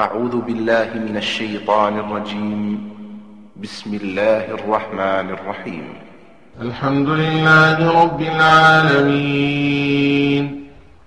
أعوذ 0.00 0.36
بالله 0.36 0.88
من 0.94 1.16
الشيطان 1.16 1.98
الرجيم. 1.98 2.90
بسم 3.62 3.94
الله 3.94 4.36
الرحمن 4.36 5.30
الرحيم. 5.30 5.94
الحمد 6.60 7.08
لله 7.08 8.02
رب 8.02 8.20
العالمين. 8.20 9.84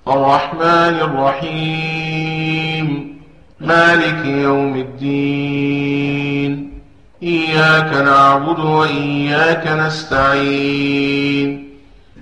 الرحمن 0.07 0.95
الرحيم. 1.09 3.17
مالك 3.59 4.25
يوم 4.25 4.75
الدين. 4.75 6.79
إياك 7.23 7.93
نعبد 7.93 8.59
وإياك 8.59 9.67
نستعين. 9.67 11.69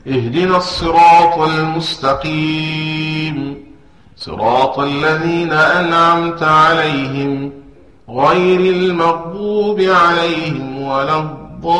اهدنا 0.07 0.57
الصراط 0.57 1.49
المستقيم. 1.49 3.10
صراط 4.21 4.79
الذين 4.79 5.51
أنعمت 5.51 6.43
عليهم 6.43 7.51
غير 8.09 8.73
المغضوب 8.73 9.79
عليهم 9.81 10.81
ولا 10.81 11.19
الضالين. 11.19 11.71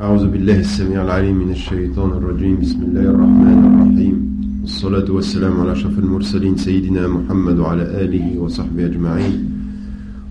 أعوذ 0.00 0.26
بالله 0.26 0.58
السميع 0.58 1.02
العليم 1.02 1.36
من 1.36 1.50
الشيطان 1.50 2.10
الرجيم. 2.10 2.60
بسم 2.60 2.82
الله 2.82 3.00
الرحمن 3.00 3.58
الرحيم. 3.68 4.16
والصلاة 4.62 5.08
والسلام 5.10 5.60
على 5.60 5.72
أشرف 5.72 5.98
المرسلين 5.98 6.56
سيدنا 6.56 7.08
محمد 7.08 7.58
وعلى 7.58 7.82
آله 7.82 8.38
وصحبه 8.38 8.84
أجمعين. 8.84 9.55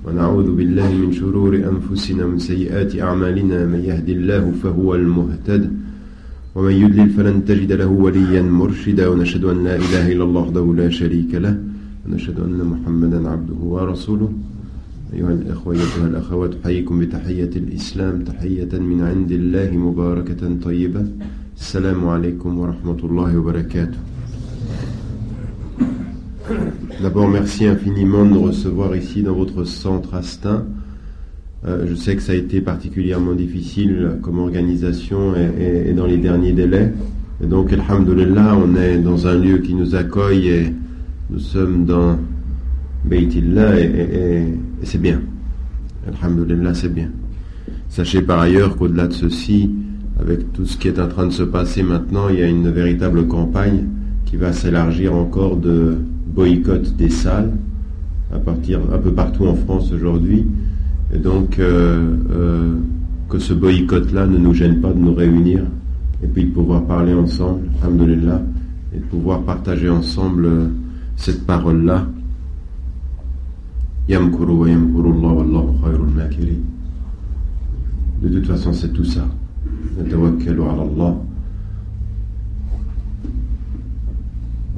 ونعوذ 0.06 0.56
بالله 0.56 0.90
من 1.04 1.12
شرور 1.20 1.54
أنفسنا 1.56 2.26
ومن 2.26 2.40
سيئات 2.40 2.92
أعمالنا. 3.08 3.66
من 3.66 3.82
يهد 3.90 4.10
الله 4.10 4.44
فهو 4.64 4.96
المهتد 4.96 5.64
ومن 6.56 6.72
يدلل 6.72 7.10
فلن 7.10 7.46
تجد 7.46 7.72
له 7.72 7.88
وليا 7.88 8.42
مرشدا. 8.42 9.08
ونشهد 9.08 9.44
أن 9.44 9.64
لا 9.64 9.76
إله 9.76 10.06
إلا 10.14 10.24
الله 10.24 10.42
وحده 10.42 10.66
لا 10.82 10.90
شريك 10.90 11.32
له 11.46 11.56
ونشهد 12.06 12.38
أن 12.40 12.60
محمدا 12.72 13.30
عبده 13.30 13.60
ورسوله. 13.74 14.32
أيها 15.14 15.34
الأخوة 15.40 15.74
أيها 15.74 16.08
الأخوات 16.12 16.54
أحييكم 16.62 17.00
بتحية 17.00 17.54
الإسلام. 17.62 18.16
تحية 18.30 18.74
من 18.90 19.00
عند 19.02 19.32
الله 19.32 19.70
مباركة 19.88 20.42
طيبة. 20.68 21.04
السلام 21.58 22.08
عليكم 22.14 22.52
ورحمة 22.60 23.02
الله 23.04 23.30
وبركاته. 23.40 24.00
D'abord, 27.02 27.28
merci 27.28 27.66
infiniment 27.66 28.24
de 28.26 28.30
nous 28.32 28.42
recevoir 28.44 28.96
ici 28.96 29.24
dans 29.24 29.34
votre 29.34 29.64
centre 29.64 30.14
Astin. 30.14 30.66
Euh, 31.68 31.86
je 31.88 31.96
sais 31.96 32.16
que 32.16 32.22
ça 32.22 32.34
a 32.34 32.36
été 32.36 32.62
particulièrement 32.62 33.34
difficile 33.34 34.20
comme 34.22 34.40
organisation 34.40 35.34
et, 35.36 35.92
dans 35.94 36.06
les 36.06 36.18
derniers 36.18 36.54
délais. 36.54 36.94
Et 37.44 37.48
donc, 37.48 37.74
Alhamdulillah, 37.74 38.56
on 38.58 38.76
est 38.76 38.98
dans 39.00 39.28
un 39.28 39.38
lieu 39.38 39.58
qui 39.58 39.74
nous 39.74 39.96
accueille 39.96 40.48
et 40.50 40.74
nous 41.32 41.40
sommes 41.40 41.86
dans 41.86 42.18
Beitillah 43.06 43.80
et- 43.80 44.46
et 44.82 44.86
c'est 44.86 45.02
bien. 45.02 45.22
Alhamdulillah, 46.08 46.74
c'est 46.76 46.94
bien. 46.94 47.10
Sachez 47.90 48.22
par 48.22 48.40
ailleurs 48.40 48.78
qu'au-delà 48.78 49.08
de 49.08 49.14
ceci, 49.14 49.70
avec 50.20 50.54
tout 50.54 50.66
ce 50.66 50.78
qui 50.78 50.88
est 50.88 51.00
en 51.00 51.08
train 51.08 51.26
de 51.26 51.32
se 51.32 51.44
passer 51.44 51.82
maintenant, 51.82 52.30
il 52.30 52.40
y 52.40 52.44
a 52.44 52.48
une 52.48 52.70
véritable 52.70 53.28
campagne 53.28 53.86
qui 54.26 54.38
va 54.38 54.54
s'élargir 54.54 55.14
encore 55.16 55.58
de 55.58 55.98
boycott 56.36 56.96
des 56.98 57.10
salles 57.10 57.52
à 58.34 58.40
partir 58.40 58.80
un 58.94 58.98
peu 58.98 59.12
partout 59.12 59.46
en 59.46 59.56
France 59.56 59.92
aujourd'hui. 59.92 60.46
Et 61.14 61.18
donc 61.18 61.60
euh, 61.60 62.16
euh, 62.32 62.76
que 63.30 63.40
ce 63.40 63.54
boycott-là 63.54 64.28
ne 64.28 64.38
nous 64.38 64.54
gêne 64.54 64.82
pas 64.82 64.92
de 64.92 65.00
nous 65.00 65.14
réunir 65.14 65.62
et 66.24 66.28
puis 66.28 66.46
de 66.46 66.52
pouvoir 66.52 66.84
parler 66.86 67.14
ensemble, 67.14 67.68
alhamdulillah, 67.82 68.42
et 68.94 69.00
de 69.00 69.04
pouvoir 69.04 69.42
partager 69.44 69.90
ensemble 69.90 70.46
euh, 70.46 70.68
cette 71.16 71.46
parole-là. 71.46 72.06
De 78.22 78.30
toute 78.30 78.48
façon, 78.48 78.74
c'est 78.74 78.94
tout 78.94 79.04
ça. 79.04 79.26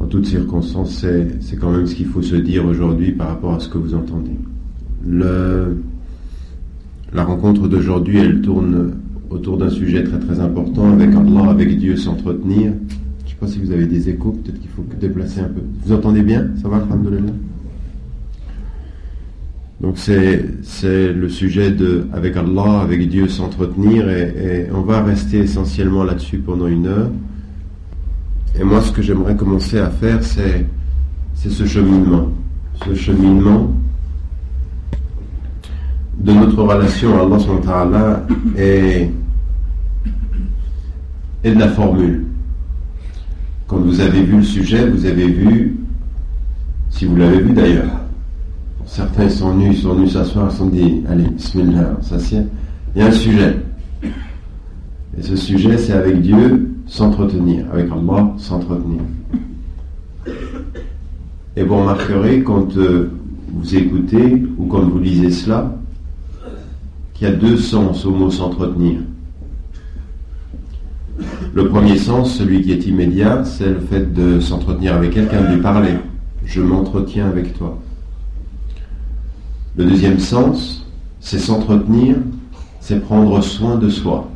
Toutes 0.09 0.25
circonstances, 0.25 0.91
c'est, 0.91 1.56
quand 1.57 1.72
même 1.72 1.85
ce 1.85 1.95
qu'il 1.95 2.06
faut 2.06 2.22
se 2.22 2.35
dire 2.35 2.66
aujourd'hui 2.66 3.12
par 3.12 3.28
rapport 3.28 3.53
à 3.53 3.59
ce 3.59 3.68
que 3.68 3.78
vous 3.78 3.94
entendez. 3.94 4.31
Le, 5.06 5.78
la 7.13 7.23
rencontre 7.23 7.68
d'aujourd'hui, 7.68 8.18
elle 8.18 8.41
tourne 8.41 8.94
autour 9.29 9.57
d'un 9.57 9.69
sujet 9.69 10.03
très 10.03 10.19
très 10.19 10.40
important 10.40 10.91
avec 10.91 11.13
Allah, 11.13 11.50
avec 11.50 11.78
Dieu, 11.78 11.97
s'entretenir. 11.97 12.72
Je 13.19 13.25
ne 13.25 13.29
sais 13.29 13.35
pas 13.40 13.47
si 13.47 13.59
vous 13.59 13.72
avez 13.72 13.85
des 13.85 14.09
échos, 14.09 14.31
peut-être 14.31 14.59
qu'il 14.59 14.69
faut 14.69 14.85
déplacer 15.00 15.41
un 15.41 15.50
peu. 15.50 15.62
Vous 15.84 15.94
entendez 15.94 16.22
bien? 16.22 16.47
Ça 16.62 16.69
va, 16.69 16.78
alhamdoulilah 16.78 17.34
donc 19.79 20.00
c'est, 20.00 20.44
c'est 20.63 21.13
le 21.13 21.29
sujet 21.29 21.69
de 21.69 22.07
avec 22.12 22.35
Allah, 22.35 22.79
avec 22.81 23.07
Dieu 23.09 23.28
s'entretenir 23.28 24.09
et, 24.09 24.66
et 24.68 24.72
on 24.72 24.81
va 24.81 25.03
rester 25.03 25.38
essentiellement 25.38 26.03
là-dessus 26.03 26.39
pendant 26.39 26.66
une 26.66 26.88
heure. 26.88 27.12
Et 28.59 28.63
moi 28.63 28.81
ce 28.81 28.91
que 28.91 29.01
j'aimerais 29.01 29.35
commencer 29.35 29.79
à 29.79 29.90
faire 29.90 30.23
c'est, 30.23 30.66
c'est 31.34 31.50
ce 31.50 31.66
cheminement. 31.66 32.29
Ce 32.85 32.94
cheminement 32.95 33.72
de 36.19 36.34
notre 36.34 36.63
relation 36.63 37.18
à 37.18 37.23
Allah 37.23 37.38
ta'ala 37.63 38.25
et, 38.57 39.09
et 41.44 41.51
de 41.51 41.59
la 41.59 41.69
formule. 41.69 42.25
Quand 43.68 43.78
vous 43.78 44.00
avez 44.00 44.23
vu 44.23 44.38
le 44.38 44.44
sujet, 44.44 44.89
vous 44.89 45.06
avez 45.06 45.28
vu, 45.28 45.78
si 46.89 47.06
vous 47.06 47.16
l'avez 47.16 47.41
vu 47.41 47.53
d'ailleurs, 47.53 48.07
Certains 48.88 49.29
sont 49.29 49.51
venus, 49.51 49.78
ils 49.78 49.81
sont 49.81 49.94
venus 49.94 50.13
s'asseoir, 50.13 50.47
ils 50.50 50.56
sont 50.56 50.68
dit, 50.68 51.03
allez, 51.09 51.28
bismillah, 51.28 51.97
on 52.00 52.01
s'assied. 52.01 52.41
Il 52.95 53.01
y 53.01 53.06
a 53.06 53.07
un 53.07 53.12
sujet. 53.12 53.57
Et 54.01 55.22
ce 55.22 55.35
sujet, 55.35 55.78
c'est 55.78 55.91
avec 55.91 56.22
Dieu 56.22 56.66
s'entretenir, 56.87 57.65
avec 57.71 57.91
Allah 57.91 58.33
s'entretenir. 58.37 59.01
Et 61.55 61.63
vous 61.63 61.77
remarquerez 61.77 62.43
quand 62.43 62.77
euh, 62.77 63.11
vous 63.53 63.75
écoutez 63.75 64.43
ou 64.57 64.67
quand 64.67 64.81
vous 64.81 64.99
lisez 64.99 65.31
cela, 65.31 65.75
qu'il 67.13 67.27
y 67.27 67.31
a 67.31 67.33
deux 67.33 67.57
sens 67.57 68.05
au 68.05 68.11
mot 68.11 68.29
s'entretenir. 68.29 68.99
Le 71.53 71.67
premier 71.67 71.97
sens, 71.97 72.35
celui 72.35 72.61
qui 72.61 72.71
est 72.71 72.85
immédiat, 72.85 73.43
c'est 73.43 73.69
le 73.69 73.79
fait 73.79 74.13
de 74.13 74.39
s'entretenir 74.39 74.95
avec 74.95 75.11
quelqu'un, 75.11 75.41
de 75.41 75.55
lui 75.55 75.61
parler. 75.61 75.93
Je 76.45 76.61
m'entretiens 76.61 77.27
avec 77.27 77.57
toi. 77.57 77.79
Le 79.75 79.85
deuxième 79.85 80.19
sens, 80.19 80.85
c'est 81.19 81.39
s'entretenir, 81.39 82.17
c'est 82.79 82.99
prendre 82.99 83.41
soin 83.41 83.75
de 83.77 83.89
soi. 83.89 84.29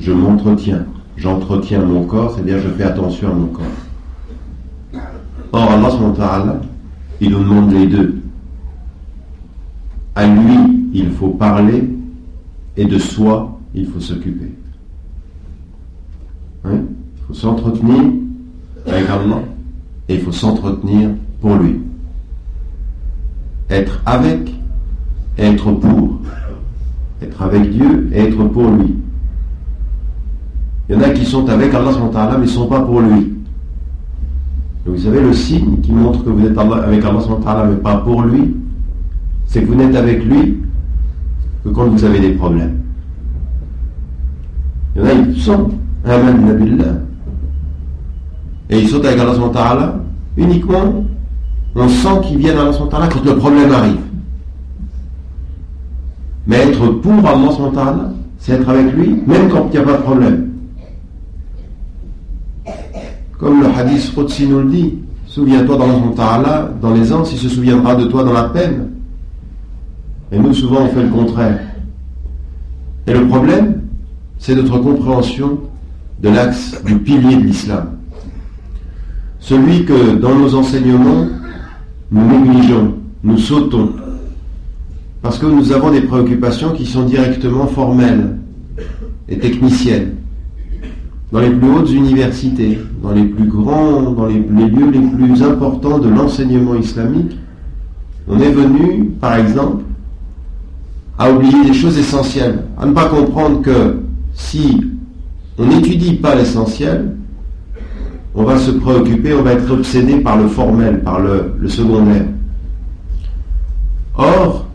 Je 0.00 0.12
m'entretiens, 0.12 0.86
j'entretiens 1.16 1.84
mon 1.84 2.04
corps, 2.04 2.34
c'est-à-dire 2.34 2.58
je 2.60 2.68
fais 2.70 2.84
attention 2.84 3.30
à 3.30 3.34
mon 3.34 3.46
corps. 3.46 3.64
Or, 5.52 5.70
Allah 5.70 6.60
il 7.20 7.30
nous 7.30 7.40
demande 7.40 7.72
les 7.72 7.86
deux. 7.86 8.22
À 10.14 10.26
lui, 10.26 10.90
il 10.94 11.10
faut 11.10 11.28
parler, 11.28 11.88
et 12.76 12.84
de 12.84 12.98
soi, 12.98 13.58
il 13.74 13.86
faut 13.86 14.00
s'occuper. 14.00 14.52
Hein? 16.64 16.80
Il 17.16 17.22
faut 17.26 17.34
s'entretenir 17.34 18.02
avec 18.86 19.08
Allah, 19.08 19.42
et 20.08 20.14
il 20.14 20.20
faut 20.22 20.32
s'entretenir 20.32 21.10
pour 21.40 21.56
lui 21.56 21.80
être 23.70 24.02
avec 24.04 24.52
être 25.38 25.72
pour. 25.72 26.18
Être 27.22 27.42
avec 27.42 27.70
Dieu 27.70 28.10
être 28.12 28.44
pour 28.44 28.70
lui. 28.70 28.96
Il 30.90 30.96
y 30.96 30.98
en 30.98 31.02
a 31.02 31.10
qui 31.10 31.24
sont 31.24 31.48
avec 31.48 31.72
Allah 31.72 31.92
mais 32.32 32.38
ne 32.38 32.46
sont 32.46 32.66
pas 32.66 32.80
pour 32.80 33.00
lui. 33.00 33.32
Vous 34.84 34.98
savez, 34.98 35.20
le 35.20 35.32
signe 35.32 35.80
qui 35.82 35.92
montre 35.92 36.24
que 36.24 36.30
vous 36.30 36.44
êtes 36.44 36.58
avec 36.58 37.04
Allah 37.04 37.64
mais 37.68 37.76
pas 37.76 37.98
pour 37.98 38.22
lui, 38.22 38.56
c'est 39.46 39.62
que 39.62 39.68
vous 39.68 39.76
n'êtes 39.76 39.94
avec 39.94 40.24
lui 40.24 40.58
que 41.62 41.68
quand 41.68 41.86
vous 41.86 42.04
avez 42.04 42.18
des 42.18 42.32
problèmes. 42.32 42.80
Il 44.96 45.02
y 45.02 45.04
en 45.04 45.08
a, 45.08 45.12
ils 45.12 45.40
sont 45.40 45.68
Aman 46.04 46.44
Nabillah. 46.44 46.94
Et 48.70 48.80
ils 48.80 48.88
sont 48.88 49.04
avec 49.04 49.20
Allah 49.20 49.94
uniquement 50.36 51.04
on 51.76 51.88
sent 51.88 52.20
qu'ils 52.24 52.38
viennent 52.38 52.58
à 52.58 52.62
Allah 52.62 53.08
quand 53.12 53.24
le 53.24 53.36
problème 53.36 53.70
arrive. 53.70 54.00
Mais 56.48 56.56
être 56.56 56.88
pour 56.88 57.12
Allah 57.12 58.10
c'est 58.38 58.54
être 58.54 58.68
avec 58.68 58.92
lui, 58.92 59.22
même 59.24 59.48
quand 59.50 59.68
il 59.72 59.78
n'y 59.78 59.78
a 59.78 59.82
pas 59.86 59.96
de 59.98 60.02
problème. 60.02 60.49
Comme 63.40 63.62
le 63.62 63.68
hadith 63.68 64.14
Qudsi 64.14 64.46
nous 64.46 64.60
le 64.60 64.70
dit, 64.70 64.94
souviens-toi 65.26 65.78
wa 65.78 65.86
ta'ala 66.14 66.70
dans 66.82 66.92
les 66.92 67.10
ans, 67.10 67.24
il 67.24 67.38
se 67.38 67.48
souviendra 67.48 67.94
de 67.94 68.04
toi 68.04 68.22
dans 68.22 68.34
la 68.34 68.44
peine. 68.44 68.90
Et 70.30 70.38
nous, 70.38 70.52
souvent, 70.52 70.82
on 70.82 70.88
fait 70.88 71.02
le 71.02 71.08
contraire. 71.08 71.58
Et 73.06 73.14
le 73.14 73.26
problème, 73.26 73.80
c'est 74.38 74.54
notre 74.54 74.78
compréhension 74.78 75.58
de 76.22 76.28
l'axe 76.28 76.82
du 76.84 76.98
pilier 76.98 77.36
de 77.36 77.44
l'islam. 77.44 77.92
Celui 79.38 79.86
que 79.86 80.16
dans 80.16 80.34
nos 80.34 80.54
enseignements, 80.54 81.26
nous 82.10 82.26
négligeons, 82.26 82.94
nous 83.24 83.38
sautons, 83.38 83.94
parce 85.22 85.38
que 85.38 85.46
nous 85.46 85.72
avons 85.72 85.90
des 85.90 86.02
préoccupations 86.02 86.72
qui 86.72 86.84
sont 86.84 87.04
directement 87.04 87.66
formelles 87.66 88.36
et 89.30 89.38
techniciennes. 89.38 90.19
Dans 91.32 91.40
les 91.40 91.50
plus 91.50 91.70
hautes 91.70 91.90
universités, 91.90 92.80
dans 93.02 93.12
les 93.12 93.24
plus 93.24 93.44
grands, 93.46 94.10
dans 94.10 94.26
les, 94.26 94.40
lieux 94.40 94.90
les 94.90 95.00
plus 95.00 95.42
importants 95.42 95.98
de 95.98 96.08
l'enseignement 96.08 96.74
islamique, 96.74 97.36
on 98.26 98.40
est 98.40 98.50
venu, 98.50 99.10
par 99.20 99.36
exemple, 99.36 99.84
à 101.18 101.30
oublier 101.30 101.64
des 101.64 101.72
choses 101.72 101.96
essentielles, 101.98 102.64
à 102.80 102.86
ne 102.86 102.92
pas 102.92 103.08
comprendre 103.08 103.62
que 103.62 104.00
si 104.34 104.80
on 105.56 105.66
n'étudie 105.66 106.14
pas 106.14 106.34
l'essentiel, 106.34 107.16
on 108.34 108.42
va 108.42 108.58
se 108.58 108.72
préoccuper, 108.72 109.32
on 109.34 109.42
va 109.42 109.52
être 109.52 109.70
obsédé 109.70 110.16
par 110.16 110.36
le 110.36 110.48
formel, 110.48 111.00
par 111.02 111.20
le, 111.20 111.52
le 111.58 111.68
secondaire. 111.68 112.24
Or, 114.16 114.66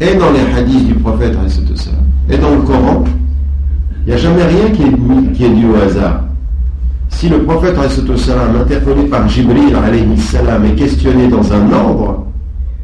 et 0.00 0.14
dans 0.14 0.32
les 0.32 0.52
hadiths 0.58 0.86
du 0.86 0.94
prophète, 0.94 1.36
et 2.28 2.38
dans 2.38 2.54
le 2.54 2.62
Coran, 2.62 3.04
il 4.06 4.10
n'y 4.10 4.14
a 4.14 4.18
jamais 4.18 4.44
rien 4.44 4.70
qui 4.70 4.82
est, 4.82 5.32
qui 5.32 5.44
est 5.44 5.50
dû 5.50 5.66
au 5.66 5.74
hasard. 5.74 6.20
Si 7.08 7.28
le 7.28 7.42
prophète, 7.42 7.76
interpellé 7.76 9.04
par 9.08 9.28
Jibril, 9.28 9.74
salam, 10.18 10.64
est 10.64 10.74
questionné 10.76 11.26
dans 11.26 11.52
un 11.52 11.72
ordre, 11.72 12.26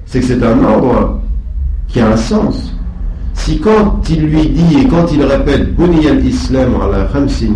c'est 0.04 0.18
que 0.18 0.26
c'est 0.26 0.42
un 0.42 0.64
ordre 0.64 1.20
qui 1.86 2.00
a 2.00 2.08
un 2.08 2.16
sens. 2.16 2.74
Si 3.34 3.60
quand 3.60 4.02
il 4.10 4.26
lui 4.26 4.48
dit 4.48 4.80
et 4.80 4.88
quand 4.88 5.12
il 5.12 5.22
répète 5.22 5.76
Buni 5.76 6.08
al-Islam 6.08 6.74
ala 6.82 7.08
khamsin, 7.12 7.54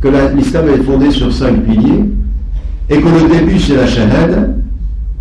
que 0.00 0.08
l'islam 0.34 0.64
est 0.68 0.82
fondé 0.82 1.10
sur 1.10 1.32
cinq 1.32 1.62
piliers, 1.64 2.04
et 2.90 3.00
que 3.00 3.08
le 3.08 3.32
début 3.32 3.60
c'est 3.60 3.76
la 3.76 3.86
shahada, 3.86 4.48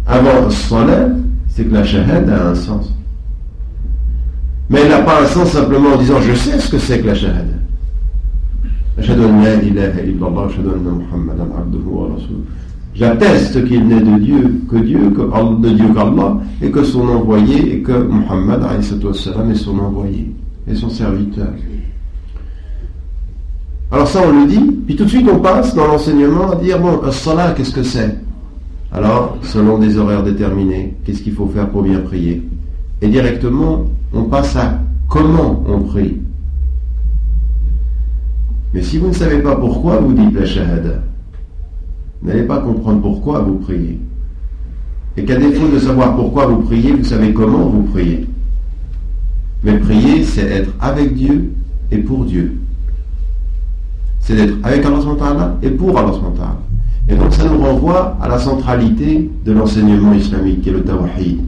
avant 0.07 0.49
salat, 0.49 1.09
c'est 1.47 1.63
que 1.65 1.73
la 1.73 1.83
shahada 1.83 2.35
a 2.35 2.49
un 2.49 2.55
sens. 2.55 2.91
Mais 4.69 4.81
elle 4.81 4.89
n'a 4.89 4.99
pas 4.99 5.21
un 5.21 5.27
sens 5.27 5.49
simplement 5.49 5.93
en 5.93 5.97
disant 5.97 6.19
je 6.21 6.33
sais 6.33 6.59
ce 6.59 6.69
que 6.69 6.79
c'est 6.79 6.99
que 6.99 7.07
la 7.07 7.15
shahada. 7.15 7.62
J'atteste 12.95 13.65
qu'il 13.65 13.87
n'est 13.87 14.01
de 14.01 14.19
Dieu 14.19 14.61
que 14.69 14.77
Dieu, 14.77 15.09
que 15.09 15.61
de 15.61 15.69
Dieu 15.69 15.93
qu'Allah, 15.95 16.37
et 16.61 16.69
que 16.69 16.83
son 16.83 17.07
envoyé, 17.07 17.75
et 17.75 17.81
que 17.81 17.91
Muhammad 17.91 18.63
est 18.79 19.55
son 19.55 19.79
envoyé, 19.79 20.31
et 20.67 20.75
son 20.75 20.89
serviteur. 20.89 21.49
Alors 23.91 24.07
ça, 24.07 24.21
on 24.27 24.41
le 24.41 24.47
dit, 24.47 24.71
puis 24.85 24.95
tout 24.95 25.05
de 25.05 25.09
suite 25.09 25.27
on 25.31 25.39
passe 25.39 25.75
dans 25.75 25.87
l'enseignement 25.87 26.51
à 26.51 26.55
dire, 26.55 26.79
bon, 26.79 26.99
salat, 27.11 27.53
qu'est-ce 27.55 27.73
que 27.73 27.83
c'est? 27.83 28.17
Alors, 28.91 29.37
selon 29.41 29.79
des 29.79 29.97
horaires 29.97 30.23
déterminés, 30.23 30.95
qu'est-ce 31.03 31.21
qu'il 31.23 31.33
faut 31.33 31.47
faire 31.47 31.69
pour 31.69 31.81
bien 31.81 31.99
prier? 31.99 32.47
Et 33.01 33.07
directement, 33.07 33.85
on 34.13 34.23
passe 34.23 34.55
à 34.55 34.79
comment 35.09 35.63
on 35.67 35.79
prie. 35.79 36.21
Mais 38.73 38.81
si 38.81 38.97
vous 38.97 39.07
ne 39.07 39.13
savez 39.13 39.39
pas 39.39 39.55
pourquoi 39.55 39.97
vous 39.97 40.13
dites 40.13 40.33
la 40.33 40.45
shahada, 40.45 41.03
n'allez 42.23 42.43
pas 42.43 42.59
comprendre 42.59 43.01
pourquoi 43.01 43.41
vous 43.41 43.55
priez. 43.55 43.99
Et 45.15 45.25
qu'à 45.25 45.35
défaut 45.35 45.67
de 45.67 45.77
savoir 45.77 46.15
pourquoi 46.15 46.47
vous 46.47 46.61
priez, 46.63 46.93
vous 46.93 47.03
savez 47.03 47.33
comment 47.33 47.67
vous 47.67 47.83
priez. 47.83 48.27
Mais 49.63 49.77
prier, 49.77 50.23
c'est 50.23 50.47
être 50.49 50.71
avec 50.81 51.13
Dieu 51.13 51.53
et 51.91 51.99
pour 51.99 52.25
Dieu. 52.25 52.57
C'est 54.19 54.35
d'être 54.35 54.55
avec 54.63 54.85
Allah 54.85 55.57
et 55.61 55.69
pour 55.69 55.97
Allah 55.97 56.11
Et 57.07 57.15
donc 57.15 57.33
ça 57.33 57.43
nous 57.45 57.59
renvoie 57.59 58.17
à 58.21 58.27
la 58.27 58.39
centralité 58.39 59.29
de 59.45 59.51
l'enseignement 59.51 60.13
islamique, 60.13 60.61
qui 60.61 60.69
est 60.69 60.73
le 60.73 60.83
tawhid. 60.83 61.41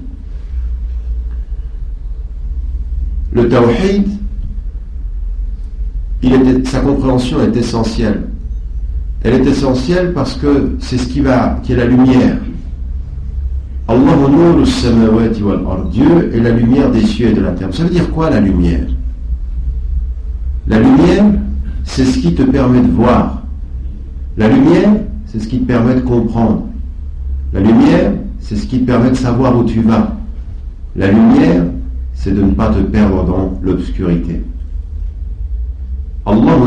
Le 3.32 3.50
tawhid, 3.50 4.08
sa 6.66 6.80
compréhension 6.80 7.42
est 7.42 7.56
essentielle. 7.56 8.24
Elle 9.24 9.36
est 9.36 9.48
essentielle 9.48 10.14
parce 10.14 10.36
que 10.36 10.76
c'est 10.80 10.98
ce 10.98 11.08
qui 11.08 11.22
va, 11.22 11.60
qui 11.64 11.74
est 11.74 11.78
la 11.78 11.86
lumière. 11.86 12.38
Dieu 15.92 16.32
est 16.34 16.40
la 16.40 16.52
lumière 16.52 16.92
des 16.92 17.02
cieux 17.02 17.30
et 17.30 17.34
de 17.34 17.42
la 17.42 17.52
terre. 17.52 17.70
Ça 17.72 17.84
veut 17.84 17.90
dire 17.90 18.10
quoi 18.12 18.30
la 18.30 18.40
lumière? 18.40 18.86
La 20.68 20.80
lumière, 20.80 21.26
c'est 21.84 22.06
ce 22.06 22.18
qui 22.20 22.34
te 22.34 22.42
permet 22.44 22.82
de 22.82 22.92
voir. 22.92 23.44
La 24.38 24.48
lumière, 24.48 24.90
c'est 25.28 25.40
ce 25.40 25.48
qui 25.48 25.60
te 25.60 25.66
permet 25.66 25.96
de 25.96 26.02
comprendre. 26.02 26.64
La 27.54 27.60
lumière, 27.60 28.12
c'est 28.40 28.56
ce 28.56 28.66
qui 28.66 28.80
te 28.80 28.86
permet 28.86 29.12
de 29.12 29.16
savoir 29.16 29.58
où 29.58 29.64
tu 29.64 29.82
vas. 29.82 30.16
La 30.96 31.12
lumière, 31.12 31.64
c'est 32.14 32.34
de 32.34 32.42
ne 32.42 32.52
pas 32.52 32.70
te 32.70 32.80
perdre 32.80 33.26
dans 33.26 33.60
l'obscurité. 33.62 34.42
Allah 36.26 36.58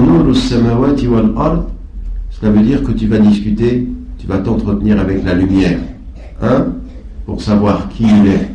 cela 2.30 2.52
veut 2.52 2.62
dire 2.62 2.84
que 2.84 2.92
tu 2.92 3.08
vas 3.08 3.18
discuter, 3.18 3.88
tu 4.18 4.26
vas 4.28 4.38
t'entretenir 4.38 5.00
avec 5.00 5.24
la 5.24 5.34
lumière. 5.34 5.80
Un, 6.40 6.68
pour 7.26 7.42
savoir 7.42 7.88
qui 7.88 8.04
il 8.04 8.28
est. 8.28 8.50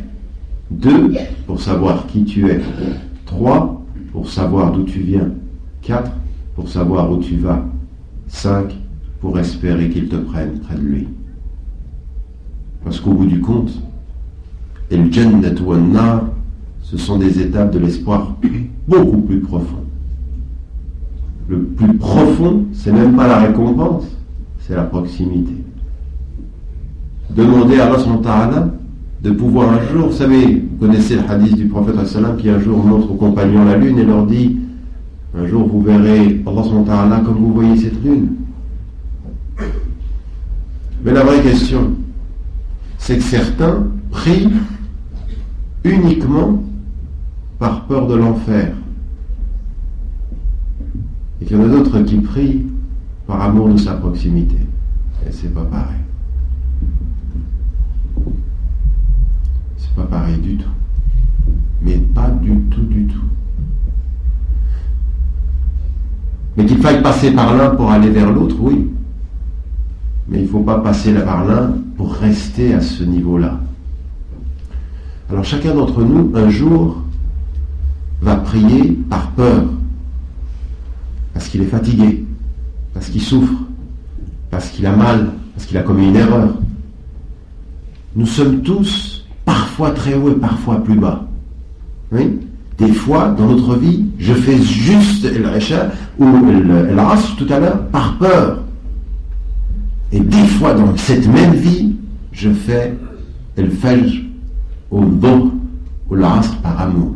Deux, 0.70 1.12
pour 1.46 1.60
savoir 1.60 2.06
qui 2.06 2.24
tu 2.24 2.48
es. 2.48 2.60
Trois, 3.26 3.82
pour 4.12 4.30
savoir 4.30 4.72
d'où 4.72 4.84
tu 4.84 5.00
viens. 5.00 5.28
Quatre, 5.82 6.12
pour 6.54 6.70
savoir 6.70 7.12
où 7.12 7.18
tu 7.18 7.36
vas. 7.36 7.62
Cinq, 8.28 8.74
pour 9.20 9.38
espérer 9.38 9.90
qu'il 9.90 10.08
te 10.08 10.16
prenne 10.16 10.58
près 10.60 10.76
de 10.76 10.80
lui. 10.80 11.08
Parce 12.82 12.98
qu'au 12.98 13.12
bout 13.12 13.26
du 13.26 13.40
compte, 13.40 13.72
et 14.90 14.96
le 14.96 15.12
Jannat 15.12 16.24
ce 16.82 16.96
sont 16.96 17.18
des 17.18 17.40
étapes 17.40 17.72
de 17.72 17.78
l'espoir 17.78 18.36
beaucoup 18.86 19.18
plus 19.18 19.40
profondes 19.40 19.84
le 21.48 21.62
plus 21.62 21.94
profond, 21.94 22.64
c'est 22.72 22.92
même 22.92 23.14
pas 23.14 23.26
la 23.26 23.38
récompense, 23.38 24.04
c'est 24.60 24.74
la 24.74 24.82
proximité. 24.82 25.54
Demander 27.30 27.80
à 27.80 27.86
Allah 27.86 28.68
de 29.22 29.30
pouvoir 29.30 29.70
un 29.70 29.80
jour, 29.92 30.08
vous 30.08 30.16
savez, 30.16 30.62
vous 30.78 30.86
connaissez 30.86 31.16
le 31.16 31.22
hadith 31.28 31.56
du 31.56 31.66
prophète 31.66 31.96
qui 32.38 32.48
un 32.50 32.60
jour 32.60 32.84
montre 32.84 33.10
aux 33.10 33.16
compagnons 33.16 33.64
la 33.64 33.76
lune 33.76 33.98
et 33.98 34.04
leur 34.04 34.26
dit 34.26 34.58
un 35.36 35.46
jour 35.46 35.66
vous 35.66 35.82
verrez 35.82 36.42
Allah 36.46 37.22
comme 37.24 37.38
vous 37.38 37.52
voyez 37.52 37.76
cette 37.76 38.02
lune. 38.04 38.28
Mais 41.04 41.12
la 41.12 41.22
vraie 41.22 41.42
question, 41.42 41.92
c'est 42.98 43.16
que 43.16 43.22
certains 43.22 43.86
prient 44.10 44.48
uniquement 45.84 46.62
par 47.58 47.84
peur 47.86 48.06
de 48.06 48.14
l'enfer. 48.14 48.72
Et 51.44 51.46
qu'il 51.46 51.58
y 51.58 51.60
en 51.60 51.64
a 51.64 51.68
d'autres 51.68 52.00
qui 52.00 52.16
prient 52.16 52.64
par 53.26 53.42
amour 53.42 53.68
de 53.68 53.76
sa 53.76 53.92
proximité. 53.96 54.56
Et 55.26 55.30
c'est 55.30 55.52
pas 55.52 55.64
pareil. 55.64 56.00
C'est 59.76 59.94
pas 59.94 60.04
pareil 60.04 60.38
du 60.38 60.56
tout. 60.56 60.70
Mais 61.82 61.98
pas 61.98 62.30
du 62.30 62.58
tout, 62.70 62.80
du 62.84 63.06
tout. 63.08 63.20
Mais 66.56 66.64
qu'il 66.64 66.78
faille 66.78 67.02
passer 67.02 67.32
par 67.32 67.54
l'un 67.54 67.70
pour 67.70 67.90
aller 67.90 68.08
vers 68.08 68.32
l'autre, 68.32 68.56
oui. 68.58 68.90
Mais 70.28 70.38
il 70.38 70.44
ne 70.44 70.48
faut 70.48 70.62
pas 70.62 70.78
passer 70.80 71.12
par 71.12 71.44
l'un 71.44 71.74
pour 71.98 72.14
rester 72.14 72.72
à 72.72 72.80
ce 72.80 73.04
niveau-là. 73.04 73.60
Alors 75.28 75.44
chacun 75.44 75.74
d'entre 75.74 76.02
nous, 76.02 76.32
un 76.34 76.48
jour, 76.48 77.02
va 78.22 78.36
prier 78.36 78.98
par 79.10 79.30
peur 79.32 79.64
parce 81.34 81.48
qu'il 81.48 81.60
est 81.62 81.66
fatigué, 81.66 82.24
parce 82.94 83.08
qu'il 83.08 83.20
souffre, 83.20 83.52
parce 84.50 84.70
qu'il 84.70 84.86
a 84.86 84.94
mal, 84.94 85.32
parce 85.54 85.66
qu'il 85.66 85.76
a 85.76 85.82
commis 85.82 86.08
une 86.08 86.16
erreur. 86.16 86.54
Nous 88.16 88.26
sommes 88.26 88.62
tous 88.62 89.26
parfois 89.44 89.90
très 89.90 90.14
hauts 90.14 90.30
et 90.30 90.36
parfois 90.36 90.82
plus 90.82 90.94
bas. 90.94 91.26
Des 92.78 92.92
fois, 92.92 93.34
dans 93.36 93.46
notre 93.46 93.76
vie, 93.76 94.06
je 94.18 94.32
fais 94.32 94.56
juste 94.60 95.26
Recha 95.26 95.90
ou 96.18 96.26
Ras 96.96 97.34
tout 97.36 97.46
à 97.52 97.58
l'heure 97.58 97.86
par 97.88 98.16
peur. 98.18 98.62
Et 100.12 100.20
des 100.20 100.46
fois, 100.46 100.74
dans 100.74 100.96
cette 100.96 101.26
même 101.26 101.54
vie, 101.54 101.96
je 102.32 102.50
fais 102.50 102.96
Fajr 103.56 104.22
ou 104.90 105.00
le 105.00 105.28
ou 106.10 106.14
le 106.14 106.22
par 106.62 106.80
amour. 106.80 107.14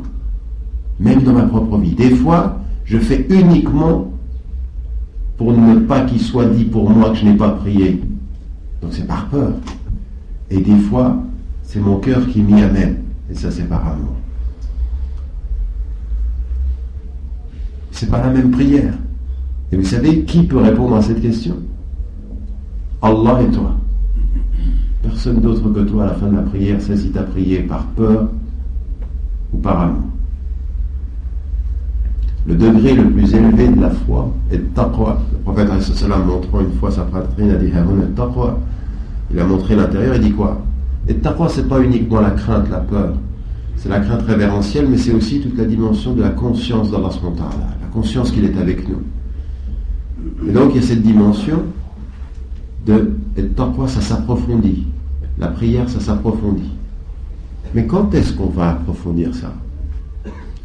Même 0.99 1.23
dans 1.23 1.33
ma 1.33 1.43
propre 1.43 1.79
vie. 1.79 1.95
Des 1.95 2.11
fois, 2.11 2.61
je 2.89 2.99
fais 2.99 3.27
uniquement 3.29 4.11
pour 5.37 5.53
ne 5.53 5.81
pas 5.81 6.05
qu'il 6.07 6.21
soit 6.21 6.47
dit 6.47 6.65
pour 6.65 6.89
moi 6.89 7.11
que 7.11 7.17
je 7.17 7.27
n'ai 7.27 7.37
pas 7.37 7.51
prié. 7.51 8.01
Donc 8.81 8.93
c'est 8.93 9.07
par 9.07 9.29
peur. 9.29 9.53
Et 10.51 10.61
des 10.61 10.77
fois, 10.77 11.23
c'est 11.63 11.81
mon 11.81 11.99
cœur 11.99 12.27
qui 12.27 12.41
m'y 12.41 12.63
amène. 12.63 13.03
Et 13.31 13.35
ça, 13.35 13.51
c'est 13.51 13.69
par 13.69 13.87
amour. 13.87 14.15
C'est 17.91 18.11
pas 18.11 18.23
la 18.23 18.31
même 18.31 18.51
prière. 18.51 18.95
Et 19.71 19.77
vous 19.77 19.85
savez 19.85 20.25
qui 20.25 20.45
peut 20.45 20.59
répondre 20.59 20.97
à 20.97 21.03
cette 21.03 21.21
question? 21.21 21.57
Allah 23.03 23.43
et 23.43 23.51
toi. 23.51 23.77
Personne 25.03 25.41
d'autre 25.41 25.69
que 25.69 25.81
toi 25.81 26.05
à 26.05 26.07
la 26.07 26.15
fin 26.15 26.29
de 26.29 26.37
la 26.37 26.43
prière 26.43 26.81
sait 26.81 26.97
si 26.97 27.11
tu 27.11 27.19
as 27.19 27.23
prié 27.23 27.61
par 27.61 27.85
peur 27.89 28.31
ou 29.53 29.59
par 29.59 29.81
amour. 29.83 30.03
Le 32.49 32.55
degré 32.55 32.95
le 32.95 33.11
plus 33.11 33.35
élevé 33.35 33.69
de 33.69 33.79
la 33.79 33.91
foi 33.91 34.33
est 34.51 34.75
taqwa. 34.75 35.21
Le 35.33 35.39
prophète 35.41 35.69
montrant 36.27 36.61
une 36.61 36.73
fois 36.73 36.91
sa 36.91 37.03
poitrine 37.03 37.51
a 37.51 37.57
dit 37.57 37.71
taqwa. 38.17 38.59
Il 39.31 39.39
a 39.39 39.45
montré 39.45 39.77
l'intérieur 39.77 40.15
et 40.15 40.19
dit 40.19 40.33
quoi? 40.33 40.59
Et 41.09 41.15
taqwa, 41.17 41.51
c'est 41.51 41.69
pas 41.69 41.79
uniquement 41.81 42.23
la 42.23 42.31
crainte, 42.31 42.71
la 42.71 42.79
peur. 42.79 43.13
C'est 43.77 43.91
la 43.91 44.01
crainte 44.01 44.23
révérentielle, 44.23 44.87
mais 44.89 44.97
c'est 44.97 45.13
aussi 45.13 45.41
toute 45.41 45.59
la 45.59 45.67
dimension 45.67 46.15
de 46.15 46.23
la 46.23 46.31
conscience 46.31 46.91
d'Allah 46.91 47.11
la 47.83 47.87
conscience 47.93 48.31
qu'il 48.31 48.47
est 48.47 48.59
avec 48.59 48.89
nous. 48.89 49.03
Et 50.49 50.53
donc 50.53 50.71
il 50.75 50.81
y 50.81 50.85
a 50.85 50.87
cette 50.87 51.03
dimension 51.03 51.65
de 52.87 53.13
et 53.37 53.45
taqwa, 53.45 53.89
ça 53.89 54.01
s'approfondit. 54.01 54.87
La 55.39 55.49
prière, 55.49 55.87
ça 55.91 56.01
s'approfondit. 56.01 56.73
Mais 57.75 57.85
quand 57.85 58.15
est-ce 58.15 58.33
qu'on 58.33 58.49
va 58.49 58.71
approfondir 58.71 59.35
ça? 59.35 59.53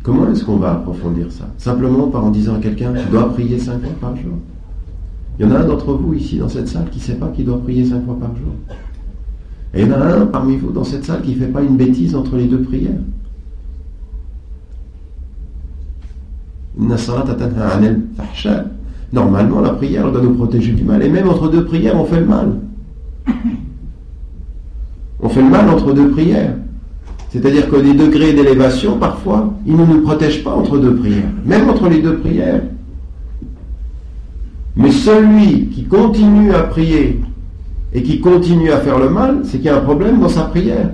Comment 0.03 0.29
est-ce 0.29 0.43
qu'on 0.43 0.57
va 0.57 0.73
approfondir 0.73 1.31
ça? 1.31 1.45
Simplement 1.57 2.07
par 2.09 2.25
en 2.25 2.31
disant 2.31 2.55
à 2.55 2.59
quelqu'un, 2.59 2.93
tu 2.93 3.09
dois 3.09 3.33
prier 3.33 3.57
cinq 3.57 3.81
fois 3.81 3.93
par 4.01 4.15
jour. 4.17 4.33
Il 5.39 5.45
y 5.45 5.49
en 5.49 5.51
a 5.55 5.59
un 5.59 5.65
d'entre 5.65 5.93
vous 5.93 6.13
ici 6.13 6.37
dans 6.37 6.49
cette 6.49 6.67
salle 6.67 6.89
qui 6.91 6.99
ne 6.99 7.03
sait 7.03 7.15
pas 7.15 7.29
qu'il 7.29 7.45
doit 7.45 7.61
prier 7.61 7.85
cinq 7.85 8.03
fois 8.05 8.19
par 8.19 8.35
jour. 8.35 8.53
Et 9.73 9.81
il 9.81 9.87
y 9.87 9.91
en 9.91 10.01
a 10.01 10.05
un 10.05 10.25
parmi 10.25 10.57
vous 10.57 10.71
dans 10.71 10.83
cette 10.83 11.05
salle 11.05 11.21
qui 11.21 11.31
ne 11.31 11.35
fait 11.39 11.47
pas 11.47 11.61
une 11.61 11.77
bêtise 11.77 12.15
entre 12.15 12.35
les 12.35 12.47
deux 12.47 12.61
prières. 12.61 12.91
Normalement, 19.13 19.61
la 19.61 19.69
prière 19.69 20.11
doit 20.11 20.21
nous 20.21 20.33
protéger 20.33 20.73
du 20.73 20.83
mal. 20.83 21.01
Et 21.01 21.09
même 21.09 21.29
entre 21.29 21.49
deux 21.49 21.63
prières, 21.63 21.99
on 21.99 22.03
fait 22.03 22.19
le 22.19 22.25
mal. 22.25 22.59
On 25.21 25.29
fait 25.29 25.41
le 25.41 25.49
mal 25.49 25.69
entre 25.69 25.93
deux 25.93 26.09
prières. 26.09 26.55
C'est-à-dire 27.33 27.67
que 27.67 27.77
des 27.77 27.95
degrés 27.95 28.31
d'élévation, 28.31 28.99
parfois, 28.99 29.51
ils 29.65 29.75
ne 29.75 29.83
nous 29.83 30.01
protègent 30.01 30.43
pas 30.43 30.51
entre 30.51 30.77
deux 30.77 30.95
prières. 30.95 31.31
Même 31.47 31.67
entre 31.67 31.89
les 31.89 31.97
deux 31.99 32.17
prières. 32.17 32.61
Mais 34.75 34.91
celui 34.91 35.65
qui 35.69 35.85
continue 35.85 36.53
à 36.53 36.59
prier 36.59 37.19
et 37.91 38.03
qui 38.03 38.19
continue 38.19 38.71
à 38.71 38.77
faire 38.77 38.99
le 38.99 39.09
mal, 39.09 39.39
c'est 39.45 39.57
qu'il 39.57 39.65
y 39.65 39.69
a 39.69 39.77
un 39.77 39.81
problème 39.81 40.19
dans 40.19 40.29
sa 40.29 40.43
prière. 40.43 40.91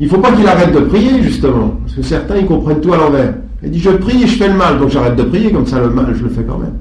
Il 0.00 0.08
ne 0.08 0.10
faut 0.10 0.18
pas 0.18 0.32
qu'il 0.32 0.48
arrête 0.48 0.74
de 0.74 0.80
prier, 0.80 1.22
justement. 1.22 1.76
Parce 1.84 1.94
que 1.94 2.02
certains, 2.02 2.38
ils 2.38 2.46
comprennent 2.46 2.80
tout 2.80 2.92
à 2.92 2.96
l'envers. 2.96 3.34
Il 3.62 3.70
dit, 3.70 3.78
je 3.78 3.90
prie 3.90 4.24
et 4.24 4.26
je 4.26 4.36
fais 4.36 4.48
le 4.48 4.54
mal, 4.54 4.80
donc 4.80 4.90
j'arrête 4.90 5.14
de 5.14 5.22
prier, 5.22 5.52
comme 5.52 5.66
ça 5.66 5.78
le 5.78 5.90
mal, 5.90 6.12
je 6.12 6.24
le 6.24 6.30
fais 6.30 6.42
quand 6.42 6.58
même. 6.58 6.74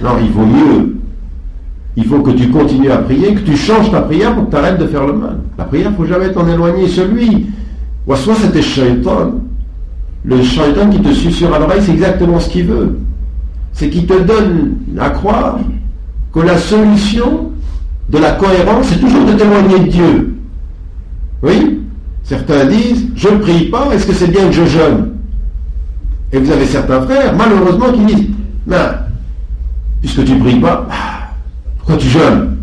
Non, 0.00 0.10
il 0.22 0.30
vaut 0.30 0.46
mieux. 0.46 0.94
Il 1.96 2.04
faut 2.04 2.20
que 2.20 2.30
tu 2.30 2.50
continues 2.50 2.90
à 2.90 2.98
prier, 2.98 3.34
que 3.34 3.40
tu 3.40 3.56
changes 3.56 3.90
ta 3.90 4.02
prière 4.02 4.34
pour 4.34 4.46
que 4.46 4.50
tu 4.50 4.56
arrêtes 4.56 4.78
de 4.78 4.86
faire 4.86 5.06
le 5.06 5.14
mal. 5.14 5.38
La 5.56 5.64
prière, 5.64 5.86
il 5.88 5.92
ne 5.92 5.96
faut 5.96 6.04
jamais 6.04 6.30
t'en 6.30 6.46
éloigner. 6.46 6.86
Celui, 6.88 7.46
ou 8.06 8.14
soit 8.14 8.34
c'était 8.34 8.62
shaitan. 8.62 9.32
Le 10.24 10.42
shaitan 10.42 10.90
qui 10.90 11.00
te 11.00 11.12
suit 11.12 11.32
sur 11.32 11.48
l'oreille, 11.50 11.80
c'est 11.80 11.92
exactement 11.92 12.38
ce 12.38 12.50
qu'il 12.50 12.66
veut. 12.66 12.98
C'est 13.72 13.88
qu'il 13.88 14.06
te 14.06 14.20
donne 14.22 14.76
à 14.98 15.10
croire 15.10 15.58
que 16.34 16.40
la 16.40 16.58
solution 16.58 17.50
de 18.10 18.18
la 18.18 18.32
cohérence, 18.32 18.86
c'est 18.88 19.00
toujours 19.00 19.24
de 19.24 19.32
témoigner 19.32 19.78
de 19.78 19.90
Dieu. 19.90 20.36
Oui? 21.42 21.80
Certains 22.24 22.66
disent, 22.66 23.06
je 23.14 23.28
ne 23.28 23.38
prie 23.38 23.64
pas, 23.66 23.88
est-ce 23.94 24.06
que 24.06 24.12
c'est 24.12 24.30
bien 24.30 24.46
que 24.46 24.52
je 24.52 24.66
jeûne? 24.66 25.12
Et 26.32 26.38
vous 26.38 26.50
avez 26.50 26.66
certains 26.66 27.00
frères, 27.02 27.34
malheureusement, 27.36 27.92
qui 27.92 28.14
disent, 28.14 28.28
ben, 28.66 28.98
puisque 30.00 30.24
tu 30.24 30.32
ne 30.32 30.40
pries 30.40 30.60
pas, 30.60 30.88
pourquoi 31.86 32.02
tu 32.02 32.08
jeûnes 32.08 32.56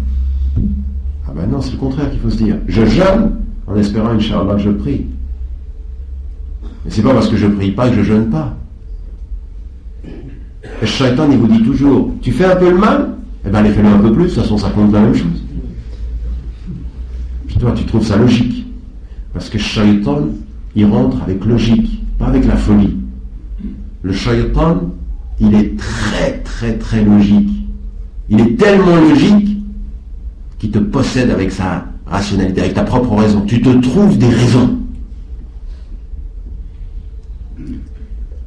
Ah 1.25 1.32
ben 1.34 1.50
non, 1.50 1.62
c'est 1.62 1.72
le 1.72 1.77
contraire 1.77 2.12
qu'il 2.12 2.20
faut 2.20 2.30
se 2.30 2.36
dire. 2.36 2.58
Je 2.68 2.86
jeûne 2.86 3.38
en 3.68 3.75
espérant, 3.77 4.10
Inch'Allah, 4.10 4.56
que 4.56 4.62
je 4.62 4.70
prie. 4.70 5.06
Mais 6.84 6.92
c'est 6.92 7.01
pas 7.01 7.13
parce 7.13 7.30
que 7.30 7.38
je 7.38 7.48
prie 7.48 7.72
pas 7.72 7.89
que 7.89 7.96
je 7.96 8.03
jeûne 8.03 8.30
pas. 8.30 8.53
Le 10.82 10.86
shaitan, 10.86 11.32
il 11.32 11.38
vous 11.38 11.48
dit 11.48 11.63
toujours, 11.63 12.12
tu 12.22 12.34
fais 12.34 12.44
un 12.44 12.58
peu 12.58 12.70
le 12.70 12.77
mal 12.77 13.12
Eh 13.46 13.50
bien, 13.50 13.60
allez, 13.60 13.72
fais-le 13.72 13.88
un 13.88 14.00
peu 14.00 14.12
plus, 14.12 14.24
de 14.24 14.27
toute 14.27 14.39
façon, 14.42 14.58
ça 14.58 14.70
compte 14.72 14.92
la 14.92 15.00
même 15.00 15.15
chose. 15.15 15.42
Puis 17.48 17.56
toi, 17.56 17.72
tu 17.74 17.86
trouves 17.86 18.06
ça 18.06 18.18
logique. 18.18 18.68
Parce 19.32 19.50
que 19.50 19.58
shaitan, 19.58 20.27
il 20.75 20.86
rentre 20.86 21.24
avec 21.24 21.46
logique, 21.46 22.03
pas 22.20 22.25
avec 22.25 22.46
la 22.46 22.58
folie. 22.58 22.98
Le 24.01 24.12
shaitan, 24.12 24.82
il 25.39 25.56
est 25.56 25.80
très 25.80 26.39
très 26.39 26.74
très 26.77 27.06
logique. 27.06 27.62
Il 28.33 28.39
est 28.39 28.55
tellement 28.57 28.95
logique 28.95 29.59
qu'il 30.57 30.71
te 30.71 30.79
possède 30.79 31.29
avec 31.29 31.51
sa 31.51 31.85
rationalité, 32.07 32.61
avec 32.61 32.73
ta 32.73 32.81
propre 32.81 33.15
raison. 33.15 33.41
Tu 33.41 33.61
te 33.61 33.69
trouves 33.69 34.17
des 34.17 34.27
raisons. 34.27 34.79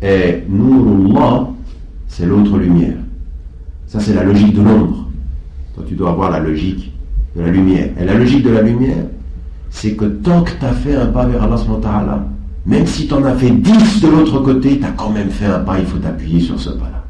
Et 0.03 0.43
Nurullah, 0.49 1.51
c'est 2.09 2.27
l'autre 2.27 2.59
lumière. 2.59 2.97
Ça, 3.87 4.01
c'est 4.01 4.13
la 4.13 4.25
logique 4.25 4.55
de 4.55 4.63
l'ombre. 4.63 5.09
Toi, 5.77 5.85
tu 5.87 5.95
dois 5.95 6.11
avoir 6.11 6.33
la 6.33 6.41
logique 6.41 6.93
de 7.37 7.43
la 7.43 7.51
lumière. 7.53 7.91
Et 8.01 8.05
la 8.05 8.15
logique 8.15 8.43
de 8.43 8.51
la 8.51 8.63
lumière, 8.63 9.05
c'est 9.71 9.93
que 9.93 10.07
tant 10.07 10.43
que 10.43 10.51
tu 10.59 10.65
as 10.65 10.73
fait 10.73 10.97
un 10.97 11.07
pas 11.07 11.27
vers 11.27 11.45
Allah, 11.45 12.27
même 12.67 12.87
si 12.87 13.07
tu 13.07 13.15
en 13.15 13.23
as 13.23 13.37
fait 13.37 13.53
dix 13.53 14.01
de 14.01 14.09
l'autre 14.09 14.41
côté, 14.41 14.81
tu 14.81 14.85
as 14.85 14.91
quand 14.91 15.11
même 15.11 15.31
fait 15.31 15.47
un 15.47 15.61
pas, 15.61 15.79
il 15.79 15.87
faut 15.87 15.99
t'appuyer 15.99 16.41
sur 16.41 16.59
ce 16.59 16.71
pas-là. 16.71 17.06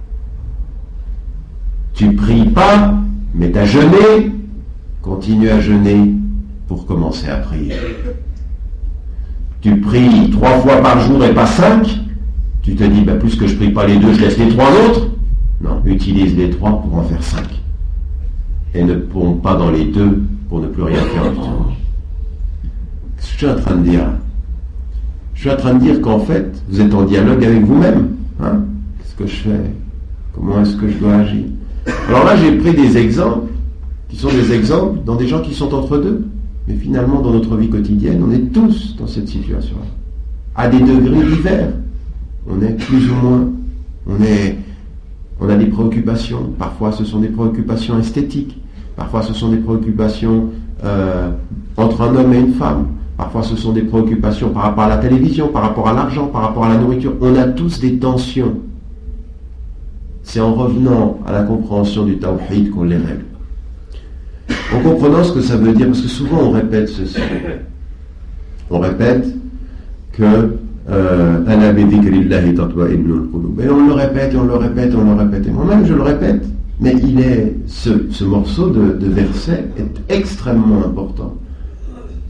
Tu 1.97 2.13
pries 2.15 2.45
pas, 2.45 2.95
mais 3.35 3.51
tu 3.51 3.59
as 3.59 3.65
jeûné, 3.65 4.31
continue 5.03 5.49
à 5.49 5.61
jeûner 5.61 6.13
pour 6.69 6.87
commencer 6.87 7.29
à 7.29 7.39
prier. 7.39 7.75
Tu 9.61 9.81
pries 9.81 10.31
trois 10.31 10.59
fois 10.61 10.77
par 10.77 11.01
jour 11.01 11.25
et 11.25 11.35
pas 11.35 11.47
cinq, 11.47 11.99
tu 12.63 12.77
te 12.77 12.85
dis, 12.85 13.01
ben, 13.01 13.19
plus 13.19 13.35
que 13.35 13.49
je 13.49 13.57
prie 13.57 13.71
pas 13.71 13.87
les 13.87 13.97
deux, 13.97 14.13
je 14.13 14.21
laisse 14.21 14.39
les 14.39 14.51
trois 14.51 14.71
autres. 14.71 15.09
Non, 15.61 15.83
utilise 15.85 16.37
les 16.37 16.51
trois 16.51 16.81
pour 16.81 16.95
en 16.95 17.03
faire 17.03 17.23
cinq. 17.23 17.49
Et 18.75 18.85
ne 18.85 18.95
pompe 18.95 19.43
pas 19.43 19.57
dans 19.57 19.71
les 19.71 19.87
deux 19.87 20.23
pour 20.49 20.61
ne 20.61 20.69
plus 20.69 20.83
rien 20.83 21.01
faire 21.01 21.31
du 21.31 21.37
tout 21.39 21.77
je 23.37 23.45
suis 23.45 23.47
en 23.49 23.57
train 23.57 23.77
de 23.77 23.83
dire 23.83 24.09
Je 25.35 25.41
suis 25.41 25.51
en 25.51 25.57
train 25.57 25.75
de 25.75 25.81
dire 25.81 26.01
qu'en 26.01 26.21
fait, 26.21 26.63
vous 26.71 26.81
êtes 26.81 26.95
en 26.95 27.03
dialogue 27.05 27.45
avec 27.45 27.63
vous-même. 27.65 28.17
Hein 28.43 28.63
Qu'est-ce 28.99 29.15
que 29.15 29.27
je 29.27 29.37
fais? 29.43 29.71
Comment 30.35 30.63
est-ce 30.63 30.77
que 30.77 30.89
je 30.89 30.97
dois 30.97 31.17
agir? 31.17 31.45
Alors 32.09 32.25
là, 32.25 32.37
j'ai 32.37 32.53
pris 32.53 32.75
des 32.75 32.97
exemples 32.97 33.49
qui 34.09 34.17
sont 34.17 34.29
des 34.29 34.53
exemples 34.53 35.01
dans 35.05 35.17
des 35.17 35.27
gens 35.27 35.41
qui 35.41 35.55
sont 35.55 35.73
entre 35.75 35.99
deux. 35.99 36.25
Mais 36.69 36.75
finalement, 36.75 37.21
dans 37.21 37.31
notre 37.33 37.57
vie 37.57 37.69
quotidienne, 37.69 38.23
on 38.27 38.33
est 38.33 38.53
tous 38.53 38.97
dans 38.99 39.07
cette 39.07 39.29
situation-là. 39.29 39.87
À 40.57 40.69
des 40.69 40.81
degrés 40.81 41.25
divers. 41.25 41.69
On 42.49 42.61
est 42.63 42.77
plus 42.77 43.11
ou 43.11 43.15
moins. 43.15 43.49
On, 44.09 45.49
a 45.49 45.57
des 45.57 45.67
préoccupations. 45.67 46.53
Parfois, 46.59 46.93
ce 46.93 47.05
sont 47.05 47.21
des 47.21 47.29
préoccupations 47.29 47.99
esthétiques. 47.99 48.61
Parfois, 48.97 49.23
ce 49.23 49.35
sont 49.35 49.51
des 49.51 49.59
préoccupations 49.59 50.51
euh, 50.85 51.31
entre 51.77 52.03
un 52.03 52.17
homme 52.17 52.33
et 52.33 52.39
une 52.39 52.55
femme. 52.55 52.87
Parfois, 53.17 53.43
ce 53.43 53.57
sont 53.57 53.73
des 53.73 53.83
préoccupations 53.83 54.51
par 54.51 54.63
rapport 54.63 54.85
à 54.85 54.89
la 54.89 54.99
télévision, 54.99 55.49
par 55.49 55.63
rapport 55.63 55.89
à 55.89 55.93
l'argent, 55.93 56.27
par 56.27 56.43
rapport 56.43 56.65
à 56.65 56.69
la 56.69 56.79
nourriture. 56.79 57.15
On 57.21 57.35
a 57.37 57.45
tous 57.45 57.81
des 57.81 57.99
tensions. 57.99 58.55
C'est 60.27 60.41
en 60.41 60.55
revenant 60.55 61.21
à 61.25 61.31
la 61.31 61.45
compréhension 61.45 62.05
du 62.05 62.19
tawhid 62.19 62.73
qu'on 62.73 62.83
les 62.83 62.97
règle. 62.97 63.25
En 64.75 64.81
comprenant 64.81 65.23
ce 65.23 65.33
que 65.33 65.41
ça 65.41 65.57
veut 65.57 65.73
dire, 65.73 65.87
parce 65.87 66.01
que 66.01 66.09
souvent 66.09 66.39
on 66.43 66.51
répète 66.51 66.89
ceci. 66.89 67.21
On 68.69 68.81
répète 68.81 69.25
que 70.13 70.25
euh, 70.91 71.45
et 71.47 71.55
on 73.71 73.87
le 73.87 73.93
répète, 73.93 74.35
et 74.35 74.37
on 74.37 74.45
le 74.45 74.55
répète, 74.57 74.93
et 74.93 74.97
on 74.97 75.05
le 75.05 75.15
répète. 75.15 75.47
Et 75.47 75.51
moi-même, 75.51 75.87
je 75.87 75.95
le 75.95 76.03
répète. 76.03 76.45
Mais 76.81 76.97
ce 77.69 78.25
morceau 78.25 78.71
de, 78.71 78.95
de 78.99 79.07
verset 79.07 79.67
est 79.79 80.13
extrêmement 80.13 80.85
important. 80.85 81.35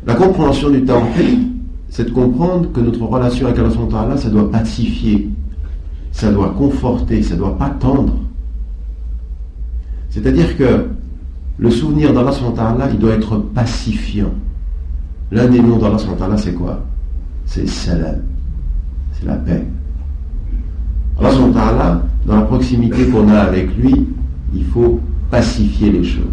La 0.07 0.15
compréhension 0.15 0.69
du 0.69 0.85
tawhid, 0.85 1.49
c'est 1.89 2.05
de 2.05 2.11
comprendre 2.11 2.71
que 2.73 2.81
notre 2.81 3.03
relation 3.03 3.47
avec 3.47 3.59
Allah, 3.59 4.19
ça 4.19 4.29
doit 4.29 4.51
pacifier, 4.51 5.31
ça 6.17 6.33
doit 6.33 6.55
conforter, 6.57 7.23
ça 7.23 7.35
ne 7.35 7.41
doit 7.41 7.59
pas 7.59 7.69
tendre. 7.69 8.15
C'est-à-dire 10.09 10.57
que 10.57 10.87
le 11.59 11.71
souvenir 11.71 12.15
d'Allah, 12.15 12.33
il 12.91 12.99
doit 12.99 13.13
être 13.13 13.37
pacifiant. 13.37 14.33
L'un 15.31 15.47
des 15.47 15.61
noms 15.61 15.77
d'Allah, 15.77 15.99
c'est 16.39 16.55
quoi? 16.55 16.83
C'est 17.45 17.69
salam. 17.69 18.23
C'est 19.13 19.27
la 19.27 19.35
paix. 19.35 19.67
Allah, 21.21 22.03
dans 22.25 22.37
la 22.37 22.43
proximité 22.43 23.09
qu'on 23.09 23.29
a 23.29 23.41
avec 23.41 23.77
lui, 23.77 24.07
il 24.55 24.65
faut 24.65 24.99
pacifier 25.31 25.93
les 25.93 26.05
choses. 26.05 26.25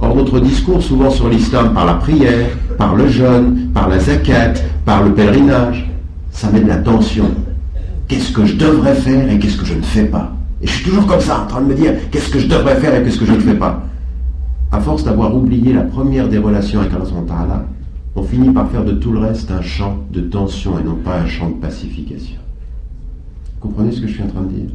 Or, 0.00 0.16
notre 0.16 0.40
discours, 0.40 0.82
souvent 0.82 1.10
sur 1.10 1.28
l'islam, 1.28 1.74
par 1.74 1.84
la 1.84 1.94
prière, 1.94 2.48
par 2.78 2.94
le 2.94 3.06
jeûne, 3.06 3.68
par 3.74 3.90
la 3.90 3.98
zakat, 3.98 4.54
par 4.86 5.02
le 5.02 5.12
pèlerinage, 5.12 5.90
ça 6.30 6.50
met 6.50 6.62
de 6.62 6.68
la 6.68 6.78
tension. 6.78 7.26
Qu'est-ce 8.08 8.32
que 8.32 8.44
je 8.44 8.56
devrais 8.56 8.94
faire 8.94 9.30
et 9.30 9.38
qu'est-ce 9.38 9.56
que 9.58 9.66
je 9.66 9.74
ne 9.74 9.82
fais 9.82 10.06
pas? 10.06 10.34
Et 10.60 10.66
je 10.66 10.72
suis 10.72 10.84
toujours 10.84 11.06
comme 11.06 11.20
ça, 11.20 11.42
en 11.42 11.46
train 11.46 11.60
de 11.60 11.66
me 11.66 11.74
dire 11.74 11.92
qu'est-ce 12.10 12.30
que 12.30 12.38
je 12.38 12.48
devrais 12.48 12.76
faire 12.76 12.94
et 12.94 13.04
qu'est-ce 13.04 13.18
que 13.18 13.26
je 13.26 13.32
ne 13.32 13.40
fais 13.40 13.54
pas? 13.54 13.84
À 14.72 14.80
force 14.80 15.04
d'avoir 15.04 15.34
oublié 15.36 15.72
la 15.72 15.82
première 15.82 16.28
des 16.28 16.38
relations 16.38 16.80
avec 16.80 16.92
Allah, 16.92 17.66
on 18.16 18.22
finit 18.22 18.50
par 18.50 18.68
faire 18.70 18.84
de 18.84 18.92
tout 18.92 19.12
le 19.12 19.20
reste 19.20 19.50
un 19.50 19.62
champ 19.62 19.98
de 20.10 20.20
tension 20.20 20.78
et 20.78 20.82
non 20.82 20.96
pas 20.96 21.20
un 21.20 21.26
champ 21.26 21.50
de 21.50 21.54
pacification. 21.54 22.38
Vous 23.54 23.68
comprenez 23.68 23.92
ce 23.92 24.00
que 24.00 24.08
je 24.08 24.14
suis 24.14 24.22
en 24.22 24.28
train 24.28 24.42
de 24.42 24.48
dire? 24.48 24.70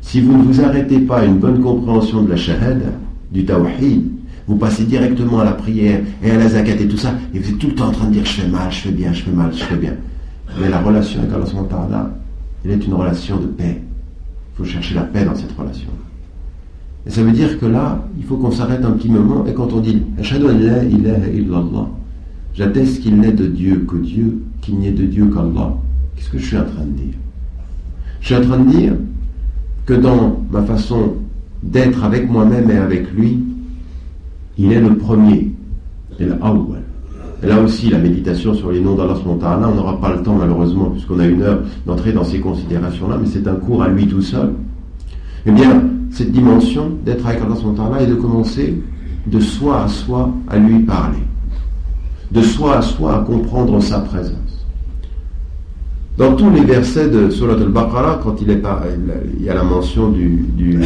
Si 0.00 0.20
vous 0.20 0.36
ne 0.36 0.42
vous 0.42 0.60
arrêtez 0.60 0.98
pas 0.98 1.18
à 1.18 1.24
une 1.24 1.38
bonne 1.38 1.60
compréhension 1.60 2.22
de 2.22 2.30
la 2.30 2.36
shahada, 2.36 2.90
du 3.30 3.44
tawhid, 3.44 4.10
vous 4.46 4.56
passez 4.56 4.84
directement 4.84 5.40
à 5.40 5.44
la 5.44 5.52
prière 5.52 6.00
et 6.22 6.30
à 6.30 6.36
la 6.36 6.48
zakat 6.48 6.72
et 6.72 6.88
tout 6.88 6.96
ça, 6.96 7.14
et 7.32 7.38
vous 7.38 7.48
êtes 7.48 7.58
tout 7.58 7.68
le 7.68 7.74
temps 7.74 7.88
en 7.88 7.92
train 7.92 8.08
de 8.08 8.12
dire 8.12 8.24
je 8.24 8.40
fais 8.42 8.48
mal, 8.48 8.70
je 8.70 8.80
fais 8.80 8.90
bien, 8.90 9.12
je 9.12 9.22
fais 9.22 9.30
mal, 9.30 9.52
je 9.54 9.62
fais 9.62 9.76
bien. 9.76 9.94
Mais 10.60 10.68
la 10.68 10.80
relation 10.80 11.20
avec 11.20 11.32
Allah, 11.32 12.10
elle 12.64 12.70
est 12.72 12.86
une 12.86 12.94
relation 12.94 13.38
de 13.38 13.46
paix. 13.46 13.80
Il 13.80 14.56
faut 14.56 14.64
chercher 14.64 14.94
la 14.94 15.02
paix 15.02 15.24
dans 15.24 15.34
cette 15.34 15.52
relation. 15.52 15.88
Et 17.06 17.10
ça 17.10 17.22
veut 17.22 17.32
dire 17.32 17.58
que 17.58 17.66
là, 17.66 18.06
il 18.16 18.24
faut 18.24 18.36
qu'on 18.36 18.52
s'arrête 18.52 18.84
un 18.84 18.92
petit 18.92 19.10
moment 19.10 19.44
et 19.46 19.54
quand 19.54 19.72
on 19.72 19.80
dit 19.80 20.02
J'atteste 22.54 23.00
qu'il 23.00 23.16
n'est 23.16 23.32
de 23.32 23.46
Dieu 23.46 23.86
que 23.88 23.96
Dieu, 23.96 24.42
qu'il 24.60 24.76
n'y 24.76 24.88
ait 24.88 24.92
de 24.92 25.06
Dieu 25.06 25.26
qu'Allah. 25.26 25.74
Qu'est-ce 26.14 26.30
que 26.30 26.38
je 26.38 26.46
suis 26.46 26.58
en 26.58 26.64
train 26.64 26.84
de 26.84 26.90
dire? 26.90 27.14
Je 28.20 28.26
suis 28.26 28.36
en 28.36 28.42
train 28.42 28.58
de 28.58 28.70
dire 28.70 28.92
que 29.86 29.94
dans 29.94 30.40
ma 30.50 30.62
façon 30.62 31.14
d'être 31.62 32.04
avec 32.04 32.30
moi-même 32.30 32.70
et 32.70 32.76
avec 32.76 33.10
lui, 33.12 33.40
il 34.58 34.72
est 34.72 34.80
le 34.80 34.96
premier. 34.96 35.50
Et 36.20 36.24
Et 36.24 36.26
là 37.48 37.60
aussi, 37.60 37.90
la 37.90 37.98
méditation 37.98 38.54
sur 38.54 38.70
les 38.70 38.80
noms 38.80 38.94
d'Allah, 38.94 39.16
on 39.26 39.74
n'aura 39.74 40.00
pas 40.00 40.14
le 40.14 40.22
temps 40.22 40.36
malheureusement, 40.38 40.90
puisqu'on 40.90 41.18
a 41.18 41.26
une 41.26 41.42
heure 41.42 41.60
d'entrer 41.86 42.12
dans 42.12 42.24
ces 42.24 42.40
considérations-là, 42.40 43.18
mais 43.20 43.26
c'est 43.26 43.46
un 43.48 43.56
cours 43.56 43.82
à 43.82 43.88
lui 43.88 44.06
tout 44.06 44.22
seul. 44.22 44.52
Eh 45.46 45.50
bien, 45.50 45.82
cette 46.10 46.30
dimension 46.30 46.90
d'être 47.04 47.26
avec 47.26 47.40
Allah 47.40 48.02
et 48.02 48.06
de 48.06 48.14
commencer 48.14 48.80
de 49.26 49.40
soi 49.40 49.84
à 49.84 49.88
soi 49.88 50.30
à 50.48 50.58
lui 50.58 50.80
parler. 50.80 51.18
De 52.30 52.42
soi 52.42 52.78
à 52.78 52.82
soi 52.82 53.16
à 53.16 53.18
comprendre 53.20 53.80
sa 53.80 54.00
présence. 54.00 54.36
Dans 56.18 56.34
tous 56.34 56.50
les 56.50 56.62
versets 56.62 57.08
de 57.08 57.30
Surat 57.30 57.54
al-Baqarah, 57.54 58.20
quand 58.22 58.40
il, 58.42 58.50
est 58.50 58.62
il 59.38 59.44
y 59.44 59.48
a 59.48 59.54
la 59.54 59.62
mention 59.64 60.10
du, 60.10 60.44
euh, 60.60 60.84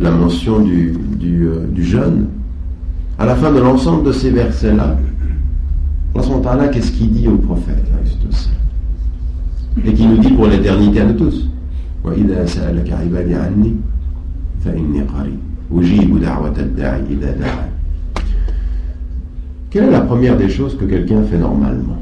la 0.00 0.10
mention 0.10 0.60
du, 0.60 0.96
euh, 1.22 1.66
du, 1.68 1.84
jeûne, 1.84 2.26
à 3.20 3.26
la 3.26 3.36
fin 3.36 3.52
de 3.52 3.60
l'ensemble 3.60 4.04
de 4.04 4.12
ces 4.12 4.30
versets-là, 4.30 4.96
Allah 6.16 6.68
qu'est-ce 6.68 6.90
qu'il 6.90 7.12
dit 7.12 7.28
au 7.28 7.36
prophète 7.36 7.84
Et 9.84 9.92
qui 9.92 10.06
nous 10.06 10.16
dit 10.16 10.30
pour 10.30 10.46
l'éternité 10.46 11.02
à 11.02 11.04
nous 11.04 11.12
tous. 11.12 11.46
Quelle 19.70 19.84
est 19.84 19.90
la 19.90 20.00
première 20.00 20.38
des 20.38 20.48
choses 20.48 20.78
que 20.78 20.86
quelqu'un 20.86 21.22
fait 21.24 21.38
normalement 21.38 21.98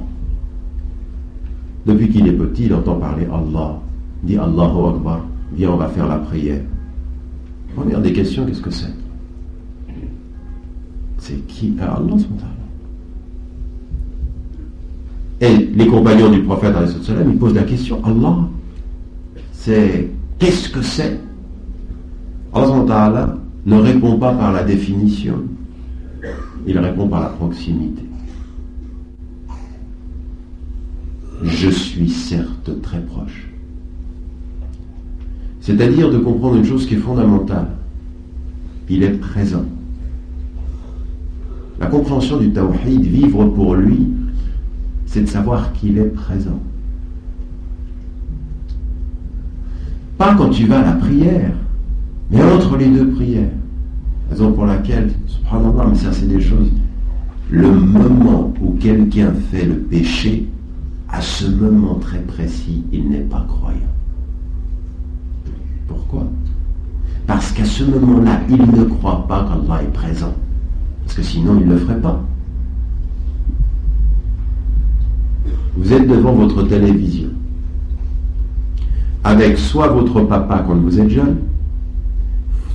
Depuis 1.84 2.10
qu'il 2.10 2.28
est 2.28 2.32
petit, 2.32 2.66
il 2.66 2.74
entend 2.74 2.94
parler 2.94 3.26
Allah, 3.26 3.80
dit 4.22 4.38
Allahu 4.38 4.94
Akbar, 4.94 5.26
viens 5.52 5.70
on 5.70 5.76
va 5.78 5.88
faire 5.88 6.06
la 6.06 6.18
prière. 6.18 6.60
Première 7.74 8.00
des 8.00 8.12
questions, 8.12 8.46
qu'est-ce 8.46 8.62
que 8.62 8.70
c'est 8.70 9.07
C'est 11.28 11.46
qui 11.46 11.74
est 11.78 11.82
Allah 11.82 12.16
Et 15.42 15.56
les 15.58 15.86
compagnons 15.86 16.30
du 16.30 16.40
prophète, 16.40 16.74
ils 17.06 17.36
posent 17.36 17.52
la 17.52 17.64
question, 17.64 18.02
Allah, 18.02 18.38
c'est 19.52 20.08
qu'est-ce 20.38 20.70
que 20.70 20.80
c'est 20.80 21.20
Allah 22.54 23.36
ne 23.66 23.76
répond 23.76 24.18
pas 24.18 24.32
par 24.32 24.52
la 24.52 24.64
définition, 24.64 25.42
il 26.66 26.78
répond 26.78 27.06
par 27.08 27.20
la 27.20 27.28
proximité. 27.28 28.04
Je 31.42 31.68
suis 31.68 32.08
certes 32.08 32.80
très 32.80 33.02
proche. 33.02 33.50
C'est-à-dire 35.60 36.10
de 36.10 36.16
comprendre 36.16 36.56
une 36.56 36.64
chose 36.64 36.86
qui 36.86 36.94
est 36.94 36.98
fondamentale. 36.98 37.68
Il 38.88 39.02
est 39.02 39.10
présent. 39.10 39.66
La 41.80 41.86
compréhension 41.86 42.38
du 42.38 42.50
tawhid, 42.50 43.02
vivre 43.02 43.44
pour 43.46 43.74
lui, 43.74 44.08
c'est 45.06 45.22
de 45.22 45.26
savoir 45.26 45.72
qu'il 45.72 45.98
est 45.98 46.12
présent. 46.12 46.60
Pas 50.16 50.34
quand 50.34 50.50
tu 50.50 50.66
vas 50.66 50.80
à 50.80 50.84
la 50.84 50.92
prière, 50.92 51.52
mais 52.30 52.42
entre 52.42 52.76
les 52.76 52.88
deux 52.88 53.10
prières. 53.10 53.50
Raison 54.30 54.52
pour 54.52 54.66
laquelle, 54.66 55.10
subhanallah, 55.26 55.86
mais 55.90 55.94
ça 55.94 56.12
c'est 56.12 56.28
des 56.28 56.40
choses. 56.40 56.70
Le 57.50 57.70
moment 57.70 58.52
où 58.60 58.72
quelqu'un 58.72 59.32
fait 59.50 59.64
le 59.64 59.76
péché, 59.76 60.48
à 61.08 61.20
ce 61.20 61.46
moment 61.46 61.94
très 61.94 62.18
précis, 62.18 62.84
il 62.92 63.08
n'est 63.08 63.20
pas 63.20 63.46
croyant. 63.48 63.78
Pourquoi? 65.86 66.26
Parce 67.26 67.52
qu'à 67.52 67.64
ce 67.64 67.84
moment-là, 67.84 68.40
il 68.50 68.60
ne 68.60 68.84
croit 68.84 69.26
pas 69.26 69.46
qu'Allah 69.48 69.82
est 69.82 69.92
présent. 69.92 70.34
Parce 71.08 71.16
que 71.16 71.22
sinon, 71.22 71.56
il 71.58 71.66
ne 71.66 71.72
le 71.72 71.78
ferait 71.78 72.00
pas. 72.02 72.22
Vous 75.74 75.90
êtes 75.90 76.06
devant 76.06 76.34
votre 76.34 76.64
télévision, 76.64 77.28
avec 79.24 79.56
soit 79.56 79.88
votre 79.88 80.20
papa 80.20 80.62
quand 80.66 80.76
vous 80.76 81.00
êtes 81.00 81.08
jeune, 81.08 81.36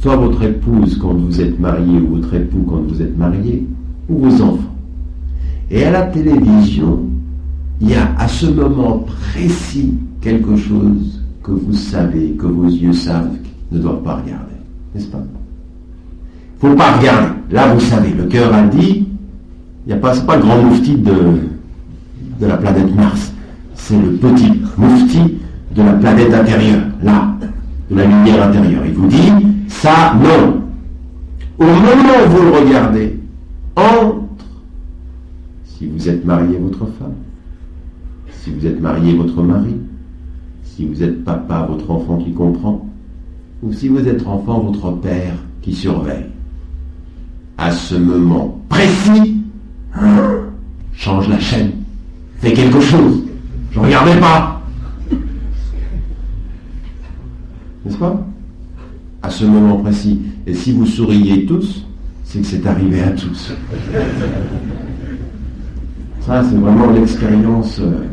soit 0.02 0.16
votre 0.16 0.42
épouse 0.42 0.98
quand 0.98 1.14
vous 1.14 1.42
êtes 1.42 1.60
marié 1.60 2.00
ou 2.00 2.16
votre 2.16 2.34
époux 2.34 2.66
quand 2.68 2.82
vous 2.88 3.04
êtes 3.04 3.16
marié, 3.16 3.68
ou 4.10 4.18
vos 4.18 4.42
enfants. 4.42 4.76
Et 5.70 5.84
à 5.84 5.92
la 5.92 6.02
télévision, 6.08 7.02
il 7.82 7.90
y 7.92 7.94
a 7.94 8.16
à 8.18 8.28
ce 8.28 8.48
moment 8.48 9.06
précis 9.32 9.94
quelque 10.22 10.56
chose 10.56 11.22
que 11.44 11.52
vous 11.52 11.74
savez, 11.74 12.32
que 12.32 12.48
vos 12.48 12.66
yeux 12.68 12.94
savent, 12.94 13.38
ne 13.72 13.78
doivent 13.78 14.02
pas 14.02 14.16
regarder. 14.16 14.56
N'est-ce 14.96 15.08
pas? 15.08 15.24
Faut 16.64 16.76
pas 16.76 16.94
regarder. 16.98 17.28
Là, 17.52 17.74
vous 17.74 17.80
savez, 17.82 18.12
le 18.12 18.24
cœur 18.24 18.54
a 18.54 18.62
dit, 18.64 19.06
il 19.86 19.94
n'y 19.94 20.00
pas, 20.00 20.16
pas 20.22 20.38
le 20.38 20.44
grand 20.44 20.62
moufti 20.62 20.96
de, 20.96 21.12
de 22.40 22.46
la 22.46 22.56
planète 22.56 22.96
Mars. 22.96 23.34
C'est 23.76 24.00
le 24.00 24.14
petit 24.14 24.62
moufti 24.78 25.40
de 25.76 25.82
la 25.82 25.94
planète 25.94 26.34
intérieure, 26.34 26.84
là, 27.04 27.36
de 27.92 27.96
la 27.98 28.06
lumière 28.06 28.48
intérieure. 28.48 28.84
Il 28.86 28.94
vous 28.94 29.08
dit, 29.08 29.32
ça, 29.68 30.14
non. 30.16 30.62
Au 31.60 31.66
moment 31.66 32.14
où 32.26 32.30
vous 32.30 32.44
le 32.44 32.66
regardez, 32.66 33.20
entre, 33.76 34.24
si 35.66 35.88
vous 35.88 36.08
êtes 36.08 36.24
marié, 36.24 36.58
votre 36.58 36.86
femme, 36.98 37.16
si 38.42 38.52
vous 38.52 38.66
êtes 38.66 38.80
marié, 38.80 39.14
votre 39.16 39.42
mari, 39.44 39.76
si 40.64 40.86
vous 40.86 41.04
êtes 41.04 41.26
papa, 41.26 41.68
votre 41.70 41.92
enfant 41.92 42.18
qui 42.18 42.32
comprend, 42.32 42.88
ou 43.62 43.74
si 43.74 43.90
vous 43.90 44.08
êtes 44.08 44.26
enfant, 44.26 44.60
votre 44.60 44.92
père 44.92 45.36
qui 45.62 45.74
surveille. 45.74 46.33
À 47.58 47.72
ce 47.72 47.96
moment 47.96 48.60
précis, 48.70 49.38
change 50.94 51.30
la 51.30 51.40
chaîne, 51.40 51.72
fais 52.40 52.54
quelque 52.54 52.80
chose. 52.82 53.24
Je 53.72 53.80
ne 53.80 53.86
regardais 53.86 54.20
pas. 54.20 54.62
N'est-ce 57.86 57.98
pas? 57.98 58.26
À 59.22 59.30
ce 59.30 59.46
moment 59.46 59.78
précis. 59.78 60.22
Et 60.46 60.54
si 60.54 60.74
vous 60.74 60.86
souriez 60.86 61.46
tous, 61.46 61.86
c'est 62.24 62.40
que 62.40 62.46
c'est 62.46 62.66
arrivé 62.66 63.02
à 63.02 63.12
tous. 63.12 63.54
Ça, 66.22 66.44
c'est 66.44 66.56
vraiment 66.56 66.90
l'expérience. 66.92 67.80
Euh, 67.80 68.06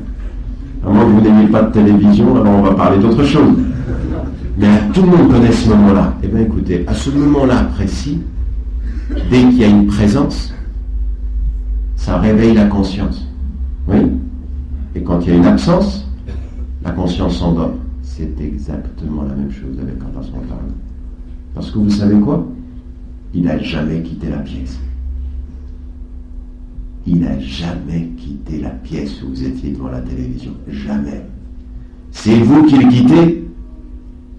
à 0.85 0.89
moins 0.91 1.05
que 1.05 1.11
vous 1.11 1.21
n'ayez 1.21 1.49
pas 1.49 1.63
de 1.63 1.73
télévision, 1.73 2.41
alors 2.41 2.55
on 2.59 2.63
va 2.63 2.75
parler 2.75 2.99
d'autre 2.99 3.25
chose. 3.25 3.55
Mais 4.57 4.69
tout 4.93 5.03
le 5.03 5.09
monde 5.09 5.31
connaît 5.31 5.53
ce 5.53 5.69
moment-là. 5.71 6.15
Eh 6.23 6.29
bien 6.29 6.41
écoutez, 6.41 6.85
à 6.87 6.95
ce 6.95 7.11
moment-là 7.11 7.65
précis, 7.75 8.21
dès 9.31 9.41
qu'il 9.41 9.59
y 9.59 9.65
a 9.65 9.69
une 9.69 9.87
présence, 9.87 10.55
ça 11.97 12.19
réveille 12.19 12.55
la 12.55 12.67
conscience. 12.67 13.27
Oui 13.87 13.99
Et 14.95 15.03
quand 15.03 15.21
il 15.21 15.29
y 15.29 15.33
a 15.33 15.37
une 15.37 15.47
absence, 15.47 16.07
la 16.83 16.93
conscience 16.93 17.39
s'endort. 17.39 17.75
C'est 18.03 18.41
exactement 18.41 19.23
la 19.23 19.35
même 19.35 19.51
chose 19.51 19.79
avec 19.81 19.97
Allah 20.01 20.27
Parce 21.55 21.71
que 21.71 21.79
vous 21.79 21.91
savez 21.91 22.19
quoi? 22.21 22.47
Il 23.33 23.45
n'a 23.45 23.59
jamais 23.59 24.03
quitté 24.03 24.29
la 24.29 24.39
pièce 24.39 24.79
il 27.07 27.21
n'a 27.21 27.39
jamais 27.41 28.11
quitté 28.17 28.61
la 28.61 28.71
pièce 28.71 29.23
où 29.23 29.29
vous 29.29 29.45
étiez 29.45 29.73
devant 29.73 29.89
la 29.89 30.01
télévision. 30.01 30.53
Jamais. 30.69 31.25
C'est 32.11 32.39
vous 32.39 32.65
qui 32.65 32.77
le 32.77 32.89
quittez. 32.89 33.49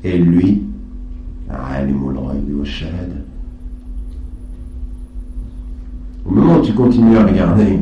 Et 0.04 0.18
lui, 0.18 0.64
au 6.26 6.32
moment 6.32 6.58
où 6.58 6.62
tu 6.62 6.74
continues 6.74 7.18
à 7.18 7.26
regarder, 7.26 7.80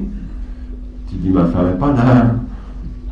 tu 1.10 1.16
dis 1.16 1.30
ma 1.30 1.46
femme 1.46 1.68
n'est 1.68 1.78
pas 1.78 1.94
là. 1.94 2.36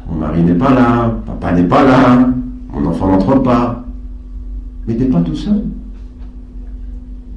mon 0.09 0.19
mari 0.19 0.43
n'est 0.43 0.53
pas 0.53 0.73
là, 0.73 1.13
papa 1.25 1.51
n'est 1.53 1.67
pas 1.67 1.83
là, 1.83 2.29
mon 2.73 2.85
enfant 2.85 3.11
n'entre 3.11 3.41
pas. 3.41 3.83
Mais 4.87 4.95
tu 4.95 5.03
n'es 5.03 5.09
pas 5.09 5.21
tout 5.21 5.35
seul. 5.35 5.63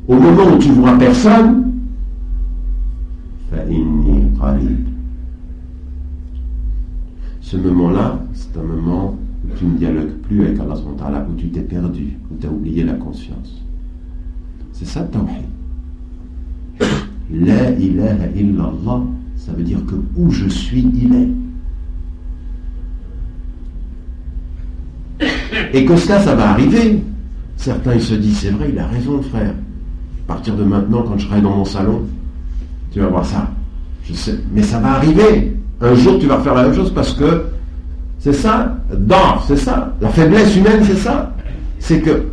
Au 0.07 0.14
moment 0.14 0.55
où 0.55 0.59
tu 0.59 0.70
vois 0.70 0.96
personne, 0.98 1.70
ce 7.50 7.57
moment-là, 7.57 8.20
c'est 8.33 8.57
un 8.57 8.62
moment 8.62 9.16
où 9.44 9.59
tu 9.59 9.64
ne 9.64 9.76
dialogues 9.76 10.12
plus 10.22 10.42
avec 10.42 10.61
Allah, 10.61 10.74
où 11.29 11.35
tu 11.35 11.48
t'es 11.48 11.62
perdu, 11.62 12.16
où 12.31 12.37
tu 12.40 12.46
as 12.46 12.50
oublié 12.50 12.85
la 12.85 12.92
conscience. 12.92 13.61
C'est 14.72 14.87
ça 14.87 15.03
le 15.03 15.09
tawhid. 15.09 15.46
La 17.32 17.70
ilaha 17.70 18.26
illallah, 18.34 19.02
ça 19.36 19.52
veut 19.52 19.62
dire 19.62 19.78
que 19.86 19.94
où 20.16 20.30
je 20.30 20.48
suis, 20.48 20.86
il 20.94 21.14
est. 21.14 21.28
Et 25.72 25.84
que 25.84 25.96
cela, 25.96 26.20
ça 26.20 26.34
va 26.34 26.50
arriver. 26.50 27.02
Certains, 27.56 27.94
ils 27.94 28.02
se 28.02 28.14
disent, 28.14 28.38
c'est 28.38 28.50
vrai, 28.50 28.70
il 28.72 28.78
a 28.78 28.86
raison, 28.86 29.22
frère. 29.22 29.54
À 30.24 30.34
partir 30.34 30.56
de 30.56 30.64
maintenant, 30.64 31.02
quand 31.02 31.18
je 31.18 31.26
serai 31.26 31.40
dans 31.40 31.56
mon 31.56 31.64
salon, 31.64 32.02
tu 32.90 33.00
vas 33.00 33.08
voir 33.08 33.24
ça. 33.24 33.48
Je 34.04 34.14
sais, 34.14 34.38
mais 34.52 34.62
ça 34.62 34.80
va 34.80 34.94
arriver. 34.94 35.56
Un 35.80 35.94
jour, 35.94 36.18
tu 36.18 36.26
vas 36.26 36.40
faire 36.40 36.54
la 36.54 36.64
même 36.64 36.74
chose 36.74 36.92
parce 36.92 37.12
que 37.12 37.44
c'est 38.18 38.32
ça, 38.32 38.76
dans, 38.92 39.40
c'est 39.46 39.56
ça. 39.56 39.94
La 40.00 40.08
faiblesse 40.08 40.56
humaine, 40.56 40.80
c'est 40.82 40.96
ça. 40.96 41.34
C'est 41.78 42.00
que, 42.00 42.24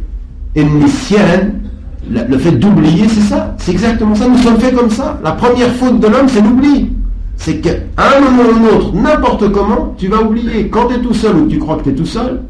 émisienne, 0.55 1.61
le 2.09 2.37
fait 2.37 2.51
d'oublier, 2.51 3.07
c'est 3.07 3.21
ça. 3.21 3.55
C'est 3.57 3.71
exactement 3.71 4.15
ça. 4.15 4.27
Nous 4.27 4.37
sommes 4.37 4.59
faits 4.59 4.75
comme 4.75 4.89
ça. 4.89 5.19
La 5.23 5.31
première 5.31 5.71
faute 5.73 5.99
de 5.99 6.07
l'homme, 6.07 6.27
c'est 6.27 6.41
l'oubli. 6.41 6.91
C'est 7.35 7.57
qu'à 7.57 7.71
un 7.97 8.19
moment 8.19 8.43
ou 8.43 8.65
un 8.65 8.77
autre, 8.77 8.95
n'importe 8.95 9.51
comment, 9.51 9.95
tu 9.97 10.07
vas 10.07 10.21
oublier. 10.21 10.69
Quand 10.69 10.87
tu 10.87 10.95
es 10.95 10.99
tout 10.99 11.13
seul 11.13 11.35
ou 11.37 11.47
tu 11.47 11.59
crois 11.59 11.77
que 11.77 11.83
tu 11.83 11.89
es 11.89 11.95
tout 11.95 12.05
seul, 12.05 12.41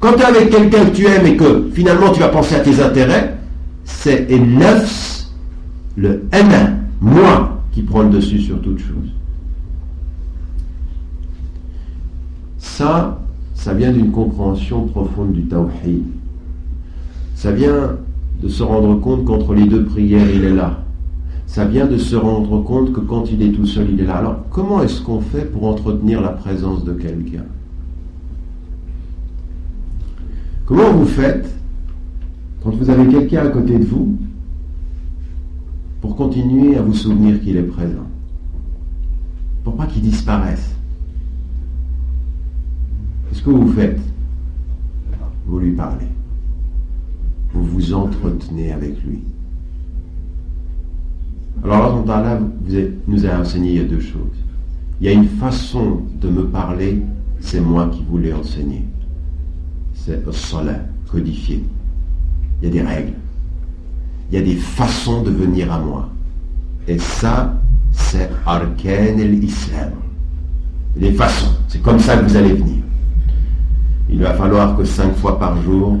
quand 0.00 0.12
tu 0.14 0.20
es 0.20 0.24
avec 0.24 0.50
quelqu'un 0.50 0.84
que 0.86 0.96
tu 0.96 1.06
aimes 1.06 1.26
et 1.26 1.36
que 1.36 1.70
finalement 1.72 2.10
tu 2.10 2.20
vas 2.20 2.28
penser 2.28 2.54
à 2.54 2.60
tes 2.60 2.80
intérêts, 2.82 3.36
c'est 3.84 4.28
neuf, 4.30 5.26
le 5.96 6.24
M, 6.32 6.78
moi, 7.00 7.60
qui 7.72 7.82
prend 7.82 8.02
le 8.02 8.10
dessus 8.10 8.40
sur 8.40 8.60
toute 8.60 8.78
chose. 8.78 9.10
Ça, 12.58 13.20
ça 13.54 13.74
vient 13.74 13.92
d'une 13.92 14.10
compréhension 14.10 14.86
profonde 14.86 15.32
du 15.32 15.42
tawhid. 15.44 16.04
Ça 17.34 17.52
vient 17.52 17.96
de 18.44 18.48
se 18.50 18.62
rendre 18.62 19.00
compte 19.00 19.24
qu'entre 19.24 19.54
les 19.54 19.66
deux 19.66 19.86
prières, 19.86 20.28
il 20.30 20.44
est 20.44 20.52
là. 20.52 20.84
Ça 21.46 21.64
vient 21.64 21.86
de 21.86 21.96
se 21.96 22.14
rendre 22.14 22.62
compte 22.62 22.92
que 22.92 23.00
quand 23.00 23.24
il 23.32 23.40
est 23.40 23.52
tout 23.52 23.64
seul, 23.64 23.88
il 23.90 24.00
est 24.00 24.04
là. 24.04 24.18
Alors, 24.18 24.44
comment 24.50 24.82
est-ce 24.82 25.00
qu'on 25.00 25.20
fait 25.20 25.50
pour 25.50 25.64
entretenir 25.64 26.20
la 26.20 26.28
présence 26.28 26.84
de 26.84 26.92
quelqu'un? 26.92 27.46
Comment 30.66 30.92
vous 30.92 31.06
faites 31.06 31.54
quand 32.62 32.70
vous 32.74 32.90
avez 32.90 33.08
quelqu'un 33.08 33.46
à 33.46 33.48
côté 33.48 33.78
de 33.78 33.84
vous 33.84 34.14
pour 36.02 36.14
continuer 36.14 36.76
à 36.76 36.82
vous 36.82 36.94
souvenir 36.94 37.40
qu'il 37.40 37.56
est 37.56 37.62
présent? 37.62 38.06
Pour 39.62 39.74
pas 39.74 39.86
qu'il 39.86 40.02
disparaisse. 40.02 40.76
Qu'est-ce 43.30 43.42
que 43.42 43.50
vous 43.50 43.72
faites? 43.72 44.00
Vous 45.46 45.58
lui 45.58 45.72
parlez 45.72 46.08
vous 47.54 47.64
vous 47.64 47.94
entretenez 47.94 48.72
avec 48.72 49.02
lui. 49.04 49.20
Alors 51.62 52.04
Allah 52.08 52.38
vous 52.38 52.74
nous 53.06 53.26
a 53.26 53.38
enseigné 53.38 53.70
il 53.70 53.76
y 53.76 53.80
a 53.80 53.84
deux 53.84 54.00
choses. 54.00 54.44
Il 55.00 55.06
y 55.06 55.08
a 55.08 55.12
une 55.12 55.28
façon 55.28 56.02
de 56.20 56.28
me 56.28 56.46
parler, 56.46 57.00
c'est 57.40 57.60
moi 57.60 57.88
qui 57.92 58.04
vous 58.08 58.18
l'ai 58.18 58.32
enseigné. 58.32 58.84
C'est 59.94 60.20
salat, 60.32 60.80
codifié. 61.10 61.64
Il 62.60 62.66
y 62.66 62.70
a 62.70 62.72
des 62.72 62.82
règles. 62.82 63.14
Il 64.30 64.38
y 64.38 64.42
a 64.42 64.44
des 64.44 64.56
façons 64.56 65.22
de 65.22 65.30
venir 65.30 65.72
à 65.72 65.78
moi. 65.78 66.08
Et 66.88 66.98
ça, 66.98 67.54
c'est 67.92 68.30
arkan 68.44 69.18
el-Islam. 69.18 69.92
Des 70.96 71.12
façons. 71.12 71.52
C'est 71.68 71.82
comme 71.82 71.98
ça 71.98 72.16
que 72.16 72.24
vous 72.24 72.36
allez 72.36 72.52
venir. 72.52 72.82
Il 74.10 74.20
va 74.20 74.34
falloir 74.34 74.76
que 74.76 74.84
cinq 74.84 75.14
fois 75.16 75.38
par 75.38 75.60
jour, 75.62 75.96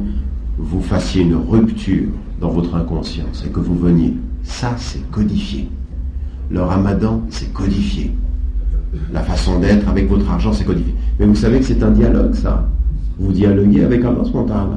vous 0.58 0.80
fassiez 0.80 1.22
une 1.22 1.36
rupture 1.36 2.08
dans 2.40 2.50
votre 2.50 2.74
inconscience 2.74 3.44
et 3.46 3.50
que 3.50 3.60
vous 3.60 3.74
veniez. 3.74 4.14
Ça, 4.42 4.74
c'est 4.76 5.10
codifié. 5.10 5.68
Le 6.50 6.62
ramadan, 6.62 7.22
c'est 7.30 7.52
codifié. 7.52 8.14
La 9.12 9.22
façon 9.22 9.58
d'être 9.58 9.88
avec 9.88 10.08
votre 10.08 10.30
argent, 10.30 10.52
c'est 10.52 10.64
codifié. 10.64 10.94
Mais 11.18 11.26
vous 11.26 11.34
savez 11.34 11.58
que 11.58 11.64
c'est 11.64 11.82
un 11.82 11.90
dialogue, 11.90 12.34
ça. 12.34 12.68
Vous 13.18 13.32
dialoguez 13.32 13.84
avec 13.84 14.04
Allah 14.04 14.24
spontané. 14.24 14.76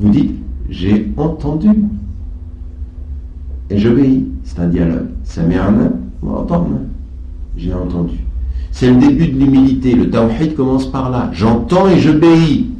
Vous 0.00 0.10
dites, 0.10 0.34
j'ai 0.68 1.12
entendu. 1.16 1.70
Et 3.70 3.78
j'obéis. 3.78 4.26
C'est 4.44 4.60
un 4.60 4.68
dialogue. 4.68 5.08
Un 5.38 5.90
on 6.22 6.26
va 6.26 6.38
entendre. 6.40 6.80
J'ai 7.56 7.72
entendu. 7.72 8.16
C'est 8.72 8.90
le 8.90 8.98
début 8.98 9.28
de 9.28 9.38
l'humilité. 9.38 9.94
Le 9.94 10.10
tawhid 10.10 10.54
commence 10.54 10.90
par 10.90 11.10
là. 11.10 11.30
J'entends 11.32 11.88
et 11.88 11.98
j'obéis 11.98 12.73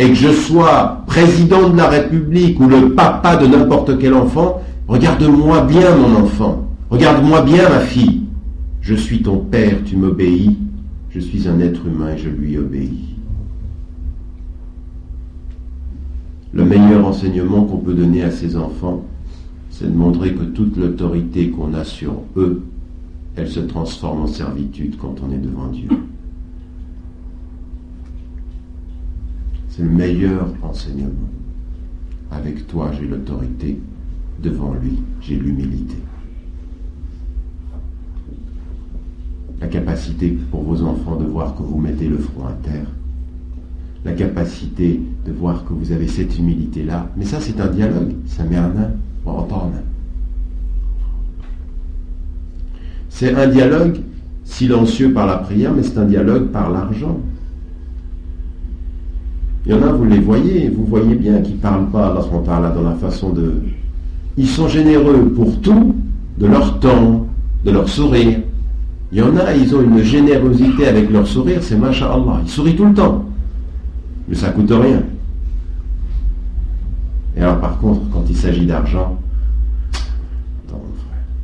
et 0.00 0.08
que 0.08 0.14
je 0.14 0.32
sois 0.32 1.02
président 1.06 1.68
de 1.68 1.76
la 1.76 1.86
République 1.86 2.58
ou 2.58 2.66
le 2.66 2.94
papa 2.94 3.36
de 3.36 3.46
n'importe 3.46 3.98
quel 3.98 4.14
enfant, 4.14 4.62
regarde-moi 4.88 5.60
bien 5.64 5.94
mon 5.94 6.22
enfant, 6.22 6.64
regarde-moi 6.88 7.42
bien 7.42 7.68
ma 7.68 7.80
fille. 7.80 8.22
Je 8.80 8.94
suis 8.94 9.20
ton 9.20 9.36
père, 9.36 9.76
tu 9.84 9.96
m'obéis, 9.96 10.56
je 11.10 11.20
suis 11.20 11.46
un 11.46 11.60
être 11.60 11.86
humain 11.86 12.14
et 12.14 12.18
je 12.18 12.30
lui 12.30 12.56
obéis. 12.56 13.14
Le 16.54 16.64
meilleur 16.64 17.06
enseignement 17.06 17.64
qu'on 17.64 17.76
peut 17.76 17.92
donner 17.92 18.22
à 18.22 18.30
ses 18.30 18.56
enfants, 18.56 19.04
c'est 19.68 19.92
de 19.92 19.96
montrer 19.96 20.32
que 20.32 20.44
toute 20.44 20.78
l'autorité 20.78 21.50
qu'on 21.50 21.74
a 21.74 21.84
sur 21.84 22.14
eux, 22.38 22.62
elle 23.36 23.50
se 23.50 23.60
transforme 23.60 24.22
en 24.22 24.26
servitude 24.26 24.96
quand 24.96 25.16
on 25.22 25.30
est 25.30 25.38
devant 25.38 25.66
Dieu. 25.66 25.90
C'est 29.70 29.82
le 29.82 29.88
meilleur 29.88 30.48
enseignement. 30.62 31.28
Avec 32.30 32.66
toi, 32.66 32.90
j'ai 32.98 33.06
l'autorité. 33.06 33.78
Devant 34.42 34.74
lui, 34.74 35.02
j'ai 35.20 35.36
l'humilité. 35.36 35.96
La 39.60 39.68
capacité 39.68 40.38
pour 40.50 40.62
vos 40.62 40.82
enfants 40.82 41.16
de 41.16 41.24
voir 41.24 41.54
que 41.54 41.62
vous 41.62 41.78
mettez 41.78 42.08
le 42.08 42.18
front 42.18 42.46
à 42.46 42.52
terre. 42.62 42.86
La 44.04 44.12
capacité 44.12 45.00
de 45.26 45.32
voir 45.32 45.64
que 45.64 45.74
vous 45.74 45.92
avez 45.92 46.08
cette 46.08 46.38
humilité-là. 46.38 47.10
Mais 47.16 47.24
ça, 47.24 47.40
c'est 47.40 47.60
un 47.60 47.68
dialogue. 47.68 48.14
Ça 48.26 48.44
met 48.44 48.56
un 48.56 48.68
nain 48.68 48.90
entendre. 49.26 49.74
C'est 53.08 53.34
un 53.34 53.46
dialogue 53.48 54.00
silencieux 54.44 55.12
par 55.12 55.26
la 55.26 55.38
prière, 55.38 55.74
mais 55.74 55.82
c'est 55.82 55.98
un 55.98 56.06
dialogue 56.06 56.48
par 56.48 56.70
l'argent. 56.70 57.20
Il 59.66 59.72
y 59.72 59.74
en 59.74 59.82
a, 59.82 59.92
vous 59.92 60.04
les 60.06 60.20
voyez, 60.20 60.70
vous 60.70 60.84
voyez 60.86 61.14
bien 61.14 61.40
qu'ils 61.42 61.56
ne 61.56 61.60
parlent 61.60 61.90
pas 61.90 62.06
Allah 62.06 62.70
dans 62.70 62.82
la 62.82 62.94
façon 62.94 63.30
de... 63.30 63.62
Ils 64.36 64.46
sont 64.48 64.68
généreux 64.68 65.32
pour 65.36 65.60
tout, 65.60 65.94
de 66.38 66.46
leur 66.46 66.80
temps, 66.80 67.26
de 67.64 67.70
leur 67.70 67.88
sourire. 67.88 68.40
Il 69.12 69.18
y 69.18 69.22
en 69.22 69.36
a, 69.36 69.54
ils 69.54 69.74
ont 69.74 69.82
une 69.82 70.02
générosité 70.02 70.86
avec 70.86 71.10
leur 71.10 71.26
sourire, 71.26 71.62
c'est 71.62 71.74
Allah. 71.74 72.40
Ils 72.42 72.50
sourient 72.50 72.76
tout 72.76 72.86
le 72.86 72.94
temps. 72.94 73.24
Mais 74.28 74.34
ça 74.34 74.48
ne 74.48 74.52
coûte 74.52 74.70
rien. 74.70 75.02
Et 77.36 77.42
alors 77.42 77.60
par 77.60 77.78
contre, 77.78 78.00
quand 78.12 78.24
il 78.28 78.36
s'agit 78.36 78.66
d'argent, 78.66 79.18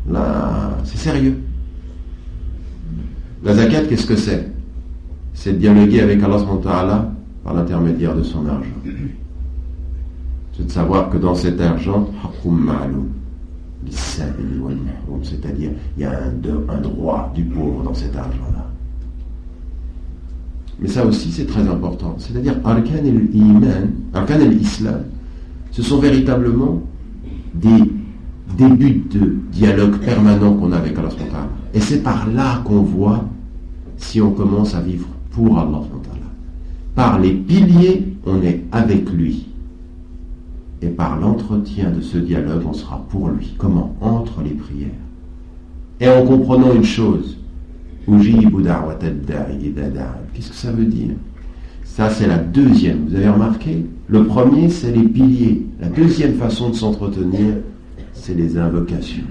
là, 0.08 0.78
c'est 0.84 0.98
sérieux. 0.98 1.38
La 3.44 3.54
zakat, 3.54 3.82
qu'est-ce 3.82 4.06
que 4.06 4.16
c'est? 4.16 4.50
C'est 5.34 5.52
de 5.52 5.58
dialoguer 5.58 6.00
avec 6.00 6.22
Allah 6.22 6.38
par 7.46 7.54
l'intermédiaire 7.54 8.16
de 8.16 8.24
son 8.24 8.44
argent. 8.48 8.66
C'est 10.52 10.66
de 10.66 10.70
savoir 10.70 11.10
que 11.10 11.16
dans 11.16 11.36
cet 11.36 11.60
argent, 11.60 12.10
c'est-à-dire 15.22 15.70
il 15.96 16.02
y 16.02 16.04
a 16.04 16.10
un, 16.10 16.80
droit 16.80 17.30
du 17.36 17.44
pauvre 17.44 17.84
dans 17.84 17.94
cet 17.94 18.16
argent-là. 18.16 18.66
Mais 20.80 20.88
ça 20.88 21.06
aussi, 21.06 21.30
c'est 21.30 21.46
très 21.46 21.66
important. 21.68 22.16
C'est-à-dire, 22.18 22.56
Arkan 22.64 23.04
el-Iman, 23.04 23.92
Arkan 24.12 24.40
el-Islam, 24.40 25.04
ce 25.70 25.82
sont 25.82 26.00
véritablement 26.00 26.82
des 27.54 27.92
débuts 28.58 29.04
de 29.08 29.36
dialogue 29.52 29.98
permanent 29.98 30.52
qu'on 30.54 30.72
a 30.72 30.78
avec 30.78 30.98
Allah. 30.98 31.10
Et 31.74 31.80
c'est 31.80 32.02
par 32.02 32.26
là 32.28 32.60
qu'on 32.64 32.82
voit 32.82 33.24
si 33.98 34.20
on 34.20 34.32
commence 34.32 34.74
à 34.74 34.80
vivre 34.80 35.06
pour 35.30 35.58
Allah 35.58 35.82
par 36.96 37.20
les 37.20 37.32
piliers, 37.32 38.16
on 38.26 38.42
est 38.42 38.64
avec 38.72 39.08
lui. 39.12 39.46
Et 40.82 40.88
par 40.88 41.20
l'entretien 41.20 41.90
de 41.90 42.00
ce 42.00 42.18
dialogue, 42.18 42.62
on 42.68 42.72
sera 42.72 43.06
pour 43.08 43.28
lui. 43.28 43.54
Comment? 43.56 43.94
Entre 44.00 44.42
les 44.42 44.50
prières. 44.50 44.88
Et 46.00 46.08
en 46.08 46.26
comprenant 46.26 46.74
une 46.74 46.84
chose, 46.84 47.38
Qu'est-ce 48.06 48.20
que 50.50 50.54
ça 50.54 50.72
veut 50.72 50.84
dire? 50.84 51.14
Ça, 51.84 52.10
c'est 52.10 52.26
la 52.26 52.38
deuxième. 52.38 53.06
Vous 53.08 53.14
avez 53.14 53.28
remarqué? 53.28 53.86
Le 54.08 54.24
premier, 54.24 54.68
c'est 54.68 54.92
les 54.92 55.02
piliers. 55.02 55.66
La 55.80 55.88
deuxième 55.88 56.34
façon 56.34 56.70
de 56.70 56.74
s'entretenir, 56.74 57.54
c'est 58.12 58.34
les 58.34 58.58
invocations. 58.58 59.24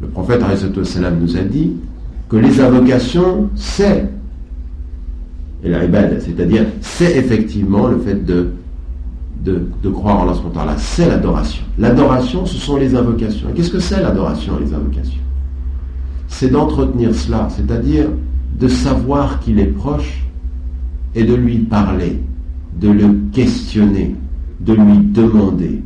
Le 0.00 0.08
prophète 0.08 0.42
nous 1.20 1.36
a 1.36 1.42
dit 1.42 1.72
que 2.28 2.36
les 2.36 2.60
invocations, 2.60 3.50
c'est 3.54 4.08
et 5.64 5.70
c'est-à-dire 6.20 6.66
c'est 6.80 7.16
effectivement 7.16 7.86
le 7.86 7.98
fait 7.98 8.24
de, 8.24 8.50
de, 9.44 9.90
croire 9.90 10.22
en 10.22 10.60
Allah, 10.60 10.76
c'est 10.76 11.08
l'adoration. 11.08 11.64
L'adoration, 11.78 12.46
ce 12.46 12.56
sont 12.56 12.76
les 12.76 12.94
invocations. 12.94 13.48
Et 13.50 13.52
qu'est-ce 13.52 13.70
que 13.70 13.78
c'est 13.78 14.00
l'adoration 14.00 14.58
les 14.58 14.72
invocations? 14.72 15.20
C'est 16.28 16.48
d'entretenir 16.48 17.14
cela, 17.14 17.48
c'est-à-dire 17.50 18.08
de 18.58 18.68
savoir 18.68 19.40
qu'il 19.40 19.58
est 19.58 19.66
proche 19.66 20.24
et 21.14 21.24
de 21.24 21.34
lui 21.34 21.58
parler, 21.58 22.20
de 22.80 22.88
le 22.88 23.20
questionner, 23.32 24.16
de 24.60 24.72
lui 24.72 24.98
demander. 24.98 25.82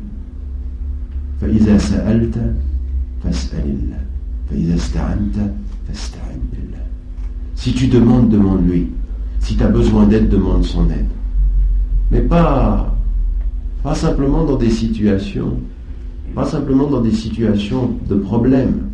Si 7.55 7.73
tu 7.73 7.89
demandes, 7.89 8.31
demande-lui. 8.31 8.89
Si 9.47 9.55
tu 9.55 9.63
as 9.63 9.69
besoin 9.69 10.07
d'aide, 10.07 10.29
demande 10.29 10.65
son 10.65 10.91
aide. 10.91 11.07
Mais 12.11 12.21
pas, 12.21 12.93
pas 13.85 13.95
simplement 13.95 14.43
dans 14.43 14.57
des 14.57 14.71
situations, 14.71 15.61
pas 16.35 16.45
simplement 16.45 16.89
dans 16.89 17.01
des 17.01 17.13
situations 17.13 17.93
de 18.09 18.17
problème. 18.17 18.89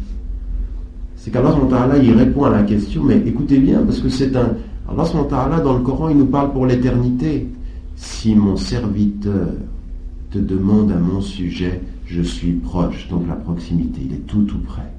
C'est 1.17 1.31
qu'Allah 1.31 1.57
il 2.03 2.13
répond 2.13 2.45
à 2.45 2.51
la 2.51 2.65
question, 2.65 3.03
mais 3.03 3.23
écoutez 3.25 3.61
bien, 3.61 3.81
parce 3.81 4.01
que 4.01 4.11
c'est 4.11 4.37
un. 4.37 4.51
Allah 4.91 5.61
dans 5.61 5.79
le 5.79 5.83
Coran, 5.83 6.11
il 6.11 6.19
nous 6.19 6.27
parle 6.27 6.53
pour 6.53 6.67
l'éternité. 6.67 7.49
Si 7.97 8.35
mon 8.35 8.57
serviteur 8.57 9.49
te 10.33 10.39
demande 10.39 10.93
à 10.93 10.99
mon 10.99 11.23
sujet, 11.23 11.81
je 12.05 12.21
suis 12.21 12.53
proche, 12.53 13.09
donc 13.09 13.27
la 13.27 13.37
proximité, 13.37 14.03
il 14.05 14.13
est 14.13 14.27
tout 14.27 14.43
tout 14.43 14.59
près 14.59 14.93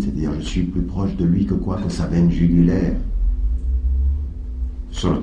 c'est-à-dire 0.00 0.32
je 0.38 0.44
suis 0.44 0.62
plus 0.62 0.82
proche 0.82 1.16
de 1.16 1.24
lui 1.24 1.46
que 1.46 1.54
quoi 1.54 1.76
que 1.76 1.90
sa 1.90 2.06
veine 2.06 2.30
jugulaire. 2.30 2.94
Surat 4.90 5.20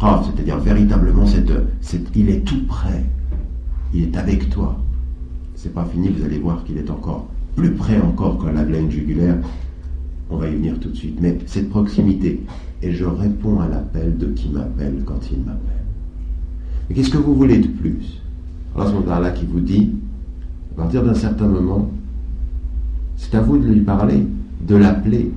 al 0.00 0.20
c'est-à-dire 0.24 0.58
véritablement 0.58 1.26
cette, 1.26 1.52
il 2.14 2.28
est 2.28 2.44
tout 2.44 2.66
près, 2.66 3.04
il 3.92 4.04
est 4.04 4.16
avec 4.16 4.50
toi. 4.50 4.78
C'est 5.54 5.72
pas 5.72 5.84
fini, 5.86 6.08
vous 6.08 6.24
allez 6.24 6.38
voir 6.38 6.64
qu'il 6.64 6.76
est 6.78 6.90
encore 6.90 7.26
plus 7.56 7.72
près 7.72 8.00
encore 8.00 8.38
que 8.38 8.46
la 8.46 8.64
veine 8.64 8.90
jugulaire. 8.90 9.36
On 10.30 10.36
va 10.36 10.48
y 10.48 10.54
venir 10.54 10.78
tout 10.80 10.90
de 10.90 10.96
suite. 10.96 11.18
Mais 11.20 11.38
cette 11.46 11.70
proximité, 11.70 12.44
et 12.82 12.92
je 12.92 13.04
réponds 13.04 13.60
à 13.60 13.68
l'appel 13.68 14.18
de 14.18 14.26
qui 14.26 14.48
m'appelle 14.48 15.02
quand 15.06 15.20
il 15.30 15.38
m'appelle. 15.38 15.84
Mais 16.88 16.94
qu'est-ce 16.94 17.10
que 17.10 17.18
vous 17.18 17.34
voulez 17.34 17.58
de 17.58 17.68
plus? 17.68 18.20
Allah 18.76 19.30
qui 19.30 19.46
vous 19.46 19.60
dit, 19.60 19.92
à 20.72 20.82
partir 20.82 21.04
d'un 21.04 21.14
certain 21.14 21.46
moment, 21.46 21.88
c'est 23.16 23.34
à 23.34 23.40
vous 23.40 23.58
de 23.58 23.66
lui 23.66 23.80
parler, 23.80 24.26
de 24.66 24.76
l'appeler. 24.76 25.30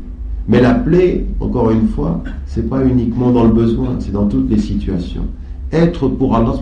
Mais 0.47 0.61
l'appeler, 0.61 1.25
encore 1.39 1.71
une 1.71 1.87
fois, 1.89 2.23
c'est 2.45 2.69
pas 2.69 2.85
uniquement 2.85 3.31
dans 3.31 3.43
le 3.43 3.51
besoin, 3.51 3.97
c'est 3.99 4.13
dans 4.13 4.27
toutes 4.27 4.49
les 4.49 4.59
situations. 4.59 5.25
Être 5.71 6.07
pour 6.07 6.35
Allah, 6.35 6.53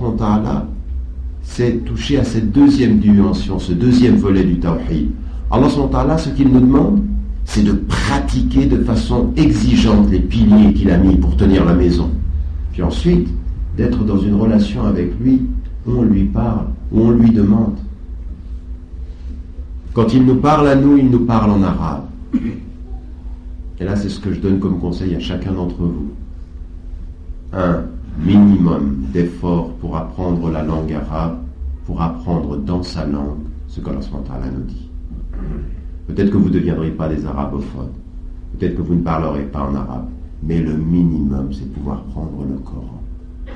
c'est 1.44 1.86
toucher 1.86 2.18
à 2.18 2.24
cette 2.24 2.52
deuxième 2.52 2.98
dimension, 2.98 3.60
ce 3.60 3.74
deuxième 3.74 4.16
volet 4.16 4.44
du 4.44 4.60
tawhid. 4.60 5.12
Allah, 5.52 6.18
ce 6.18 6.30
qu'il 6.30 6.50
nous 6.50 6.60
demande, 6.60 7.02
c'est 7.46 7.64
de 7.64 7.74
pratiquer 7.74 8.66
de 8.66 8.78
façon 8.84 9.30
exigeante 9.38 10.10
les 10.10 10.20
piliers 10.20 10.74
qu'il 10.74 10.90
a 10.90 10.98
mis 10.98 11.16
pour 11.16 11.38
tenir 11.38 11.64
la 11.64 11.76
maison. 11.76 12.10
Puis 12.74 12.82
ensuite, 12.82 13.30
d'être 13.78 14.04
dans 14.04 14.18
une 14.18 14.36
relation 14.36 14.84
avec 14.86 15.12
lui 15.20 15.44
où 15.86 15.92
on 16.00 16.04
lui 16.04 16.24
parle, 16.24 16.66
où 16.92 17.02
on 17.02 17.12
lui 17.12 17.30
demande. 17.30 17.76
Quand 19.96 20.14
il 20.14 20.26
nous 20.26 20.36
parle 20.36 20.68
à 20.68 20.76
nous, 20.76 20.98
il 20.98 21.10
nous 21.10 21.26
parle 21.26 21.52
en 21.52 21.64
arabe. 21.64 22.04
Et 23.80 23.86
là, 23.86 23.96
c'est 23.96 24.10
ce 24.10 24.20
que 24.20 24.34
je 24.34 24.42
donne 24.42 24.60
comme 24.60 24.78
conseil 24.78 25.16
à 25.16 25.22
chacun 25.22 25.54
d'entre 25.54 25.84
vous. 25.84 26.12
Un 27.54 27.84
minimum 28.20 29.06
d'effort 29.14 29.72
pour 29.76 29.96
apprendre 29.96 30.52
la 30.52 30.64
langue 30.64 30.92
arabe, 30.92 31.38
pour 31.86 32.02
apprendre 32.02 32.58
dans 32.58 32.84
sa 32.84 33.06
langue 33.06 33.38
ce 33.70 33.80
qu'Allah 33.80 34.02
nous 34.54 34.64
dit. 34.64 34.90
Peut-être 36.08 36.30
que 36.30 36.38
vous 36.38 36.50
ne 36.50 36.54
deviendrez 36.56 36.92
pas 36.92 37.08
des 37.08 37.26
arabophones, 37.26 37.94
peut-être 38.52 38.76
que 38.76 38.82
vous 38.82 38.96
ne 38.96 39.02
parlerez 39.02 39.44
pas 39.44 39.62
en 39.62 39.76
arabe, 39.76 40.10
mais 40.44 40.60
le 40.60 40.74
minimum, 40.74 41.54
c'est 41.54 41.72
pouvoir 41.74 42.04
prendre 42.04 42.44
le 42.46 42.58
Coran, 42.58 43.02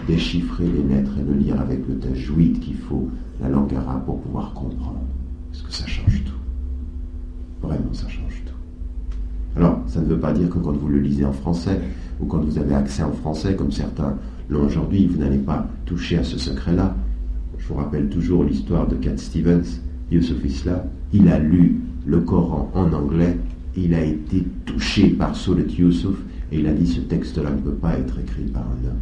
déchiffrer 0.08 0.68
les 0.68 0.96
lettres 0.96 1.18
et 1.20 1.30
le 1.30 1.38
lire 1.38 1.60
avec 1.60 1.86
le 1.86 1.96
tajwid 1.96 2.62
qu'il 2.62 2.78
faut, 2.78 3.10
la 3.42 3.50
langue 3.50 3.74
arabe, 3.76 4.06
pour 4.06 4.22
pouvoir 4.22 4.54
comprendre. 4.54 5.02
Parce 5.62 5.68
que 5.68 5.84
ça 5.84 5.88
change 5.88 6.24
tout. 6.24 7.68
Vraiment, 7.68 7.94
ça 7.94 8.08
change 8.08 8.44
tout. 8.46 8.54
Alors, 9.58 9.82
ça 9.88 10.00
ne 10.00 10.06
veut 10.06 10.20
pas 10.20 10.32
dire 10.32 10.50
que 10.50 10.58
quand 10.58 10.72
vous 10.72 10.88
le 10.88 11.00
lisez 11.00 11.26
en 11.26 11.34
français, 11.34 11.82
ou 12.20 12.26
quand 12.26 12.40
vous 12.40 12.58
avez 12.58 12.76
accès 12.76 13.04
en 13.04 13.12
français, 13.12 13.56
comme 13.56 13.72
certains 13.72 14.16
l'ont 14.50 14.66
aujourd'hui, 14.66 15.08
vous 15.08 15.18
n'allez 15.18 15.38
pas 15.38 15.68
toucher 15.86 16.20
à 16.20 16.24
ce 16.24 16.38
secret-là. 16.38 16.96
Je 17.58 17.68
vous 17.68 17.76
rappelle 17.76 18.08
toujours 18.10 18.44
l'histoire 18.44 18.88
de 18.88 18.96
Cat 18.96 19.18
Stevens, 19.18 19.82
Yusuf 20.12 20.44
Islam. 20.46 20.82
Il 21.12 21.28
a 21.28 21.40
lu 21.40 21.82
le 22.06 22.22
Coran 22.22 22.72
en 22.74 22.94
anglais, 22.94 23.38
il 23.76 23.94
a 23.94 24.04
été 24.04 24.46
touché 24.66 25.10
par 25.10 25.36
Surat 25.36 25.62
Yusuf, 25.62 26.16
et 26.52 26.60
il 26.60 26.68
a 26.68 26.74
dit 26.74 26.88
ce 26.88 27.02
texte-là 27.02 27.52
ne 27.52 27.62
peut 27.62 27.72
pas 27.72 27.98
être 27.98 28.18
écrit 28.20 28.46
par 28.46 28.64
un 28.64 28.88
homme 28.88 29.00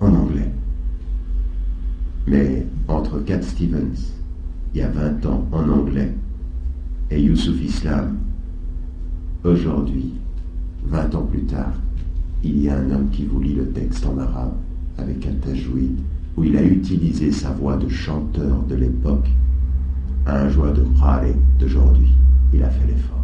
en 0.00 0.20
anglais. 0.20 0.50
Mais 2.26 2.66
entre 2.88 3.20
Cat 3.20 3.42
Stevens 3.42 4.19
il 4.74 4.80
y 4.80 4.82
a 4.82 4.88
20 4.88 5.26
ans 5.26 5.46
en 5.52 5.68
anglais 5.68 6.12
et 7.10 7.20
Youssouf 7.20 7.60
Islam 7.60 8.16
aujourd'hui, 9.44 10.12
20 10.86 11.14
ans 11.14 11.26
plus 11.30 11.42
tard, 11.42 11.72
il 12.42 12.62
y 12.62 12.68
a 12.68 12.76
un 12.76 12.90
homme 12.90 13.10
qui 13.10 13.24
vous 13.24 13.40
lit 13.40 13.54
le 13.54 13.68
texte 13.70 14.06
en 14.06 14.16
arabe 14.18 14.54
avec 14.98 15.26
un 15.26 15.32
tajwid 15.32 15.98
où 16.36 16.44
il 16.44 16.56
a 16.56 16.62
utilisé 16.62 17.32
sa 17.32 17.50
voix 17.50 17.76
de 17.76 17.88
chanteur 17.88 18.62
de 18.68 18.76
l'époque 18.76 19.28
à 20.26 20.42
un 20.42 20.48
joie 20.48 20.70
de 20.70 20.82
prale 20.82 21.34
d'aujourd'hui. 21.58 22.12
Il 22.52 22.62
a 22.62 22.70
fait 22.70 22.86
l'effort. 22.86 23.16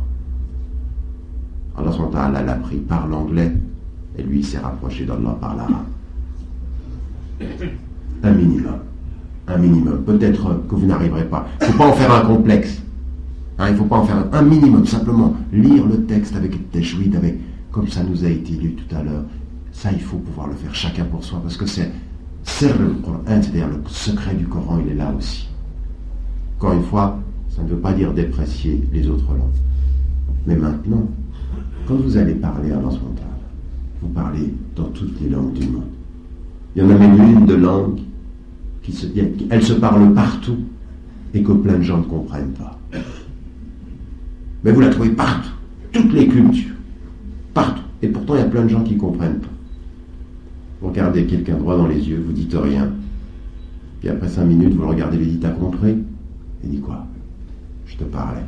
Allah 1.76 2.42
l'a 2.42 2.52
appris 2.52 2.78
par 2.78 3.06
l'anglais 3.06 3.52
et 4.18 4.22
lui 4.22 4.42
s'est 4.42 4.58
rapproché 4.58 5.04
d'Allah 5.04 5.36
par 5.40 5.56
l'arabe. 5.56 5.86
Un 8.22 8.32
minimum 8.32 8.78
un 9.48 9.58
minimum. 9.58 10.02
Peut-être 10.04 10.62
que 10.68 10.74
vous 10.74 10.86
n'arriverez 10.86 11.24
pas. 11.24 11.46
Il 11.60 11.66
ne 11.66 11.72
faut 11.72 11.78
pas 11.78 11.86
en 11.86 11.92
faire 11.92 12.12
un 12.12 12.26
complexe. 12.26 12.82
Hein, 13.58 13.68
il 13.68 13.72
ne 13.72 13.78
faut 13.78 13.84
pas 13.84 13.96
en 13.96 14.04
faire 14.04 14.24
un, 14.32 14.42
minimum. 14.42 14.86
Simplement 14.86 15.34
lire 15.52 15.86
le 15.86 16.04
texte 16.04 16.36
avec 16.36 16.70
Teshwid, 16.72 17.16
avec, 17.16 17.38
comme 17.70 17.88
ça 17.88 18.02
nous 18.02 18.24
a 18.24 18.28
été 18.28 18.52
lu 18.52 18.72
tout 18.72 18.94
à 18.94 19.02
l'heure. 19.02 19.24
Ça, 19.72 19.90
il 19.92 20.00
faut 20.00 20.18
pouvoir 20.18 20.48
le 20.48 20.54
faire 20.54 20.74
chacun 20.74 21.04
pour 21.04 21.24
soi. 21.24 21.38
Parce 21.42 21.56
que 21.56 21.66
c'est 21.66 21.90
le 22.62 22.94
Coran, 23.04 23.20
c'est-à-dire 23.26 23.68
le 23.68 23.80
secret 23.88 24.34
du 24.34 24.46
Coran, 24.46 24.78
il 24.84 24.92
est 24.92 24.96
là 24.96 25.12
aussi. 25.16 25.48
Encore 26.58 26.72
une 26.72 26.84
fois, 26.84 27.18
ça 27.50 27.62
ne 27.62 27.68
veut 27.68 27.78
pas 27.78 27.92
dire 27.92 28.12
déprécier 28.12 28.82
les 28.92 29.08
autres 29.08 29.28
langues. 29.28 29.60
Mais 30.46 30.56
maintenant, 30.56 31.06
quand 31.86 31.96
vous 31.96 32.16
allez 32.16 32.34
parler 32.34 32.72
à 32.72 32.76
mental, 32.76 33.00
vous 34.00 34.08
parlez 34.08 34.54
dans 34.74 34.88
toutes 34.88 35.20
les 35.20 35.28
langues 35.28 35.52
du 35.52 35.66
monde. 35.68 35.84
Il 36.74 36.82
y 36.82 36.86
en 36.86 36.90
a 36.90 36.94
même 36.94 37.20
une 37.20 37.46
de 37.46 37.54
langue 37.54 37.98
elle 39.50 39.62
se 39.62 39.72
parle 39.74 40.12
partout 40.14 40.58
et 41.34 41.42
que 41.42 41.52
plein 41.52 41.78
de 41.78 41.82
gens 41.82 41.98
ne 41.98 42.04
comprennent 42.04 42.52
pas. 42.52 42.78
Mais 44.64 44.72
vous 44.72 44.80
la 44.80 44.88
trouvez 44.88 45.10
partout, 45.10 45.50
toutes 45.92 46.12
les 46.12 46.26
cultures, 46.26 46.74
partout. 47.54 47.82
Et 48.02 48.08
pourtant, 48.08 48.34
il 48.34 48.40
y 48.40 48.42
a 48.42 48.48
plein 48.48 48.64
de 48.64 48.68
gens 48.68 48.82
qui 48.82 48.94
ne 48.94 49.00
comprennent 49.00 49.38
pas. 49.38 49.48
Vous 50.80 50.88
regardez 50.88 51.24
quelqu'un 51.24 51.56
droit 51.56 51.76
dans 51.76 51.86
les 51.86 52.08
yeux, 52.08 52.22
vous 52.24 52.32
dites 52.32 52.54
rien. 52.54 52.90
Puis 54.00 54.08
après 54.08 54.28
cinq 54.28 54.44
minutes, 54.44 54.74
vous 54.74 54.82
le 54.82 54.88
regardez, 54.88 55.16
lui 55.16 55.26
dites 55.26 55.40
T'as 55.40 55.50
compris? 55.50 55.96
Il 56.62 56.70
dit 56.70 56.80
quoi? 56.80 57.06
Je 57.86 57.96
te 57.96 58.04
parlais. 58.04 58.44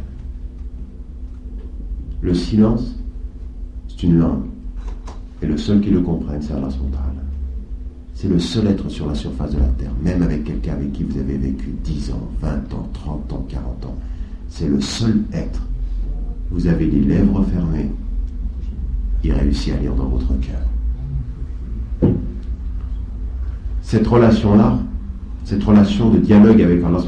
Le 2.21 2.35
silence, 2.35 2.97
c'est 3.87 4.03
une 4.03 4.19
langue. 4.19 4.45
Et 5.41 5.47
le 5.47 5.57
seul 5.57 5.81
qui 5.81 5.91
le 5.91 6.01
comprenne, 6.01 6.43
c'est 6.43 6.53
Allah 6.53 6.71
centrale. 6.71 7.18
C'est 8.21 8.27
le 8.27 8.41
seul 8.41 8.67
être 8.67 8.89
sur 8.89 9.07
la 9.07 9.15
surface 9.15 9.53
de 9.53 9.61
la 9.61 9.69
Terre, 9.79 9.93
même 10.03 10.23
avec 10.23 10.43
quelqu'un 10.43 10.73
avec 10.73 10.93
qui 10.93 11.05
vous 11.05 11.17
avez 11.21 11.37
vécu 11.37 11.73
10 11.85 12.11
ans, 12.11 12.29
20 12.43 12.49
ans, 12.75 12.89
30 12.93 13.33
ans, 13.33 13.47
40 13.49 13.87
ans. 13.87 13.95
C'est 14.49 14.67
le 14.67 14.81
seul 14.81 15.23
être. 15.33 15.63
Vous 16.51 16.67
avez 16.67 16.87
les 16.87 16.99
lèvres 16.99 17.45
fermées. 17.45 17.93
Il 19.23 19.33
réussit 19.33 19.73
à 19.73 19.77
lire 19.77 19.95
dans 19.95 20.09
votre 20.09 20.33
cœur. 20.41 22.11
Cette 23.83 24.09
relation-là, 24.09 24.81
cette 25.45 25.63
relation 25.63 26.11
de 26.11 26.19
dialogue 26.19 26.61
avec 26.61 26.83
Allah, 26.83 26.99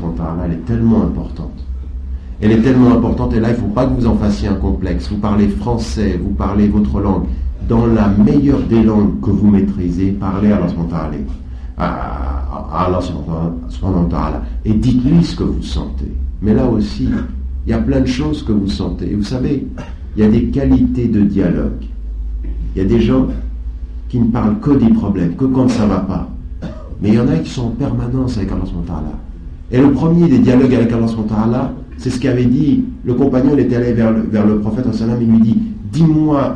elle 0.44 0.52
est 0.52 0.64
tellement 0.64 1.02
importante 1.02 1.66
Elle 2.40 2.52
est 2.52 2.62
tellement 2.62 2.92
importante 2.92 3.34
et 3.34 3.40
là, 3.40 3.48
il 3.48 3.56
ne 3.56 3.60
faut 3.62 3.74
pas 3.74 3.86
que 3.86 3.94
vous 3.94 4.06
en 4.06 4.14
fassiez 4.14 4.46
un 4.46 4.54
complexe. 4.54 5.10
Vous 5.10 5.18
parlez 5.18 5.48
français, 5.48 6.20
vous 6.22 6.30
parlez 6.30 6.68
votre 6.68 7.00
langue. 7.00 7.24
Dans 7.70 7.86
la 7.86 8.08
meilleure 8.08 8.62
des 8.64 8.82
langues 8.82 9.20
que 9.20 9.30
vous 9.30 9.48
maîtrisez, 9.48 10.10
parlez 10.10 10.50
à 10.50 10.58
Allah 12.72 12.98
et 14.64 14.72
dites-lui 14.72 15.22
ce 15.22 15.36
que 15.36 15.44
vous 15.44 15.62
sentez. 15.62 16.12
Mais 16.42 16.52
là 16.52 16.66
aussi, 16.66 17.08
il 17.64 17.70
y 17.70 17.72
a 17.72 17.78
plein 17.78 18.00
de 18.00 18.06
choses 18.06 18.42
que 18.42 18.50
vous 18.50 18.66
sentez. 18.66 19.12
Et 19.12 19.14
vous 19.14 19.22
savez, 19.22 19.68
il 20.16 20.20
y 20.20 20.26
a 20.26 20.28
des 20.28 20.46
qualités 20.46 21.06
de 21.06 21.20
dialogue. 21.20 21.84
Il 22.74 22.82
y 22.82 22.84
a 22.84 22.88
des 22.88 23.00
gens 23.00 23.28
qui 24.08 24.18
ne 24.18 24.32
parlent 24.32 24.58
que 24.58 24.72
des 24.72 24.92
problèmes, 24.92 25.36
que 25.36 25.44
quand 25.44 25.68
ça 25.68 25.84
ne 25.84 25.90
va 25.90 26.00
pas. 26.00 26.28
Mais 27.00 27.10
il 27.10 27.14
y 27.14 27.20
en 27.20 27.28
a 27.28 27.36
qui 27.36 27.50
sont 27.50 27.66
en 27.66 27.70
permanence 27.70 28.36
avec 28.36 28.50
Allah 28.50 28.64
Et 29.70 29.80
le 29.80 29.92
premier 29.92 30.26
des 30.26 30.40
dialogues 30.40 30.74
avec 30.74 30.90
Allah 30.92 31.06
c'est 31.98 32.10
ce 32.10 32.18
qu'avait 32.18 32.46
dit 32.46 32.82
le 33.04 33.14
compagnon, 33.14 33.50
il 33.54 33.60
était 33.60 33.76
allé 33.76 33.92
vers 33.92 34.10
le, 34.10 34.22
vers 34.22 34.44
le 34.44 34.58
prophète, 34.58 34.86
il 35.20 35.30
lui 35.30 35.38
dit, 35.38 35.56
dis-moi 35.92 36.52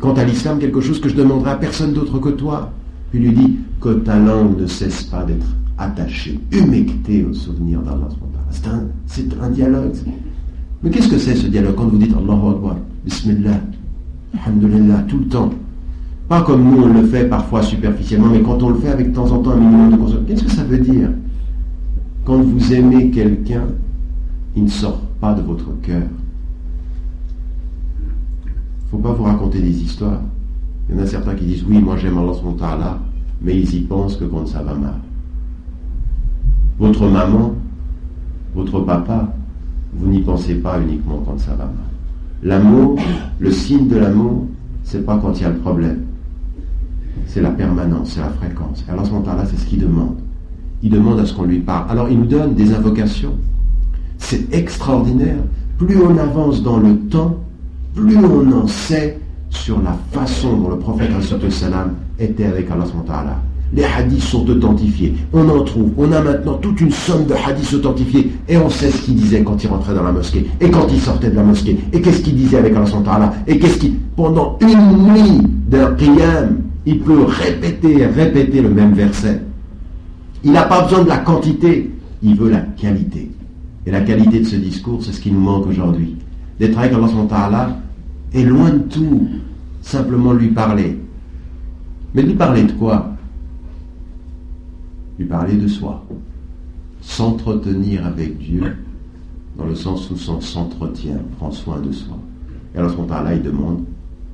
quant, 0.00 0.14
à 0.14 0.24
l'islam 0.24 0.58
quelque 0.58 0.80
chose 0.80 1.00
que 1.00 1.08
je 1.08 1.14
demanderai 1.14 1.50
à 1.50 1.56
personne 1.56 1.92
d'autre 1.92 2.18
que 2.18 2.30
toi. 2.30 2.72
Puis 3.10 3.20
lui 3.20 3.32
dit, 3.32 3.56
que 3.80 3.90
ta 3.90 4.18
langue 4.18 4.60
ne 4.60 4.66
cesse 4.66 5.04
pas 5.04 5.24
d'être 5.24 5.46
attachée, 5.78 6.40
humectée 6.50 7.24
au 7.24 7.32
souvenir 7.32 7.80
d'Allah. 7.82 8.08
C'est 8.50 8.66
un, 8.66 8.84
c'est 9.06 9.26
un 9.40 9.50
dialogue. 9.50 9.92
Mais 10.82 10.90
qu'est-ce 10.90 11.08
que 11.08 11.18
c'est 11.18 11.34
ce 11.34 11.46
dialogue 11.46 11.74
quand 11.76 11.86
vous 11.86 11.98
dites 11.98 12.14
Allahu 12.16 12.54
Akbar, 12.54 12.76
Bismillah, 13.04 13.60
Alhamdulillah, 14.34 15.04
tout 15.08 15.18
le 15.18 15.26
temps? 15.26 15.50
Pas 16.28 16.42
comme 16.42 16.64
nous 16.64 16.82
on 16.82 16.92
le 16.92 17.06
fait 17.06 17.24
parfois 17.24 17.62
superficiellement, 17.62 18.28
mais 18.32 18.40
quand 18.42 18.62
on 18.62 18.70
le 18.70 18.78
fait 18.78 18.88
avec 18.88 19.10
de 19.10 19.14
temps 19.14 19.30
en 19.30 19.38
temps 19.38 19.52
un 19.52 19.60
minimum 19.60 19.92
de 19.92 19.96
conscience. 19.96 20.20
Qu'est-ce 20.26 20.44
que 20.44 20.50
ça 20.50 20.64
veut 20.64 20.78
dire? 20.78 21.10
Quand 22.24 22.38
vous 22.38 22.72
aimez 22.74 23.10
quelqu'un, 23.10 23.62
il 24.56 24.64
ne 24.64 24.68
sort 24.68 25.00
pas 25.20 25.34
de 25.34 25.42
votre 25.42 25.70
cœur. 25.82 26.02
Faut 28.90 28.98
pas 28.98 29.12
vous 29.12 29.24
raconter 29.24 29.60
des 29.60 29.82
histoires. 29.82 30.20
Il 30.88 30.96
y 30.96 30.98
en 30.98 31.02
a 31.02 31.06
certains 31.06 31.34
qui 31.34 31.44
disent 31.44 31.64
Oui, 31.68 31.80
moi 31.80 31.96
j'aime 31.96 32.18
Allah, 32.18 32.76
là, 32.78 32.98
mais 33.42 33.58
ils 33.58 33.74
y 33.74 33.80
pensent 33.80 34.16
que 34.16 34.24
quand 34.24 34.46
ça 34.46 34.62
va 34.62 34.74
mal. 34.74 34.94
Votre 36.78 37.08
maman, 37.08 37.54
votre 38.54 38.80
papa, 38.80 39.32
vous 39.94 40.08
n'y 40.08 40.20
pensez 40.20 40.56
pas 40.56 40.80
uniquement 40.80 41.22
quand 41.26 41.38
ça 41.38 41.52
va 41.52 41.64
mal. 41.64 41.74
L'amour, 42.42 42.98
le 43.38 43.50
signe 43.50 43.88
de 43.88 43.96
l'amour, 43.96 44.46
c'est 44.84 45.04
pas 45.04 45.18
quand 45.18 45.32
il 45.32 45.42
y 45.42 45.46
a 45.46 45.50
le 45.50 45.58
problème. 45.58 46.02
C'est 47.26 47.40
la 47.40 47.50
permanence, 47.50 48.12
c'est 48.12 48.20
la 48.20 48.28
fréquence. 48.28 48.84
Et 48.86 48.90
Allah 48.90 49.02
là, 49.02 49.44
c'est 49.50 49.56
ce 49.56 49.66
qu'il 49.66 49.80
demande. 49.80 50.16
Il 50.82 50.90
demande 50.90 51.18
à 51.18 51.26
ce 51.26 51.32
qu'on 51.32 51.44
lui 51.44 51.60
parle. 51.60 51.90
Alors 51.90 52.08
il 52.08 52.18
nous 52.18 52.26
donne 52.26 52.54
des 52.54 52.72
invocations. 52.74 53.34
C'est 54.18 54.54
extraordinaire. 54.54 55.38
Plus 55.78 56.00
on 56.00 56.16
avance 56.18 56.62
dans 56.62 56.78
le 56.78 56.96
temps, 57.08 57.36
plus 57.96 58.16
on 58.18 58.52
en 58.52 58.66
sait 58.66 59.18
sur 59.48 59.80
la 59.82 59.96
façon 60.12 60.56
dont 60.58 60.68
le 60.68 60.78
prophète 60.78 61.10
salam 61.50 61.94
était 62.20 62.44
avec 62.44 62.70
Allah. 62.70 63.40
Les 63.72 63.82
hadiths 63.82 64.22
sont 64.22 64.48
authentifiés. 64.48 65.14
On 65.32 65.48
en 65.48 65.64
trouve. 65.64 65.90
On 65.96 66.12
a 66.12 66.20
maintenant 66.20 66.54
toute 66.54 66.80
une 66.80 66.92
somme 66.92 67.24
de 67.24 67.32
hadiths 67.34 67.72
authentifiés. 67.74 68.30
Et 68.48 68.56
on 68.58 68.68
sait 68.68 68.90
ce 68.90 69.02
qu'il 69.02 69.16
disait 69.16 69.42
quand 69.42 69.64
il 69.64 69.68
rentrait 69.68 69.94
dans 69.94 70.04
la 70.04 70.12
mosquée. 70.12 70.46
Et 70.60 70.70
quand 70.70 70.86
il 70.92 71.00
sortait 71.00 71.30
de 71.30 71.34
la 71.36 71.42
mosquée. 71.42 71.76
Et 71.92 72.00
qu'est-ce 72.00 72.20
qu'il 72.20 72.36
disait 72.36 72.58
avec 72.58 72.74
Allah. 72.76 73.32
Et 73.48 73.58
qu'est-ce 73.58 73.78
qu'il... 73.78 73.94
Pendant 74.14 74.56
une 74.60 75.12
nuit 75.12 75.42
d'un 75.68 75.94
qiyam, 75.94 76.58
il 76.84 77.00
peut 77.00 77.24
répéter 77.24 78.06
répéter 78.06 78.60
le 78.60 78.68
même 78.68 78.92
verset. 78.92 79.42
Il 80.44 80.52
n'a 80.52 80.62
pas 80.62 80.82
besoin 80.82 81.02
de 81.02 81.08
la 81.08 81.18
quantité. 81.18 81.90
Il 82.22 82.36
veut 82.36 82.50
la 82.50 82.60
qualité. 82.60 83.32
Et 83.84 83.90
la 83.90 84.00
qualité 84.02 84.40
de 84.40 84.44
ce 84.44 84.56
discours, 84.56 85.02
c'est 85.02 85.12
ce 85.12 85.20
qui 85.20 85.32
nous 85.32 85.40
manque 85.40 85.66
aujourd'hui. 85.66 86.16
D'être 86.60 86.78
avec 86.78 86.92
Allah 86.92 87.76
et 88.36 88.44
loin 88.44 88.70
de 88.70 88.78
tout, 88.80 89.28
simplement 89.80 90.34
lui 90.34 90.48
parler. 90.48 90.98
Mais 92.14 92.22
lui 92.22 92.34
parler 92.34 92.64
de 92.64 92.72
quoi? 92.72 93.12
Lui 95.18 95.24
parler 95.24 95.56
de 95.56 95.66
soi. 95.66 96.04
S'entretenir 97.00 98.06
avec 98.06 98.36
Dieu, 98.36 98.76
dans 99.56 99.64
le 99.64 99.74
sens 99.74 100.10
où 100.10 100.16
son 100.16 100.40
s'entretient, 100.42 101.16
prend 101.38 101.50
soin 101.50 101.80
de 101.80 101.90
soi. 101.90 102.18
Et 102.74 102.78
alors 102.78 102.94
là, 103.08 103.34
il 103.34 103.42
demande, 103.42 103.84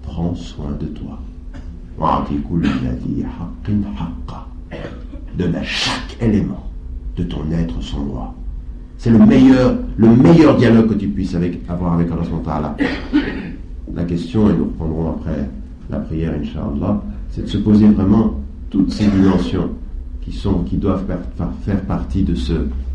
prends 0.03 0.35
soin 0.35 0.73
de 0.81 0.87
toi. 0.87 1.21
Donne 5.39 5.55
à 5.55 5.63
chaque 5.63 6.17
élément 6.21 6.69
de 7.17 7.23
ton 7.23 7.49
être 7.53 7.81
son 7.81 8.05
loi. 8.05 8.35
C'est 8.99 9.11
le 9.11 9.19
meilleur, 9.19 9.77
le 9.97 10.09
meilleur 10.09 10.57
dialogue 10.57 10.89
que 10.89 10.95
tu 10.95 11.07
puisses 11.09 11.37
avoir 11.69 11.93
avec 11.93 12.09
Allah 12.11 12.77
La 13.95 14.05
question, 14.05 14.49
et 14.49 14.55
nous 14.55 14.65
reprendrons 14.65 15.11
après 15.11 15.49
la 15.91 15.99
prière, 15.99 16.33
Inch'Allah, 16.41 17.03
c'est 17.31 17.43
de 17.43 17.47
se 17.47 17.59
poser 17.59 17.89
vraiment 17.89 18.35
toutes 18.71 18.91
ces 18.91 19.07
dimensions 19.07 19.71
qui, 20.23 20.77
doivent 20.77 21.05
faire 21.65 21.83
partie 21.83 22.23
de 22.23 22.35
ce, 22.35 22.53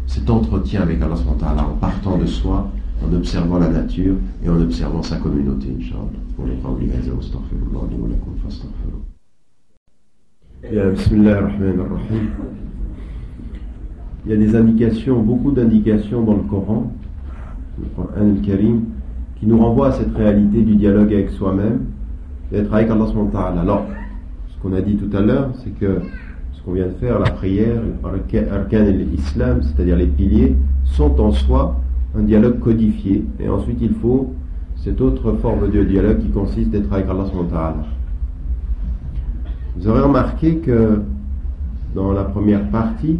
cet 0.08 0.30
entretien 0.30 0.82
avec 0.82 1.02
Allah 1.02 1.16
en 1.68 1.76
partant 1.76 2.18
de 2.18 2.26
soi, 2.26 2.72
en 3.06 3.14
observant 3.14 3.60
la 3.60 3.70
nature 3.70 4.16
et 4.44 4.50
en 4.50 4.60
observant 4.60 5.04
sa 5.04 5.18
communauté, 5.18 5.68
il 14.26 14.32
y 14.32 14.34
a 14.34 14.38
des 14.38 14.56
indications, 14.56 15.22
beaucoup 15.22 15.52
d'indications 15.52 16.24
dans 16.24 16.34
le 16.34 16.44
Coran, 16.44 16.92
le 17.80 17.86
Coran 17.96 18.10
al-Karim, 18.18 18.86
qui 19.40 19.46
nous 19.46 19.58
renvoient 19.60 19.90
à 19.90 19.92
cette 19.92 20.16
réalité 20.16 20.62
du 20.62 20.76
dialogue 20.76 21.14
avec 21.14 21.30
soi-même, 21.32 21.82
d'être 22.52 22.74
avec 22.74 22.90
Allah 22.90 23.06
Alors, 23.60 23.86
ce 24.48 24.62
qu'on 24.62 24.74
a 24.74 24.82
dit 24.82 24.96
tout 24.96 25.16
à 25.16 25.22
l'heure, 25.22 25.52
c'est 25.64 25.78
que 25.80 26.00
ce 26.54 26.62
qu'on 26.64 26.74
vient 26.74 26.88
de 26.88 26.94
faire, 27.00 27.20
la 27.20 27.30
prière, 27.32 27.82
arkan 28.52 28.86
et 28.86 28.94
l'islam, 28.94 29.62
c'est-à-dire 29.62 29.96
les 29.96 30.08
piliers, 30.08 30.56
sont 30.86 31.20
en 31.20 31.32
soi 31.32 31.76
un 32.18 32.24
dialogue 32.24 32.60
codifié. 32.60 33.26
Et 33.40 33.48
ensuite, 33.48 33.78
il 33.82 33.94
faut 33.94 34.34
cette 34.78 35.02
autre 35.02 35.34
forme 35.34 35.70
de 35.70 35.84
dialogue 35.84 36.20
qui 36.20 36.30
consiste 36.30 36.72
d'être 36.72 36.92
avec 36.92 37.08
Allah 37.10 37.26
Vous 39.76 39.88
aurez 39.88 40.02
remarqué 40.02 40.58
que 40.58 41.02
dans 41.94 42.12
la 42.12 42.24
première 42.24 42.70
partie, 42.70 43.20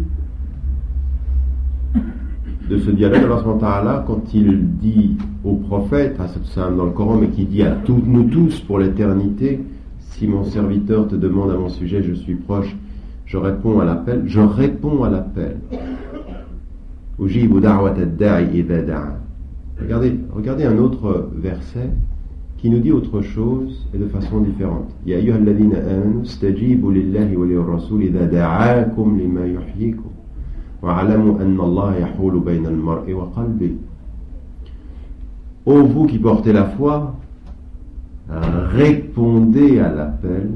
de 2.70 2.78
ce 2.78 2.92
dialogue, 2.92 3.22
Allah 3.62 4.04
quand 4.06 4.34
il 4.34 4.78
dit 4.78 5.18
au 5.44 5.54
prophète, 5.54 6.18
dans 6.56 6.86
le 6.86 6.92
Coran, 6.92 7.18
mais 7.18 7.30
qui 7.30 7.46
dit 7.46 7.64
à 7.64 7.78
nous 7.88 8.24
tous 8.24 8.60
pour 8.62 8.80
l'éternité, 8.80 9.62
si 10.00 10.28
mon 10.28 10.44
serviteur 10.44 11.08
te 11.08 11.16
demande 11.16 11.52
à 11.52 11.56
mon 11.58 11.70
sujet, 11.70 12.04
je 12.04 12.14
suis 12.14 12.36
proche, 12.36 12.76
je 13.26 13.38
réponds 13.38 13.80
à 13.80 13.86
l'appel, 13.86 14.24
je 14.26 14.40
réponds 14.40 15.04
à 15.04 15.10
l'appel. 15.10 15.58
Regardez, 19.80 20.20
regardez 20.34 20.64
un 20.66 20.78
autre 20.78 21.30
verset 21.36 21.90
qui 22.58 22.70
nous 22.70 22.80
dit 22.80 22.92
autre 22.92 23.22
chose 23.22 23.88
et 23.94 23.98
de 23.98 24.08
façon 24.08 24.42
différente. 24.42 24.90
Ya 25.06 25.20
stajibu 26.24 26.92
lillahi 26.92 27.36
wa 27.36 27.46
Ô 35.66 35.84
vous 35.84 36.06
qui 36.06 36.18
portez 36.18 36.54
la 36.54 36.64
foi, 36.64 37.14
répondez 38.30 39.80
à 39.80 39.94
l'appel 39.94 40.50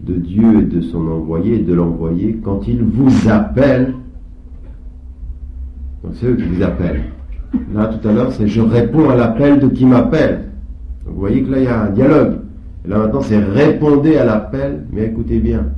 de 0.00 0.14
Dieu 0.14 0.60
et 0.60 0.64
de 0.64 0.82
son 0.82 1.08
envoyé 1.08 1.60
de 1.60 1.72
l'envoyé 1.72 2.38
quand 2.44 2.68
il 2.68 2.82
vous 2.82 3.30
appelle. 3.30 3.94
Donc 6.04 6.12
c'est 6.16 6.26
eux 6.26 6.36
qui 6.36 6.42
vous 6.42 6.62
appellent. 6.62 7.04
Là 7.74 7.86
tout 7.86 8.06
à 8.06 8.12
l'heure 8.12 8.32
c'est 8.32 8.48
je 8.48 8.60
réponds 8.60 9.08
à 9.08 9.16
l'appel 9.16 9.60
de 9.60 9.68
qui 9.68 9.86
m'appelle. 9.86 10.50
vous 11.06 11.18
voyez 11.18 11.42
que 11.42 11.52
là 11.52 11.58
il 11.58 11.64
y 11.64 11.68
a 11.68 11.82
un 11.82 11.90
dialogue. 11.90 12.34
Et 12.84 12.88
là 12.88 12.98
maintenant 12.98 13.22
c'est 13.22 13.38
répondez 13.38 14.16
à 14.16 14.26
l'appel, 14.26 14.84
mais 14.92 15.06
écoutez 15.06 15.38
bien 15.38 15.68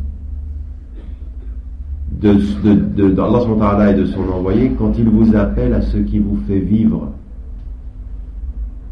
d'Allah 2.25 3.91
et 3.91 3.95
de 3.95 4.07
son 4.07 4.23
envoyé 4.31 4.71
quand 4.79 4.93
il 4.99 5.09
vous 5.09 5.37
appelle 5.37 5.75
à 5.75 5.83
ce 5.83 5.99
qui 5.99 6.19
vous 6.19 6.39
fait 6.49 6.61
vivre. 6.61 7.11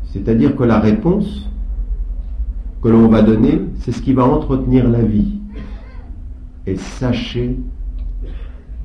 C'est-à-dire 0.05 0.55
que 0.55 0.65
la 0.65 0.79
réponse 0.79 1.49
que 2.83 2.89
l'on 2.89 3.09
va 3.09 3.23
donner, 3.23 3.63
c'est 3.77 3.93
ce 3.93 4.03
qui 4.03 4.13
va 4.13 4.25
entretenir 4.25 4.89
la 4.89 5.03
vie. 5.03 5.39
Et 6.67 6.77
sachez 6.77 7.59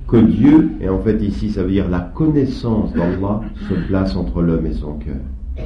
que 0.07 0.17
Dieu, 0.17 0.71
et 0.79 0.87
en 0.87 0.99
fait 0.99 1.21
ici 1.21 1.49
ça 1.49 1.63
veut 1.63 1.71
dire 1.71 1.89
la 1.89 1.99
connaissance 1.99 2.93
d'Allah, 2.93 3.41
se 3.67 3.73
place 3.87 4.15
entre 4.15 4.41
l'homme 4.41 4.65
et 4.65 4.73
son 4.73 4.93
cœur. 4.93 5.65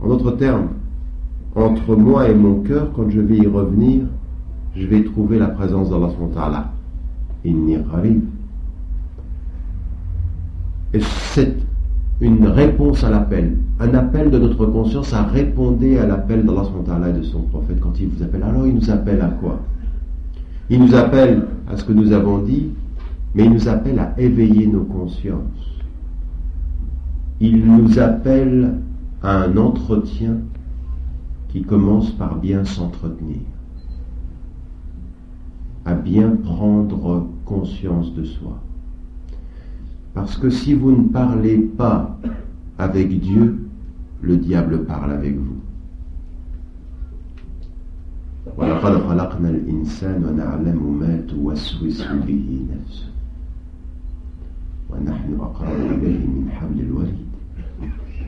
En 0.00 0.08
d'autres 0.08 0.32
termes, 0.32 0.68
entre 1.54 1.94
moi 1.94 2.28
et 2.28 2.34
mon 2.34 2.60
cœur, 2.62 2.90
quand 2.96 3.10
je 3.10 3.20
vais 3.20 3.36
y 3.36 3.46
revenir, 3.46 4.04
je 4.74 4.86
vais 4.86 5.04
trouver 5.04 5.38
la 5.38 5.48
présence 5.48 5.90
d'Allah 5.90 6.08
inni 7.44 7.76
Et 10.92 11.00
cette 11.00 11.64
une 12.20 12.46
réponse 12.46 13.02
à 13.02 13.10
l'appel, 13.10 13.56
un 13.80 13.92
appel 13.94 14.30
de 14.30 14.38
notre 14.38 14.66
conscience 14.66 15.12
à 15.12 15.24
répondre 15.24 15.84
à 16.00 16.06
l'appel 16.06 16.44
d'Allah 16.44 17.10
et 17.10 17.12
de 17.12 17.22
son 17.22 17.40
prophète 17.42 17.80
quand 17.80 17.98
il 18.00 18.08
vous 18.08 18.22
appelle. 18.22 18.42
Alors 18.42 18.66
il 18.66 18.74
nous 18.74 18.90
appelle 18.90 19.20
à 19.20 19.28
quoi? 19.28 19.60
Il 20.70 20.80
nous 20.80 20.94
appelle 20.94 21.46
à 21.68 21.76
ce 21.76 21.84
que 21.84 21.92
nous 21.92 22.12
avons 22.12 22.38
dit, 22.38 22.68
mais 23.34 23.44
il 23.44 23.52
nous 23.52 23.68
appelle 23.68 23.98
à 23.98 24.14
éveiller 24.18 24.66
nos 24.66 24.84
consciences. 24.84 25.82
Il 27.40 27.66
nous 27.66 27.98
appelle 27.98 28.74
à 29.22 29.42
un 29.42 29.56
entretien 29.56 30.36
qui 31.48 31.62
commence 31.62 32.10
par 32.12 32.36
bien 32.36 32.64
s'entretenir, 32.64 33.40
à 35.84 35.94
bien 35.94 36.30
prendre 36.42 37.26
conscience 37.44 38.14
de 38.14 38.24
soi. 38.24 38.58
Parce 40.14 40.36
que 40.36 40.48
si 40.48 40.74
vous 40.74 40.92
ne 40.92 41.08
parlez 41.08 41.58
pas 41.58 42.18
avec 42.78 43.20
Dieu, 43.20 43.58
le 44.22 44.36
diable 44.36 44.84
parle 44.84 45.12
avec 45.12 45.36
vous. 45.36 45.56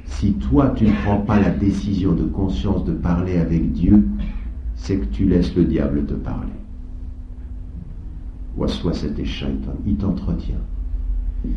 Si 0.04 0.32
toi 0.34 0.72
tu 0.76 0.86
ne 0.86 0.92
prends 1.04 1.20
pas 1.20 1.40
la 1.40 1.50
décision 1.50 2.12
de 2.12 2.24
conscience 2.24 2.84
de 2.84 2.92
parler 2.92 3.38
avec 3.38 3.72
Dieu, 3.72 4.04
c'est 4.74 4.96
que 4.98 5.04
tu 5.07 5.26
laisses 5.26 5.54
le 5.54 5.64
diable 5.64 6.04
te 6.07 6.14
parler. 6.14 6.52
Waswa 8.57 8.92
cet 8.94 9.18
il 9.86 9.96
t'entretient. 9.96 10.57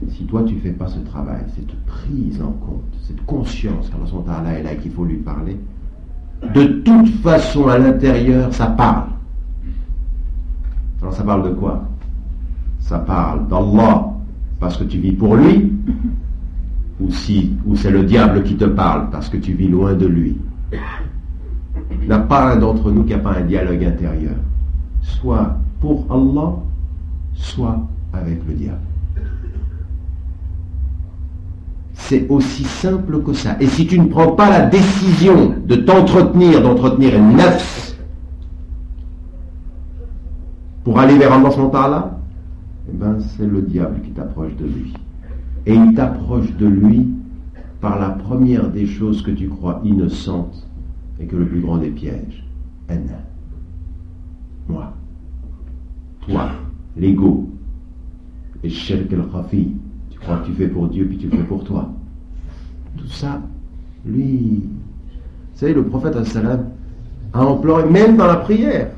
Si 0.10 0.26
toi 0.26 0.44
tu 0.44 0.56
ne 0.56 0.60
fais 0.60 0.72
pas 0.72 0.88
ce 0.88 1.00
travail, 1.00 1.42
cette 1.56 1.74
prise 1.86 2.42
en 2.42 2.52
compte, 2.52 2.84
cette 3.02 3.26
conscience 3.26 3.90
qu'Allah 3.90 4.60
est 4.60 4.64
là 4.64 4.74
et 4.74 4.78
qu'il 4.78 4.92
faut 4.92 5.06
lui 5.06 5.18
parler, 5.18 5.58
de 6.54 6.66
toute 6.84 7.10
façon 7.22 7.68
à 7.68 7.78
l'intérieur 7.78 8.54
ça 8.54 8.68
parle. 8.68 9.10
Alors 11.02 11.14
ça 11.14 11.24
parle 11.24 11.50
de 11.50 11.56
quoi? 11.56 11.86
Ça 12.80 13.00
parle 13.00 13.48
d'Allah 13.48 14.14
parce 14.60 14.78
que 14.78 14.84
tu 14.84 15.00
vis 15.00 15.14
pour 15.14 15.36
lui, 15.36 15.72
ou 17.00 17.10
si 17.12 17.54
ou 17.66 17.76
c'est 17.76 17.92
le 17.92 18.04
diable 18.04 18.44
qui 18.44 18.56
te 18.56 18.66
parle 18.66 19.10
parce 19.10 19.30
que 19.30 19.38
tu 19.38 19.54
vis 19.54 19.70
loin 19.70 19.94
de 19.94 20.06
lui. 20.06 20.38
Il 22.02 22.08
n'y 22.08 22.14
a 22.14 22.20
pas 22.20 22.54
un 22.54 22.58
d'entre 22.58 22.92
nous 22.92 23.04
qui 23.04 23.14
n'a 23.14 23.20
pas 23.20 23.38
un 23.38 23.42
dialogue 23.42 23.84
intérieur, 23.84 24.36
soit 25.02 25.58
pour 25.80 26.06
Allah, 26.12 26.58
soit 27.40 27.80
avec 28.14 28.40
le 28.48 28.54
diable. 28.54 28.78
C'est 31.94 32.28
aussi 32.30 32.64
simple 32.64 33.22
que 33.24 33.34
ça. 33.34 33.58
Et 33.60 33.68
si 33.68 33.86
tu 33.86 34.00
ne 34.00 34.08
prends 34.08 34.32
pas 34.32 34.50
la 34.50 34.66
décision 34.66 35.56
de 35.66 35.76
t'entretenir, 35.76 36.62
d'entretenir 36.62 37.16
une 37.16 37.38
pour 40.84 41.00
aller 41.00 41.18
vers 41.18 41.34
Allah 41.34 41.50
là, 41.74 42.20
eh 42.90 42.96
ben 42.96 43.20
c'est 43.20 43.46
le 43.46 43.62
diable 43.62 44.02
qui 44.02 44.12
t'approche 44.12 44.56
de 44.56 44.66
lui. 44.66 44.94
Et 45.66 45.76
il 45.76 45.94
t'approche 45.94 46.52
de 46.56 46.66
lui 46.66 47.08
par 47.82 48.00
la 48.00 48.10
première 48.10 48.70
des 48.70 48.88
choses 48.88 49.22
que 49.22 49.32
tu 49.32 49.48
crois 49.50 49.82
innocentes 49.84 50.68
et 51.20 51.26
que 51.26 51.36
le 51.36 51.46
plus 51.46 51.62
grand 51.62 51.78
des 51.78 51.92
pièges. 51.92 52.46
Anna. 52.88 53.20
Moi. 54.68 54.94
Toi. 56.28 56.50
L'ego. 57.00 57.50
Et 58.64 58.70
shirk 58.70 59.12
al-khafi 59.14 59.72
tu 60.12 60.20
crois 60.20 60.38
que 60.38 60.48
tu 60.48 60.54
fais 60.54 60.68
pour 60.68 60.88
Dieu, 60.90 61.06
puis 61.06 61.18
tu 61.18 61.30
fais 61.30 61.44
pour 61.44 61.64
toi. 61.64 61.90
Tout 62.98 63.08
ça, 63.08 63.42
lui, 64.06 64.64
vous 64.64 65.60
savez, 65.60 65.74
le 65.74 65.84
prophète 65.84 66.22
salam 66.26 66.66
a 67.34 67.42
imploré, 67.42 67.86
même 67.90 68.18
dans 68.18 68.28
la 68.28 68.38
prière, 68.38 68.90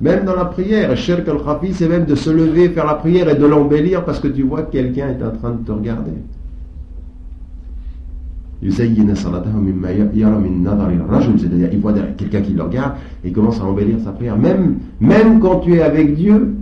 même 0.00 0.24
dans 0.24 0.34
la 0.34 0.46
prière, 0.46 0.96
Shirk 0.96 1.28
al-Khafi, 1.28 1.72
c'est 1.74 1.88
même 1.88 2.04
de 2.04 2.16
se 2.16 2.28
lever, 2.28 2.68
faire 2.70 2.86
la 2.86 2.94
prière 2.94 3.28
et 3.28 3.36
de 3.36 3.46
l'embellir 3.46 4.04
parce 4.04 4.18
que 4.18 4.28
tu 4.28 4.42
vois 4.42 4.62
que 4.62 4.72
quelqu'un 4.72 5.10
est 5.10 5.22
en 5.22 5.30
train 5.30 5.52
de 5.52 5.64
te 5.64 5.70
regarder. 5.70 6.10
Il 8.60 8.70
voit 11.80 11.92
quelqu'un 12.16 12.40
qui 12.42 12.52
le 12.52 12.62
regarde 12.62 12.94
et 13.24 13.28
il 13.28 13.32
commence 13.32 13.60
à 13.60 13.64
embellir 13.64 13.98
sa 14.00 14.10
prière. 14.12 14.36
Même, 14.36 14.78
même 15.00 15.40
quand 15.40 15.60
tu 15.60 15.74
es 15.74 15.82
avec 15.82 16.14
Dieu, 16.16 16.56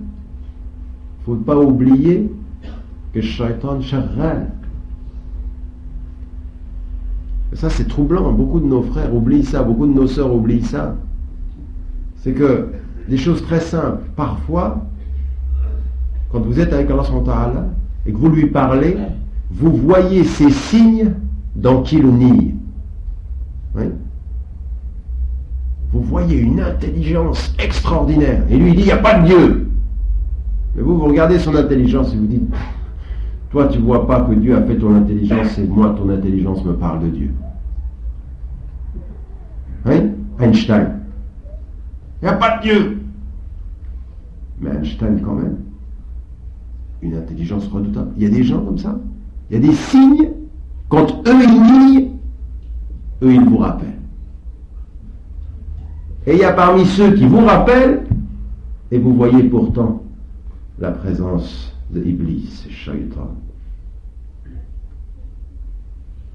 il 1.26 1.30
ne 1.30 1.36
faut 1.36 1.42
pas 1.44 1.56
oublier 1.56 2.30
que 3.12 3.20
shaitan 3.20 3.80
shagral. 3.80 4.50
Ça, 7.52 7.68
c'est 7.68 7.88
troublant. 7.88 8.32
Beaucoup 8.32 8.60
de 8.60 8.66
nos 8.66 8.82
frères 8.82 9.14
oublient 9.14 9.44
ça, 9.44 9.62
beaucoup 9.62 9.86
de 9.86 9.92
nos 9.92 10.06
sœurs 10.06 10.32
oublient 10.32 10.62
ça. 10.62 10.96
C'est 12.16 12.32
que 12.32 12.68
des 13.08 13.16
choses 13.16 13.42
très 13.42 13.60
simples, 13.60 14.02
parfois, 14.14 14.86
quand 16.30 16.40
vous 16.40 16.60
êtes 16.60 16.72
avec 16.72 16.90
Allah 16.90 17.66
et 18.06 18.12
que 18.12 18.16
vous 18.16 18.28
lui 18.28 18.46
parlez, 18.46 18.96
vous 19.50 19.72
voyez 19.76 20.24
ces 20.24 20.50
signes 20.50 21.12
dans 21.56 21.82
qui 21.82 21.98
le 21.98 22.10
nie. 22.10 22.54
Vous 25.92 26.02
voyez 26.02 26.38
une 26.38 26.60
intelligence 26.60 27.52
extraordinaire. 27.58 28.44
Et 28.48 28.56
lui, 28.56 28.70
il 28.70 28.76
dit, 28.76 28.82
il 28.82 28.86
n'y 28.86 28.92
a 28.92 28.98
pas 28.98 29.18
de 29.18 29.26
Dieu. 29.26 29.69
Mais 30.74 30.82
vous, 30.82 30.96
vous 30.96 31.06
regardez 31.06 31.38
son 31.38 31.54
intelligence 31.54 32.12
et 32.14 32.16
vous 32.16 32.26
dites, 32.26 32.48
toi, 33.50 33.66
tu 33.66 33.78
vois 33.78 34.06
pas 34.06 34.22
que 34.22 34.34
Dieu 34.34 34.56
a 34.56 34.62
fait 34.62 34.76
ton 34.76 34.94
intelligence 34.94 35.58
et 35.58 35.66
moi, 35.66 35.94
ton 35.96 36.08
intelligence 36.08 36.64
me 36.64 36.74
parle 36.74 37.02
de 37.04 37.08
Dieu. 37.08 37.30
Hein? 39.86 40.10
Einstein. 40.38 41.00
Il 42.22 42.26
n'y 42.26 42.30
a 42.30 42.34
pas 42.34 42.58
de 42.58 42.62
Dieu. 42.62 43.02
Mais 44.60 44.70
Einstein, 44.70 45.20
quand 45.20 45.34
même, 45.34 45.56
une 47.02 47.16
intelligence 47.16 47.66
redoutable. 47.68 48.10
Il 48.16 48.22
y 48.22 48.26
a 48.26 48.30
des 48.30 48.44
gens 48.44 48.62
comme 48.62 48.78
ça. 48.78 48.96
Il 49.50 49.60
y 49.60 49.64
a 49.64 49.68
des 49.68 49.74
signes. 49.74 50.30
Quand 50.88 51.26
eux, 51.26 51.42
ils 51.42 51.62
nient, 51.62 52.10
eux, 53.22 53.32
ils 53.32 53.44
vous 53.44 53.58
rappellent. 53.58 53.88
Et 56.26 56.34
il 56.34 56.38
y 56.38 56.44
a 56.44 56.52
parmi 56.52 56.84
ceux 56.84 57.12
qui 57.14 57.26
vous 57.26 57.44
rappellent, 57.44 58.06
et 58.90 58.98
vous 58.98 59.14
voyez 59.14 59.44
pourtant 59.44 60.02
la 60.80 60.90
présence 60.92 61.74
de 61.90 62.02
Iblis, 62.02 62.66
Shaitan. 62.70 63.36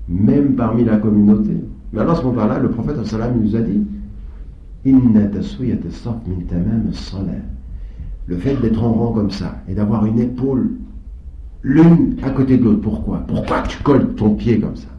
Même 0.07 0.55
parmi 0.55 0.85
la 0.85 0.97
communauté. 0.97 1.63
Mais 1.91 2.01
alors 2.01 2.15
à 2.15 2.19
ce 2.19 2.25
moment-là, 2.25 2.59
le 2.59 2.69
prophète 2.69 3.03
sallam 3.05 3.41
nous 3.41 3.55
a 3.55 3.61
dit 3.61 3.83
le 8.27 8.37
fait 8.37 8.55
d'être 8.57 8.83
en 8.83 8.93
rang 8.93 9.13
comme 9.13 9.31
ça 9.31 9.55
et 9.67 9.73
d'avoir 9.73 10.05
une 10.05 10.19
épaule 10.19 10.73
l'une 11.63 12.17
à 12.21 12.29
côté 12.29 12.57
de 12.57 12.63
l'autre, 12.63 12.81
pourquoi? 12.81 13.23
Pourquoi 13.27 13.63
tu 13.63 13.81
colles 13.81 14.13
ton 14.13 14.35
pied 14.35 14.59
comme 14.59 14.75
ça? 14.75 14.89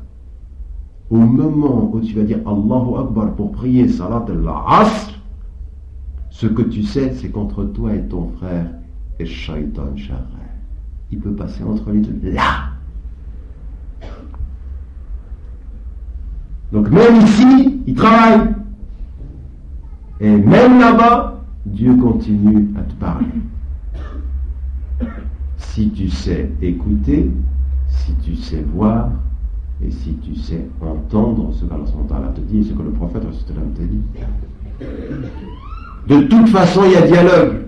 Au 1.09 1.19
moment 1.19 1.89
où 1.93 2.01
tu 2.01 2.15
vas 2.15 2.25
dire 2.25 2.41
Allahu 2.45 2.99
Akbar 2.99 3.37
pour 3.37 3.53
prier 3.53 3.89
Salat 3.89 4.25
al-Asr, 4.29 5.21
ce 6.31 6.49
que 6.49 6.63
tu 6.63 6.83
sais, 6.83 7.13
c'est 7.15 7.29
qu'entre 7.29 7.65
toi 7.65 7.95
et 7.95 8.03
ton 8.03 8.29
frère, 8.39 8.67
et 9.19 9.27
shaitan 9.27 9.95
il 11.11 11.21
peut 11.21 11.33
passer 11.33 11.63
entre 11.63 11.91
les 11.93 12.01
deux. 12.01 12.33
Là 12.33 12.71
Donc 16.73 16.91
même 16.91 17.21
ici, 17.23 17.81
il 17.87 17.95
travaille. 17.95 18.55
Et 20.21 20.31
même 20.31 20.81
là-bas, 20.81 21.45
Dieu 21.65 21.95
continue 21.97 22.69
à 22.77 22.83
te 22.83 22.95
parler. 22.95 23.27
Si 25.59 25.91
tu 25.91 26.09
sais 26.09 26.51
écouter, 26.61 27.31
si 27.89 28.15
tu 28.17 28.35
sais 28.35 28.65
voir, 28.75 29.11
et 29.83 29.91
si 29.91 30.15
tu 30.15 30.35
sais 30.35 30.67
entendre 30.81 31.53
ce 31.53 31.67
qu'Allah 31.67 32.33
te 32.35 32.41
dit 32.41 32.65
ce 32.65 32.73
que 32.73 32.83
le 32.83 32.93
prophète 32.93 33.23
te 33.23 33.83
dit. 33.83 34.03
De 36.09 36.23
toute 36.23 36.49
façon, 36.49 36.83
il 36.87 36.93
y 36.93 36.97
a 36.97 37.07
dialogue. 37.07 37.66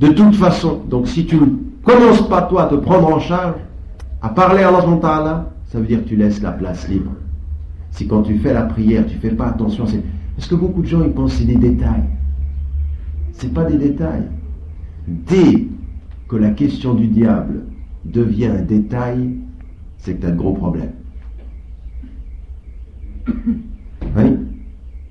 De 0.00 0.08
toute 0.08 0.36
façon, 0.36 0.82
donc 0.88 1.08
si 1.08 1.26
tu 1.26 1.36
ne 1.36 1.46
commences 1.82 2.28
pas 2.28 2.42
toi 2.42 2.64
à 2.64 2.66
te 2.68 2.76
prendre 2.76 3.08
en 3.08 3.18
charge, 3.18 3.56
à 4.22 4.28
parler 4.28 4.62
à 4.62 4.68
Allah, 4.68 5.50
ça 5.66 5.80
veut 5.80 5.86
dire 5.86 6.02
que 6.04 6.08
tu 6.08 6.16
laisses 6.16 6.40
la 6.40 6.52
place 6.52 6.88
libre. 6.88 7.10
Si 7.90 8.06
quand 8.06 8.22
tu 8.22 8.38
fais 8.38 8.52
la 8.54 8.62
prière, 8.62 9.06
tu 9.06 9.16
fais 9.16 9.30
pas 9.30 9.46
attention, 9.46 9.86
c'est 9.86 10.02
parce 10.36 10.48
que 10.48 10.54
beaucoup 10.54 10.82
de 10.82 10.86
gens 10.86 11.02
ils 11.02 11.10
pensent 11.10 11.32
que 11.32 11.38
c'est 11.38 11.46
des 11.46 11.56
détails? 11.56 12.04
C'est 13.32 13.52
pas 13.52 13.64
des 13.64 13.76
détails. 13.76 14.28
Dès 15.06 15.66
que 16.28 16.36
la 16.36 16.50
question 16.50 16.94
du 16.94 17.08
diable 17.08 17.64
devient 18.04 18.46
un 18.46 18.62
détail, 18.62 19.30
c'est 19.96 20.14
que 20.14 20.20
tu 20.20 20.26
as 20.26 20.30
de 20.30 20.36
gros 20.36 20.52
problèmes. 20.52 20.92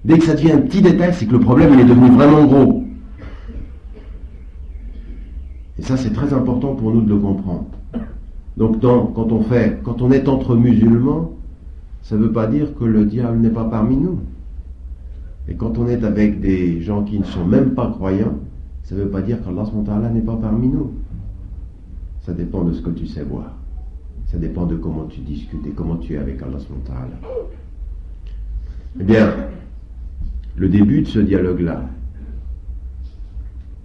Dès 0.06 0.18
que 0.18 0.24
ça 0.24 0.34
devient 0.34 0.54
un 0.54 0.62
petit 0.62 0.82
détail, 0.82 1.14
c'est 1.14 1.26
que 1.26 1.34
le 1.34 1.40
problème 1.40 1.74
il 1.74 1.82
est 1.82 1.86
devenu 1.86 2.10
vraiment 2.12 2.46
gros. 2.46 2.87
Et 5.80 5.84
ça, 5.84 5.98
c'est 5.98 6.14
très 6.14 6.34
important 6.34 6.76
pour 6.76 6.92
nous 6.92 7.02
de 7.02 7.10
le 7.10 7.20
comprendre. 7.20 7.66
Donc 8.58 8.82
quand, 8.82 9.32
on 9.32 9.44
fait, 9.44 9.80
quand 9.84 10.02
on 10.02 10.12
est 10.12 10.28
entre 10.28 10.56
musulmans, 10.56 11.32
ça 12.02 12.16
ne 12.16 12.22
veut 12.22 12.32
pas 12.32 12.48
dire 12.48 12.76
que 12.76 12.86
le 12.86 13.06
diable 13.06 13.38
n'est 13.38 13.52
pas 13.52 13.66
parmi 13.66 13.98
nous. 13.98 14.20
Et 15.48 15.54
quand 15.54 15.78
on 15.78 15.88
est 15.88 16.04
avec 16.04 16.42
des 16.42 16.82
gens 16.82 17.04
qui 17.04 17.20
ne 17.20 17.24
sont 17.24 17.46
même 17.46 17.72
pas 17.72 17.90
croyants, 17.92 18.38
ça 18.84 18.96
ne 18.96 19.02
veut 19.02 19.10
pas 19.10 19.22
dire 19.22 19.38
qu'Allah 19.44 20.10
n'est 20.10 20.22
pas 20.22 20.38
parmi 20.38 20.70
nous. 20.70 20.92
Ça 22.22 22.34
dépend 22.34 22.64
de 22.64 22.74
ce 22.74 22.82
que 22.82 22.90
tu 22.90 23.06
sais 23.06 23.24
voir. 23.24 23.54
Ça 24.26 24.38
dépend 24.38 24.66
de 24.66 24.76
comment 24.76 25.06
tu 25.06 25.22
discutes 25.22 25.66
et 25.66 25.72
comment 25.72 25.98
tu 25.98 26.16
es 26.16 26.18
avec 26.18 26.42
Allah. 26.42 26.58
Eh 29.00 29.04
bien, 29.04 29.32
le 30.56 30.68
début 30.68 31.04
de 31.04 31.08
ce 31.08 31.20
dialogue-là, 31.20 31.84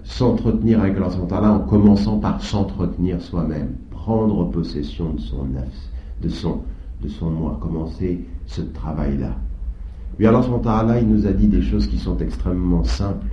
s'entretenir 0.05 0.80
avec 0.80 0.96
Allah 0.96 1.53
en 1.53 1.61
commençant 1.61 2.18
par 2.18 2.42
s'entretenir 2.42 3.20
soi-même, 3.20 3.74
prendre 3.90 4.50
possession 4.50 5.12
de 5.14 5.20
son 5.20 5.46
de 6.22 6.28
son, 6.28 6.61
de 7.03 7.09
son 7.09 7.30
moi, 7.30 7.59
commencer 7.61 8.24
ce 8.46 8.62
travail-là. 8.62 9.34
Puis 10.16 10.26
Allah 10.26 11.00
il 11.00 11.09
nous 11.09 11.26
a 11.26 11.32
dit 11.32 11.48
des 11.48 11.62
choses 11.62 11.86
qui 11.86 11.98
sont 11.98 12.18
extrêmement 12.18 12.84
simples. 12.84 13.28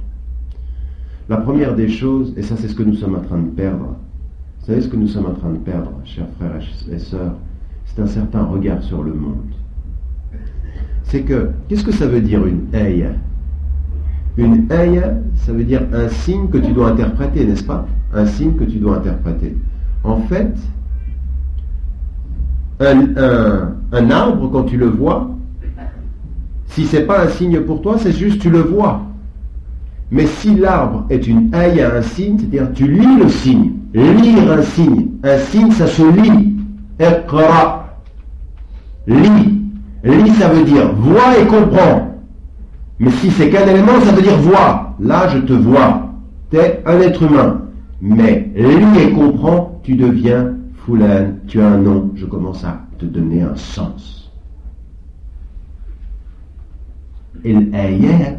La 1.28 1.38
première 1.38 1.76
des 1.76 1.90
choses, 1.90 2.34
et 2.38 2.42
ça 2.42 2.56
c'est 2.58 2.68
ce 2.68 2.76
que 2.76 2.84
nous 2.84 2.96
sommes 2.96 3.16
en 3.16 3.22
train 3.22 3.40
de 3.40 3.50
perdre, 3.50 3.96
vous 4.60 4.66
savez 4.66 4.82
ce 4.82 4.88
que 4.88 4.96
nous 4.96 5.08
sommes 5.08 5.28
en 5.28 5.34
train 5.34 5.52
de 5.52 5.58
perdre, 5.58 5.92
chers 6.04 6.30
frères 6.38 6.60
et 6.92 7.00
sœurs, 7.00 7.36
c'est 7.86 8.02
un 8.02 8.08
certain 8.08 8.44
regard 8.44 8.82
sur 8.84 9.04
le 9.04 9.14
monde. 9.14 9.54
C'est 11.04 11.24
que, 11.24 11.52
qu'est-ce 11.68 11.84
que 11.84 11.92
ça 11.92 12.08
veut 12.08 12.22
dire 12.22 12.46
une 12.46 12.68
ayah 12.74 13.14
Une 14.40 14.72
ayah, 14.72 15.16
ça 15.36 15.52
veut 15.52 15.66
dire 15.66 15.82
un 15.94 16.08
signe 16.08 16.48
que 16.48 16.58
tu 16.58 16.72
dois 16.72 16.92
interpréter, 16.92 17.46
n'est-ce 17.46 17.64
pas? 17.64 17.86
Un 18.14 18.26
signe 18.26 18.54
que 18.54 18.64
tu 18.64 18.78
dois 18.78 18.96
interpréter. 18.96 19.54
En 20.06 20.22
fait, 20.22 20.56
un, 22.80 24.10
arbre, 24.10 24.50
quand 24.50 24.64
tu 24.64 24.78
le 24.78 24.86
vois, 24.86 25.30
si 26.68 26.86
c'est 26.86 27.02
pas 27.02 27.26
un 27.26 27.28
signe 27.28 27.60
pour 27.60 27.82
toi, 27.82 27.98
c'est 28.00 28.14
juste 28.14 28.40
tu 28.40 28.50
le 28.50 28.62
vois. 28.62 29.02
Mais 30.10 30.26
si 30.26 30.56
l'arbre 30.56 31.06
est 31.10 31.28
une 31.28 31.54
haie 31.54 31.82
à 31.82 31.98
un 31.98 32.02
signe, 32.02 32.38
c'est-à-dire 32.40 32.72
tu 32.74 32.90
lis 32.90 33.18
le 33.22 33.28
signe, 33.28 33.74
lire 33.94 34.54
un 34.54 34.62
signe, 34.62 35.08
un 35.22 35.38
signe 35.38 35.72
ça 35.72 35.86
se 35.86 36.02
lit. 36.02 36.56
Iqra. 36.98 37.90
Lis. 39.06 39.60
Lis 40.06 40.32
ça 40.36 40.48
veut 40.48 40.64
dire 40.64 40.94
vois 40.94 41.38
et 41.38 41.46
comprends. 41.46 42.09
Mais 43.00 43.12
si 43.12 43.32
c'est 43.32 43.50
qu'un 43.50 43.68
élément, 43.68 44.00
ça 44.02 44.12
veut 44.12 44.22
dire 44.22 44.38
vois. 44.38 44.96
Là 45.00 45.28
je 45.30 45.40
te 45.40 45.54
vois. 45.54 46.10
Tu 46.52 46.58
es 46.58 46.82
un 46.86 47.00
être 47.00 47.24
humain. 47.24 47.62
Mais 48.02 48.52
lis 48.56 49.02
et 49.02 49.12
comprends, 49.12 49.80
tu 49.84 49.96
deviens 49.96 50.56
Foulan, 50.74 51.34
tu 51.48 51.62
as 51.62 51.68
un 51.68 51.78
nom, 51.78 52.12
je 52.16 52.26
commence 52.26 52.64
à 52.64 52.82
te 52.98 53.06
donner 53.06 53.42
un 53.42 53.56
sens. 53.56 54.32
Et 57.44 57.54
l'ayat, 57.54 58.38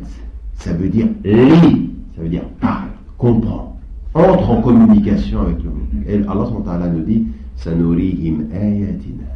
ça 0.54 0.72
veut 0.72 0.88
dire 0.88 1.06
lis, 1.24 1.90
ça 2.16 2.22
veut 2.22 2.28
dire 2.28 2.44
parle, 2.60 2.88
comprends, 3.18 3.78
entre 4.14 4.50
en 4.50 4.62
communication 4.62 5.42
avec 5.42 5.62
le 5.62 5.70
monde. 5.70 6.04
Et 6.08 6.22
Allah 6.26 6.88
nous 6.92 7.02
dit 7.02 7.26
Sanurihim 7.56 8.46
ayatina 8.52 9.26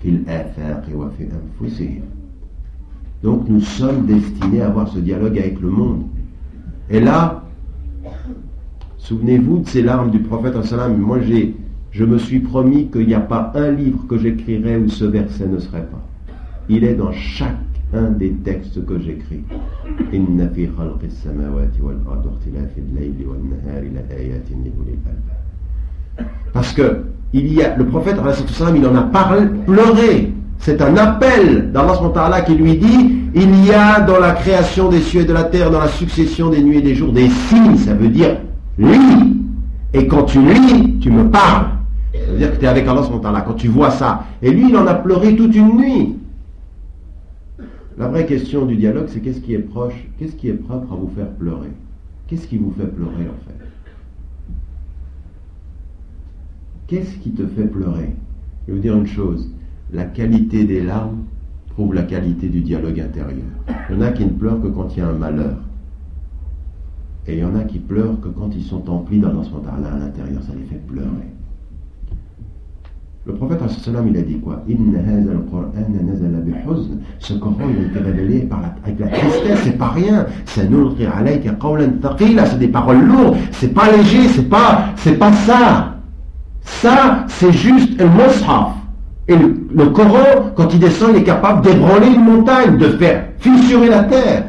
fil 0.00 0.24
wa 0.94 1.10
Donc 3.22 3.48
nous 3.48 3.60
sommes 3.60 4.06
destinés 4.06 4.62
à 4.62 4.66
avoir 4.66 4.88
ce 4.88 4.98
dialogue 4.98 5.38
avec 5.38 5.60
le 5.60 5.68
monde. 5.68 6.02
Et 6.90 7.00
là, 7.00 7.44
souvenez-vous 8.98 9.60
de 9.60 9.68
ces 9.68 9.82
larmes 9.82 10.10
du 10.10 10.18
prophète 10.18 10.54
moi 10.98 11.20
j'ai 11.20 11.54
je 11.92 12.04
me 12.04 12.18
suis 12.18 12.40
promis 12.40 12.88
qu'il 12.88 13.06
n'y 13.06 13.14
a 13.14 13.20
pas 13.20 13.52
un 13.54 13.70
livre 13.70 14.06
que 14.08 14.16
j'écrirai 14.16 14.78
où 14.78 14.88
ce 14.88 15.04
verset 15.04 15.46
ne 15.46 15.58
serait 15.58 15.84
pas. 15.84 16.02
Il 16.70 16.84
est 16.84 16.94
dans 16.94 17.12
chacun 17.12 18.10
des 18.16 18.30
textes 18.30 18.84
que 18.86 18.98
j'écris. 18.98 19.42
Parce 26.54 26.72
que 26.72 27.04
il 27.34 27.52
y 27.52 27.62
a, 27.62 27.76
le 27.76 27.86
prophète, 27.86 28.16
il 28.74 28.86
en 28.86 28.96
a 28.96 29.02
parlé, 29.02 29.46
pleuré. 29.66 30.32
C'est 30.62 30.80
un 30.80 30.96
appel 30.96 31.72
d'Allah 31.72 32.42
qui 32.42 32.54
lui 32.54 32.76
dit 32.76 33.16
il 33.34 33.66
y 33.66 33.72
a 33.72 34.00
dans 34.00 34.20
la 34.20 34.30
création 34.30 34.88
des 34.88 35.00
cieux 35.00 35.22
et 35.22 35.24
de 35.24 35.32
la 35.32 35.42
terre, 35.42 35.72
dans 35.72 35.80
la 35.80 35.88
succession 35.88 36.50
des 36.50 36.62
nuits 36.62 36.78
et 36.78 36.82
des 36.82 36.94
jours, 36.94 37.12
des 37.12 37.28
signes. 37.28 37.76
Ça 37.76 37.94
veut 37.94 38.08
dire 38.08 38.38
lis. 38.78 39.34
Et 39.92 40.06
quand 40.06 40.22
tu 40.22 40.40
lis, 40.40 40.98
tu 41.00 41.10
me 41.10 41.28
parles. 41.28 41.66
Ça 42.14 42.30
veut 42.30 42.38
dire 42.38 42.52
que 42.52 42.58
tu 42.58 42.64
es 42.64 42.68
avec 42.68 42.86
Allah 42.86 43.42
quand 43.44 43.54
tu 43.54 43.66
vois 43.66 43.90
ça. 43.90 44.24
Et 44.40 44.52
lui, 44.52 44.68
il 44.68 44.76
en 44.76 44.86
a 44.86 44.94
pleuré 44.94 45.34
toute 45.34 45.54
une 45.56 45.78
nuit. 45.78 46.16
La 47.98 48.06
vraie 48.06 48.24
question 48.24 48.64
du 48.64 48.76
dialogue, 48.76 49.06
c'est 49.08 49.18
qu'est-ce 49.18 49.40
qui 49.40 49.54
est 49.54 49.58
proche, 49.58 49.94
qu'est-ce 50.18 50.36
qui 50.36 50.48
est 50.48 50.54
propre 50.54 50.92
à 50.92 50.96
vous 50.96 51.10
faire 51.16 51.28
pleurer? 51.28 51.72
Qu'est-ce 52.28 52.46
qui 52.46 52.56
vous 52.56 52.72
fait 52.78 52.86
pleurer 52.86 53.28
en 53.28 53.40
fait? 53.46 53.66
Qu'est-ce 56.86 57.16
qui 57.16 57.32
te 57.32 57.46
fait 57.48 57.66
pleurer? 57.66 58.14
Je 58.66 58.72
vais 58.72 58.76
vous 58.78 58.82
dire 58.82 58.96
une 58.96 59.08
chose, 59.08 59.50
la 59.92 60.04
qualité 60.04 60.64
des 60.64 60.82
larmes 60.82 61.24
prouve 61.70 61.94
la 61.94 62.02
qualité 62.02 62.48
du 62.48 62.60
dialogue 62.60 63.00
intérieur. 63.00 63.46
Il 63.88 63.96
y 63.96 63.98
en 63.98 64.02
a 64.02 64.10
qui 64.10 64.24
ne 64.24 64.30
pleurent 64.30 64.60
que 64.60 64.68
quand 64.68 64.88
il 64.96 65.00
y 65.00 65.02
a 65.02 65.08
un 65.08 65.12
malheur. 65.12 65.56
Et 67.26 67.34
il 67.34 67.38
y 67.40 67.44
en 67.44 67.54
a 67.54 67.62
qui 67.64 67.78
pleurent 67.78 68.20
que 68.20 68.28
quand 68.28 68.50
ils 68.54 68.64
sont 68.64 68.88
emplis 68.90 69.20
dans 69.20 69.32
leur 69.32 69.44
à 69.44 69.98
l'intérieur, 69.98 70.42
ça 70.42 70.52
les 70.58 70.64
fait 70.64 70.82
pleurer. 70.86 71.06
Le 73.24 73.34
prophète 73.34 73.60
il 73.86 74.16
a 74.16 74.22
dit 74.22 74.40
quoi? 74.40 74.64
Ce 77.20 77.34
Coran 77.34 77.54
il 77.70 77.84
a 77.84 77.86
été 77.86 77.98
révélé 78.00 78.40
par 78.40 78.62
la, 78.62 78.74
avec 78.84 78.98
la 78.98 79.06
tristesse, 79.06 79.60
c'est 79.62 79.78
pas 79.78 79.90
rien. 79.90 80.26
C'est 80.44 80.68
des 82.58 82.68
paroles 82.68 83.04
lourdes, 83.06 83.36
c'est 83.52 83.72
pas 83.72 83.92
léger, 83.96 84.26
c'est 84.26 84.48
pas, 84.48 84.86
pas 85.18 85.32
ça. 85.32 85.98
Ça, 86.62 87.24
c'est 87.28 87.52
juste 87.52 88.00
le 88.00 88.08
mushaf. 88.08 88.74
Et 89.28 89.36
le, 89.36 89.86
Coran, 89.86 90.52
quand 90.56 90.72
il 90.74 90.80
descend, 90.80 91.10
il 91.14 91.20
est 91.20 91.24
capable 91.24 91.62
d'ébranler 91.62 92.08
une 92.08 92.24
montagne, 92.24 92.76
de 92.76 92.88
faire 92.88 93.24
fissurer 93.38 93.88
la 93.88 94.04
terre. 94.04 94.44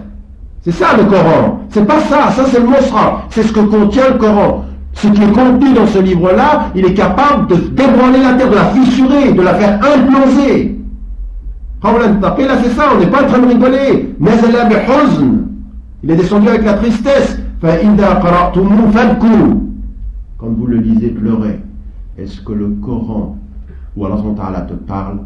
C'est 0.61 0.71
ça 0.71 0.97
le 0.97 1.03
Coran. 1.05 1.61
C'est 1.69 1.85
pas 1.85 1.99
ça, 2.01 2.31
ça 2.31 2.45
c'est 2.47 2.59
le 2.59 2.67
mushaf. 2.67 3.25
C'est 3.29 3.43
ce 3.43 3.51
que 3.53 3.59
contient 3.59 4.09
le 4.09 4.17
Coran 4.17 4.65
ce 4.93 5.07
qui 5.07 5.21
est 5.21 5.31
contenu 5.31 5.73
dans 5.73 5.87
ce 5.87 5.99
livre-là, 5.99 6.69
il 6.75 6.85
est 6.85 6.93
capable 6.93 7.47
de 7.47 7.55
débranler 7.55 8.19
la 8.19 8.33
terre, 8.33 8.49
de 8.49 8.55
la 8.55 8.65
fissurer, 8.65 9.31
de 9.33 9.41
la 9.41 9.55
faire 9.55 9.79
imploser. 9.83 10.79
Là, 11.83 12.57
c'est 12.63 12.69
ça, 12.69 12.85
on 12.95 12.99
n'est 12.99 13.07
pas 13.07 13.23
en 13.23 13.27
train 13.27 13.39
de 13.39 13.47
rigoler. 13.47 14.15
Il 16.03 16.11
est 16.11 16.15
descendu 16.15 16.47
avec 16.47 16.63
la 16.63 16.73
tristesse. 16.73 17.37
Quand 20.37 20.47
vous 20.47 20.67
le 20.67 20.77
lisez, 20.77 21.09
pleurez. 21.09 21.59
Est-ce 22.17 22.39
que 22.41 22.53
le 22.53 22.69
Coran, 22.81 23.37
ou 23.95 24.05
Allah 24.05 24.61
te 24.61 24.73
parle, 24.73 25.19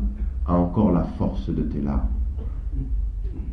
a 0.46 0.54
encore 0.54 0.92
la 0.92 1.04
force 1.04 1.50
de 1.50 1.62
tes 1.62 1.82
larmes 1.82 2.08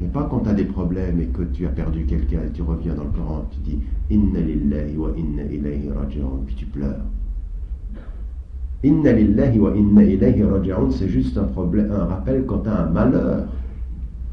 mais 0.01 0.09
pas 0.09 0.27
quand 0.31 0.41
tu 0.41 0.49
as 0.49 0.55
des 0.55 0.65
problèmes 0.65 1.21
et 1.21 1.27
que 1.27 1.43
tu 1.43 1.67
as 1.67 1.71
perdu 1.71 2.05
quelqu'un 2.05 2.41
et 2.47 2.51
tu 2.53 2.63
reviens 2.63 2.95
dans 2.95 3.05
le 3.05 3.11
Coran, 3.11 3.47
tu 3.51 3.61
dis 3.61 3.79
Inna 4.11 4.41
lillahi 4.41 4.97
wa 4.97 5.11
inna 5.17 5.45
ilayhi 5.45 5.91
raji'un, 5.91 6.45
puis 6.47 6.55
tu 6.57 6.67
pleures. 6.67 7.01
Inna 8.83 9.13
lillahi 9.13 9.59
wa 9.59 9.75
inna 9.75 10.03
ilayhi 10.03 10.43
raji'un, 10.43 10.91
c'est 10.91 11.09
juste 11.09 11.39
un, 11.39 11.45
problème, 11.45 11.93
un 11.93 12.07
rappel 12.07 12.45
quand 12.47 12.61
tu 12.61 12.69
as 12.69 12.83
un 12.83 12.91
malheur. 12.91 13.47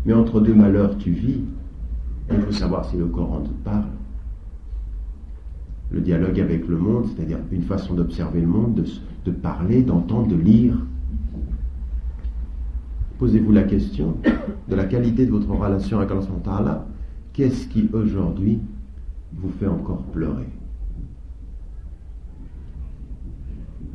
Mais 0.06 0.14
entre 0.14 0.42
deux 0.42 0.56
malheurs, 0.56 0.98
tu 0.98 1.12
vis. 1.12 1.42
il 2.32 2.42
faut 2.42 2.52
savoir 2.52 2.86
si 2.86 2.98
le 2.98 3.06
Coran 3.06 3.42
te 3.42 3.50
parle. 3.64 3.86
Le 5.92 6.02
dialogue 6.02 6.40
avec 6.40 6.68
le 6.68 6.78
monde, 6.78 7.06
c'est-à-dire 7.08 7.40
une 7.52 7.64
façon 7.64 7.94
d'observer 7.94 8.42
le 8.42 8.48
monde, 8.48 8.86
de, 9.26 9.32
parler, 9.32 9.82
d'entendre, 9.84 10.28
de 10.28 10.36
lire, 10.36 10.76
Posez-vous 13.22 13.52
la 13.52 13.62
question 13.62 14.16
de 14.68 14.76
la 14.76 14.86
qualité 14.86 15.28
de 15.28 15.32
votre 15.32 15.48
relation 15.48 16.00
avec 16.00 16.10
Allah. 16.48 16.88
Qu'est-ce 17.34 17.68
qui 17.68 17.88
aujourd'hui 17.94 18.60
vous 19.38 19.52
fait 19.60 19.68
encore 19.68 20.02
pleurer? 20.06 20.50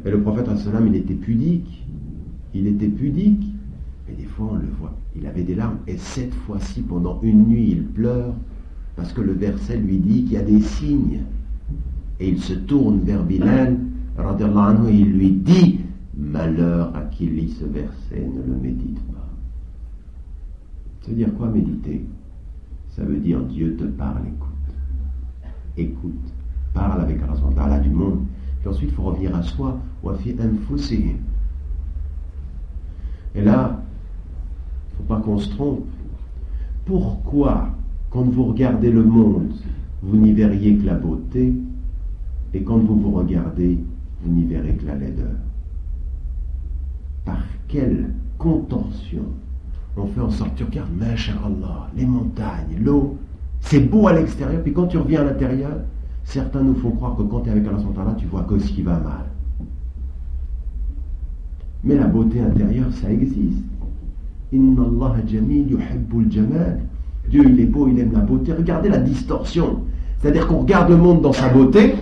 Et 0.04 0.12
le 0.12 0.20
prophète, 0.20 0.46
il 0.86 0.94
était 0.94 1.14
pudique. 1.14 1.84
Il 2.54 2.68
était 2.68 2.86
pudique. 2.86 3.52
Et 4.08 4.14
des 4.14 4.26
fois, 4.26 4.50
on 4.52 4.54
le 4.54 4.68
voit. 4.78 4.96
Il 5.16 5.26
avait 5.26 5.42
des 5.42 5.56
larmes. 5.56 5.78
Et 5.88 5.96
cette 5.96 6.32
fois-ci, 6.32 6.82
pendant 6.82 7.18
une 7.22 7.48
nuit, 7.48 7.70
il 7.72 7.82
pleure 7.82 8.32
parce 8.94 9.12
que 9.12 9.22
le 9.22 9.32
verset 9.32 9.76
lui 9.76 9.98
dit 9.98 10.22
qu'il 10.22 10.34
y 10.34 10.36
a 10.36 10.42
des 10.42 10.60
signes. 10.60 11.22
Et 12.20 12.28
il 12.28 12.40
se 12.40 12.54
tourne 12.54 13.00
vers 13.00 13.22
Bilal, 13.22 13.76
et 14.18 14.94
il 14.94 15.12
lui 15.18 15.30
dit 15.32 15.80
Malheur 16.16 16.96
à 16.96 17.02
qui 17.02 17.26
lit 17.26 17.50
ce 17.50 17.66
verset, 17.66 18.26
ne 18.26 18.42
le 18.52 18.58
médite 18.58 18.98
pas. 19.12 19.28
Ça 21.02 21.10
veut 21.10 21.16
dire 21.16 21.34
quoi 21.34 21.48
méditer? 21.48 22.06
Ça 22.90 23.04
veut 23.04 23.18
dire 23.18 23.40
Dieu 23.42 23.76
te 23.76 23.84
parle, 23.84 24.22
écoute. 24.26 25.50
Écoute. 25.76 26.32
Parle 26.72 27.02
avec 27.02 27.18
Allah 27.58 27.78
du 27.80 27.90
monde. 27.90 28.20
Puis 28.60 28.68
ensuite, 28.70 28.90
il 28.90 28.94
faut 28.94 29.02
revenir 29.02 29.36
à 29.36 29.42
soi. 29.42 29.78
Et 33.34 33.42
là, 33.42 33.80
il 34.88 34.92
ne 34.92 34.96
faut 34.96 35.02
pas 35.06 35.20
qu'on 35.20 35.38
se 35.38 35.50
trompe. 35.50 35.84
Pourquoi, 36.86 37.68
quand 38.10 38.22
vous 38.22 38.44
regardez 38.44 38.90
le 38.90 39.04
monde, 39.04 39.52
vous 40.02 40.16
n'y 40.16 40.32
verriez 40.32 40.76
que 40.76 40.86
la 40.86 40.94
beauté, 40.94 41.54
et 42.56 42.62
quand 42.62 42.78
vous 42.78 42.98
vous 42.98 43.10
regardez, 43.10 43.78
vous 44.22 44.32
n'y 44.32 44.44
verrez 44.44 44.72
que 44.72 44.86
la 44.86 44.94
laideur 44.94 45.36
Par 47.26 47.42
quelle 47.68 48.14
contorsion 48.38 49.24
on 49.98 50.06
fait 50.06 50.20
en 50.20 50.30
sorte, 50.30 50.54
tu 50.56 50.64
regardes, 50.64 50.90
Allah, 51.02 51.90
les 51.96 52.04
montagnes, 52.04 52.78
l'eau, 52.82 53.16
c'est 53.60 53.80
beau 53.80 54.08
à 54.08 54.12
l'extérieur, 54.12 54.62
puis 54.62 54.72
quand 54.72 54.86
tu 54.86 54.98
reviens 54.98 55.20
à 55.22 55.24
l'intérieur, 55.24 55.72
certains 56.24 56.62
nous 56.62 56.74
font 56.74 56.90
croire 56.90 57.16
que 57.16 57.22
quand 57.22 57.40
tu 57.40 57.48
es 57.48 57.52
avec 57.52 57.66
Allah, 57.66 58.14
tu 58.18 58.26
vois 58.26 58.42
que 58.42 58.58
ce 58.58 58.68
qui 58.68 58.82
va 58.82 58.98
mal. 58.98 59.24
Mais 61.84 61.96
la 61.96 62.06
beauté 62.06 62.40
intérieure, 62.40 62.92
ça 62.92 63.10
existe. 63.10 63.64
Inna 64.52 64.82
Allah 64.82 65.16
jamil 65.26 65.70
yuhibbul 65.70 66.30
jamal. 66.30 66.80
Dieu, 67.28 67.44
il 67.46 67.60
est 67.60 67.66
beau, 67.66 67.88
il 67.88 67.98
aime 67.98 68.12
la 68.12 68.20
beauté. 68.20 68.52
Regardez 68.52 68.88
la 68.88 68.98
distorsion. 68.98 69.82
C'est-à-dire 70.18 70.46
qu'on 70.46 70.58
regarde 70.58 70.90
le 70.90 70.96
monde 70.96 71.22
dans 71.22 71.32
sa 71.32 71.48
beauté, 71.48 71.94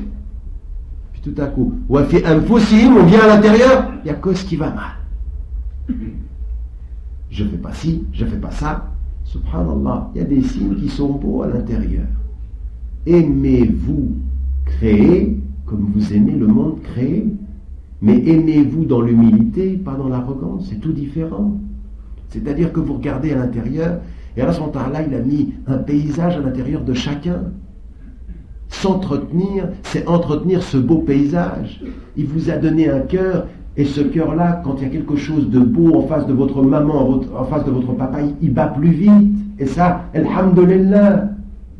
tout 1.24 1.34
à 1.38 1.46
coup, 1.46 1.72
on 1.88 2.02
vient 2.02 3.20
à 3.20 3.26
l'intérieur, 3.26 3.92
il 4.04 4.08
y 4.08 4.10
a 4.10 4.34
ce 4.34 4.44
qui 4.44 4.56
va 4.56 4.70
mal. 4.70 4.92
Je 7.30 7.44
fais 7.44 7.56
pas 7.56 7.72
ci, 7.72 8.04
je 8.12 8.24
fais 8.24 8.36
pas 8.36 8.50
ça. 8.50 8.90
Subhanallah, 9.24 10.10
il 10.14 10.18
y 10.20 10.24
a 10.24 10.28
des 10.28 10.42
signes 10.42 10.76
qui 10.76 10.88
sont 10.88 11.14
beaux 11.14 11.42
à 11.42 11.48
l'intérieur. 11.48 12.04
Aimez-vous 13.06 14.12
créer 14.66 15.40
comme 15.66 15.90
vous 15.94 16.12
aimez 16.12 16.32
le 16.32 16.46
monde 16.46 16.80
créé, 16.82 17.26
mais 18.02 18.22
aimez-vous 18.26 18.84
dans 18.84 19.00
l'humilité, 19.00 19.76
pas 19.78 19.94
dans 19.94 20.08
l'arrogance, 20.08 20.66
c'est 20.68 20.80
tout 20.80 20.92
différent. 20.92 21.58
C'est-à-dire 22.28 22.72
que 22.72 22.80
vous 22.80 22.94
regardez 22.94 23.32
à 23.32 23.36
l'intérieur, 23.36 24.00
et 24.36 24.42
Allah 24.42 24.52
il 25.06 25.14
a 25.14 25.20
mis 25.20 25.54
un 25.66 25.78
paysage 25.78 26.36
à 26.36 26.40
l'intérieur 26.40 26.84
de 26.84 26.92
chacun. 26.92 27.44
S'entretenir, 28.68 29.68
c'est 29.82 30.06
entretenir 30.08 30.62
ce 30.62 30.76
beau 30.76 30.98
paysage. 30.98 31.80
Il 32.16 32.26
vous 32.26 32.50
a 32.50 32.56
donné 32.56 32.88
un 32.90 33.00
cœur, 33.00 33.46
et 33.76 33.84
ce 33.84 34.00
cœur-là, 34.00 34.62
quand 34.64 34.76
il 34.78 34.84
y 34.84 34.86
a 34.86 34.90
quelque 34.90 35.16
chose 35.16 35.50
de 35.50 35.58
beau 35.58 35.96
en 35.96 36.06
face 36.06 36.26
de 36.26 36.32
votre 36.32 36.62
maman, 36.62 37.20
en 37.36 37.44
face 37.44 37.64
de 37.64 37.72
votre 37.72 37.92
papa, 37.92 38.18
il, 38.40 38.52
bat 38.52 38.66
plus 38.66 38.90
vite. 38.90 39.32
Et 39.58 39.66
ça, 39.66 40.02
alhamdulillah. 40.14 41.24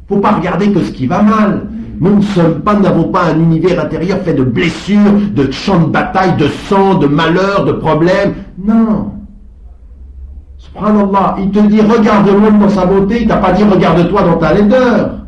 Faut 0.09 0.19
pas 0.19 0.33
regarder 0.33 0.73
que 0.73 0.81
ce 0.81 0.91
qui 0.91 1.07
va 1.07 1.23
mal. 1.23 1.69
Nous 2.01 2.17
ne 2.17 2.23
sommes 2.23 2.61
pas, 2.61 2.75
n'avons 2.75 3.05
pas 3.05 3.27
un 3.33 3.39
univers 3.39 3.83
intérieur 3.83 4.19
fait 4.19 4.35
de 4.35 4.43
blessures, 4.43 4.99
de 5.35 5.51
champs 5.53 5.87
de 5.87 5.91
bataille, 5.91 6.37
de 6.37 6.49
sang, 6.69 6.95
de 6.99 7.07
malheurs, 7.07 7.65
de 7.65 7.73
problèmes. 7.73 8.35
Non. 8.59 9.13
Subhanallah, 10.59 11.37
il 11.39 11.51
te 11.51 11.61
dit 11.61 11.81
regarde 11.81 12.27
le 12.27 12.39
monde 12.39 12.59
dans 12.59 12.69
sa 12.69 12.87
beauté, 12.87 13.23
il 13.23 13.29
t'a 13.29 13.37
pas 13.37 13.53
dit 13.53 13.63
regarde-toi 13.63 14.23
dans 14.23 14.37
ta 14.39 14.53
laideur. 14.53 15.24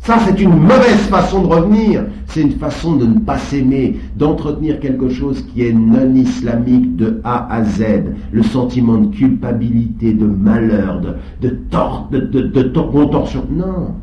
Ça, 0.00 0.16
c'est 0.24 0.40
une 0.40 0.54
mauvaise 0.54 1.06
façon 1.10 1.42
de 1.42 1.46
revenir. 1.48 2.04
C'est 2.26 2.42
une 2.42 2.52
façon 2.52 2.96
de 2.96 3.06
ne 3.06 3.18
pas 3.18 3.38
s'aimer, 3.38 3.98
d'entretenir 4.16 4.80
quelque 4.80 5.08
chose 5.08 5.44
qui 5.52 5.66
est 5.66 5.72
non 5.72 6.14
islamique 6.14 6.96
de 6.96 7.20
A 7.24 7.52
à 7.52 7.64
Z. 7.64 7.82
Le 8.32 8.42
sentiment 8.42 8.98
de 8.98 9.14
culpabilité, 9.14 10.12
de 10.12 10.26
malheur, 10.26 11.00
de, 11.00 11.14
de, 11.46 11.54
tort, 11.70 12.08
de, 12.10 12.20
de, 12.20 12.40
de 12.40 12.80
contorsion. 12.80 13.44
Non. 13.50 13.94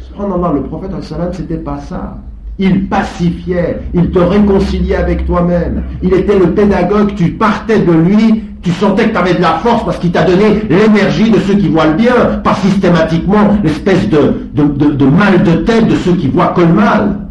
Subhanallah, 0.00 0.52
le 0.54 0.62
prophète, 0.62 0.90
c'était 1.32 1.58
pas 1.58 1.78
ça. 1.78 2.18
Il 2.58 2.88
pacifiait, 2.88 3.80
il 3.92 4.10
te 4.10 4.18
réconciliait 4.18 4.96
avec 4.96 5.26
toi-même. 5.26 5.82
Il 6.02 6.14
était 6.14 6.38
le 6.38 6.52
pédagogue, 6.52 7.14
tu 7.14 7.32
partais 7.32 7.80
de 7.80 7.92
lui, 7.92 8.44
tu 8.66 8.72
sentais 8.72 9.04
que 9.04 9.12
tu 9.12 9.16
avais 9.16 9.34
de 9.34 9.42
la 9.42 9.58
force 9.62 9.84
parce 9.84 9.98
qu'il 9.98 10.10
t'a 10.10 10.24
donné 10.24 10.64
l'énergie 10.68 11.30
de 11.30 11.38
ceux 11.38 11.54
qui 11.54 11.68
voient 11.68 11.86
le 11.86 11.92
bien, 11.94 12.40
pas 12.42 12.54
systématiquement 12.56 13.56
l'espèce 13.62 14.08
de, 14.08 15.04
mal 15.04 15.44
de 15.44 15.52
tête 15.62 15.86
de 15.86 15.94
ceux 15.94 16.14
qui 16.14 16.26
voient 16.26 16.48
que 16.48 16.62
le 16.62 16.72
mal. 16.72 17.28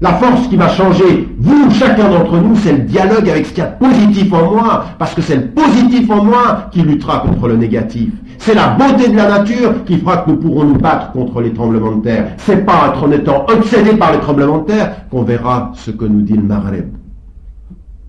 La 0.00 0.14
force 0.14 0.48
qui 0.48 0.56
va 0.56 0.68
changer, 0.68 1.28
vous, 1.38 1.70
chacun 1.70 2.10
d'entre 2.10 2.38
nous, 2.38 2.56
c'est 2.56 2.72
le 2.72 2.78
dialogue 2.80 3.30
avec 3.30 3.46
ce 3.46 3.52
qu'il 3.52 3.62
y 3.62 3.66
de 3.68 3.88
positif 3.88 4.32
en 4.32 4.52
moi, 4.52 4.84
parce 4.98 5.14
que 5.14 5.22
c'est 5.22 5.36
le 5.36 5.46
positif 5.46 6.10
en 6.10 6.24
moi 6.24 6.68
qui 6.72 6.82
luttera 6.82 7.20
contre 7.20 7.46
le 7.46 7.56
négatif. 7.56 8.10
C'est 8.38 8.54
la 8.54 8.70
beauté 8.70 9.08
de 9.08 9.16
la 9.16 9.28
nature 9.28 9.84
qui 9.84 9.98
fera 9.98 10.16
que 10.18 10.30
nous 10.30 10.36
pourrons 10.38 10.64
nous 10.64 10.78
battre 10.78 11.12
contre 11.12 11.40
les 11.40 11.52
tremblements 11.52 11.92
de 11.92 12.02
terre. 12.02 12.30
C'est 12.38 12.66
pas 12.66 12.92
en 13.00 13.12
étant 13.12 13.46
obsédé 13.48 13.92
par 13.92 14.10
les 14.10 14.18
tremblements 14.18 14.58
de 14.58 14.72
terre 14.72 15.08
qu'on 15.08 15.22
verra 15.22 15.70
ce 15.76 15.92
que 15.92 16.04
nous 16.04 16.22
dit 16.22 16.34
le 16.34 16.42
Maghreb. 16.42 17.03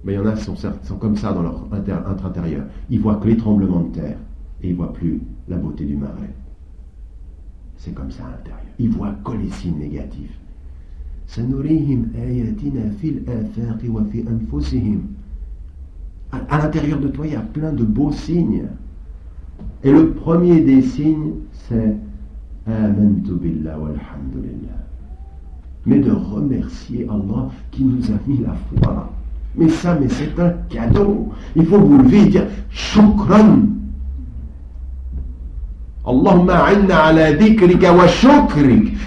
Mais 0.05 0.13
il 0.13 0.15
y 0.17 0.19
en 0.19 0.25
a 0.27 0.33
qui 0.33 0.43
sont, 0.43 0.55
comme 0.99 1.17
ça 1.17 1.33
dans 1.33 1.41
leur 1.41 1.67
intra-intérieur. 1.73 2.63
Ils 2.91 2.99
voient 2.99 3.15
que 3.15 3.27
les 3.27 3.37
tremblements 3.37 3.81
de 3.81 3.91
terre 3.95 4.17
et 4.61 4.69
ils 4.69 4.75
voient 4.75 4.93
plus 4.93 5.19
la 5.49 5.57
beauté 5.57 5.83
du 5.83 5.97
Maghreb. 5.97 6.29
C'est 7.77 7.93
comme 7.93 8.11
ça 8.11 8.23
à 8.27 8.31
l'intérieur. 8.31 8.61
Ils 8.77 8.91
voient 8.91 9.15
que 9.25 9.31
les 9.31 9.49
signes 9.49 9.79
négatifs. 9.79 10.39
À 16.31 16.57
l'intérieur 16.59 16.99
de 16.99 17.07
toi, 17.07 17.25
il 17.25 17.33
y 17.33 17.35
a 17.35 17.41
plein 17.41 17.73
de 17.73 17.83
beaux 17.83 18.11
signes. 18.11 18.67
Et 19.83 19.91
le 19.91 20.11
premier 20.11 20.61
des 20.61 20.83
signes, 20.83 21.33
c'est 21.51 21.95
Amantu 22.67 23.33
billah 23.41 23.79
walhamdulillah. 23.79 24.85
Mais 25.87 25.99
de 25.99 26.11
remercier 26.11 27.07
Allah 27.09 27.49
qui 27.71 27.85
nous 27.85 28.03
a 28.11 28.19
mis 28.27 28.37
la 28.39 28.53
foi. 28.53 29.11
Mais 29.57 29.69
ça, 29.69 29.97
mais 29.99 30.07
c'est 30.09 30.39
un 30.39 30.53
cadeau. 30.69 31.31
Il 31.55 31.65
faut 31.65 31.79
vous 31.79 31.97
lever 31.99 32.21
et 32.21 32.25
dire 32.25 32.47
Shukran. 32.69 33.59
Allahumma 36.05 36.63
ala 36.63 37.33
dhikrika 37.33 37.93
wa. 37.93 38.05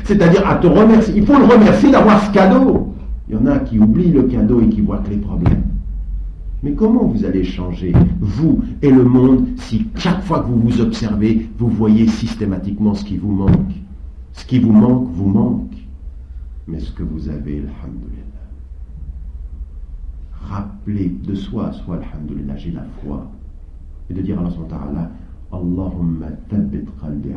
C'est-à-dire 0.05 0.49
à 0.49 0.57
te 0.57 0.67
remercier. 0.67 1.15
Il 1.17 1.27
faut 1.27 1.39
le 1.39 1.45
remercier 1.45 1.91
d'avoir 1.91 2.25
ce 2.25 2.33
cadeau. 2.33 2.95
Il 3.29 3.35
y 3.35 3.39
en 3.39 3.47
a 3.47 3.59
qui 3.59 3.79
oublient 3.79 4.13
le 4.13 4.23
cadeau 4.23 4.61
et 4.63 4.69
qui 4.69 4.81
voient 4.81 4.99
que 4.99 5.11
les 5.11 5.19
problèmes. 5.19 5.63
Mais 6.63 6.73
comment 6.73 7.05
vous 7.05 7.25
allez 7.25 7.45
changer, 7.45 7.93
vous 8.21 8.63
et 8.83 8.91
le 8.91 9.05
monde, 9.05 9.47
si 9.59 9.87
chaque 9.95 10.23
fois 10.25 10.41
que 10.41 10.49
vous 10.49 10.59
vous 10.59 10.81
observez, 10.81 11.49
vous 11.57 11.69
voyez 11.69 12.09
systématiquement 12.09 12.95
ce 12.95 13.05
qui 13.05 13.17
vous 13.17 13.33
manque? 13.33 13.73
Ce 14.33 14.45
qui 14.45 14.59
vous 14.59 14.73
manque, 14.73 15.09
vous 15.13 15.29
manque. 15.29 15.75
Mais 16.67 16.81
ce 16.81 16.91
que 16.91 17.05
vous 17.05 17.29
avez, 17.29 17.63
alhamdulillah. 17.63 18.38
Rappelez 20.43 21.09
de 21.09 21.35
soi, 21.35 21.73
soit 21.73 21.97
alhamdulillah, 21.97 22.57
j'ai 22.57 22.71
la 22.71 22.85
foi. 23.03 23.31
Et 24.11 24.15
de 24.15 24.23
dire 24.23 24.39
à 24.39 24.43
Allah, 24.43 25.11
Allahumma 25.53 26.31
tabbit 26.49 26.85
qalbi. 27.01 27.31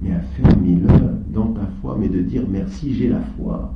Mais 0.00 0.12
affermis-le 0.12 0.88
dans 1.28 1.52
ta 1.52 1.66
foi, 1.80 1.96
mais 1.98 2.08
de 2.08 2.22
dire 2.22 2.42
merci, 2.48 2.94
j'ai 2.94 3.08
la 3.08 3.20
foi. 3.36 3.72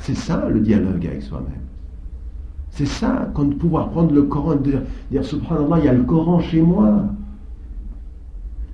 C'est 0.00 0.14
ça 0.14 0.48
le 0.48 0.60
dialogue 0.60 1.06
avec 1.06 1.22
soi-même. 1.22 1.64
C'est 2.70 2.86
ça, 2.86 3.30
quand 3.34 3.44
de 3.44 3.54
pouvoir 3.54 3.90
prendre 3.90 4.12
le 4.12 4.24
Coran 4.24 4.54
et 4.54 4.58
dire, 4.58 4.82
dire 5.10 5.24
Subhanallah, 5.24 5.78
il 5.78 5.84
y 5.84 5.88
a 5.88 5.92
le 5.92 6.02
Coran 6.02 6.40
chez 6.40 6.60
moi. 6.60 7.04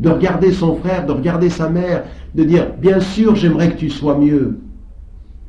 De 0.01 0.09
regarder 0.09 0.53
son 0.53 0.76
frère, 0.76 1.07
de 1.07 1.12
regarder 1.12 1.51
sa 1.51 1.68
mère, 1.68 2.05
de 2.34 2.44
dire 2.44 2.74
Bien 2.78 3.00
sûr, 3.00 3.34
j'aimerais 3.34 3.72
que 3.72 3.78
tu 3.78 3.90
sois 3.90 4.18
mieux. 4.18 4.60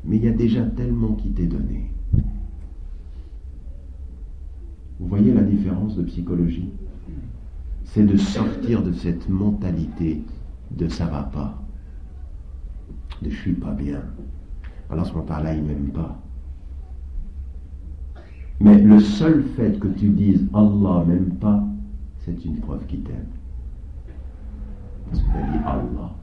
Mais 0.04 0.16
il 0.16 0.24
y 0.24 0.28
a 0.28 0.32
déjà 0.32 0.62
tellement 0.62 1.14
qui 1.14 1.30
t'est 1.30 1.46
donné. 1.46 1.90
Vous 4.98 5.08
voyez 5.08 5.32
la 5.32 5.42
différence 5.42 5.96
de 5.96 6.02
psychologie? 6.02 6.70
C'est 7.84 8.04
de 8.04 8.16
sortir 8.16 8.82
de 8.82 8.92
cette 8.92 9.28
mentalité 9.28 10.22
de 10.76 10.88
ça 10.88 11.06
va 11.06 11.22
pas, 11.24 11.62
de 13.20 13.28
je 13.28 13.36
suis 13.36 13.52
pas 13.52 13.72
bien, 13.72 14.02
alors 14.90 15.06
ce 15.06 15.12
moment-là, 15.12 15.54
il 15.54 15.62
m'aime 15.64 15.90
pas. 15.90 16.18
Mais 18.60 18.78
le 18.78 19.00
seul 19.00 19.44
fait 19.56 19.78
que 19.78 19.88
tu 19.88 20.08
dises 20.08 20.46
Allah 20.54 21.04
m'aime 21.06 21.34
pas, 21.40 21.64
c'est 22.20 22.44
une 22.44 22.60
preuve 22.60 22.86
qu'il 22.86 23.02
t'aime. 23.02 23.26
Parce 25.10 25.22
que 25.22 25.30
tu 25.30 25.36
as 25.36 25.42
dit 25.42 25.64
Allah. 25.64 26.14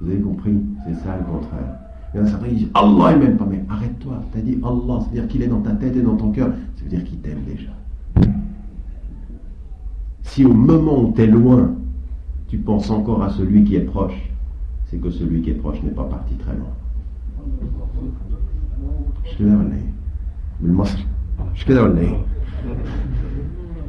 Vous 0.00 0.10
avez 0.10 0.20
compris 0.20 0.54
C'est 0.86 0.94
ça 0.94 1.16
le 1.16 1.24
contraire. 1.24 1.78
Il 2.14 2.18
y 2.18 2.20
en 2.20 2.24
a 2.24 2.28
certains 2.28 2.48
qui 2.48 2.54
disent 2.54 2.70
Allah 2.74 3.12
il 3.12 3.18
m'aime 3.18 3.36
pas, 3.36 3.46
mais 3.48 3.64
arrête-toi. 3.68 4.22
Tu 4.32 4.38
as 4.38 4.42
dit 4.42 4.58
Allah, 4.62 5.00
c'est-à-dire 5.00 5.28
qu'il 5.28 5.42
est 5.42 5.48
dans 5.48 5.60
ta 5.60 5.72
tête 5.72 5.96
et 5.96 6.02
dans 6.02 6.16
ton 6.16 6.30
cœur. 6.30 6.48
Ça 6.76 6.84
veut 6.84 6.90
dire 6.90 7.04
qu'il 7.04 7.18
t'aime 7.18 7.42
déjà. 7.46 7.70
Si 10.22 10.44
au 10.44 10.52
moment 10.52 11.02
où 11.02 11.12
tu 11.14 11.22
es 11.22 11.26
loin, 11.26 11.72
tu 12.48 12.58
penses 12.58 12.90
encore 12.90 13.22
à 13.22 13.30
celui 13.30 13.64
qui 13.64 13.76
est 13.76 13.80
proche, 13.80 14.30
c'est 14.86 14.98
que 14.98 15.10
celui 15.10 15.42
qui 15.42 15.50
est 15.50 15.54
proche 15.54 15.82
n'est 15.82 15.90
pas 15.90 16.04
parti 16.04 16.34
très 16.36 16.54
loin. 16.54 16.68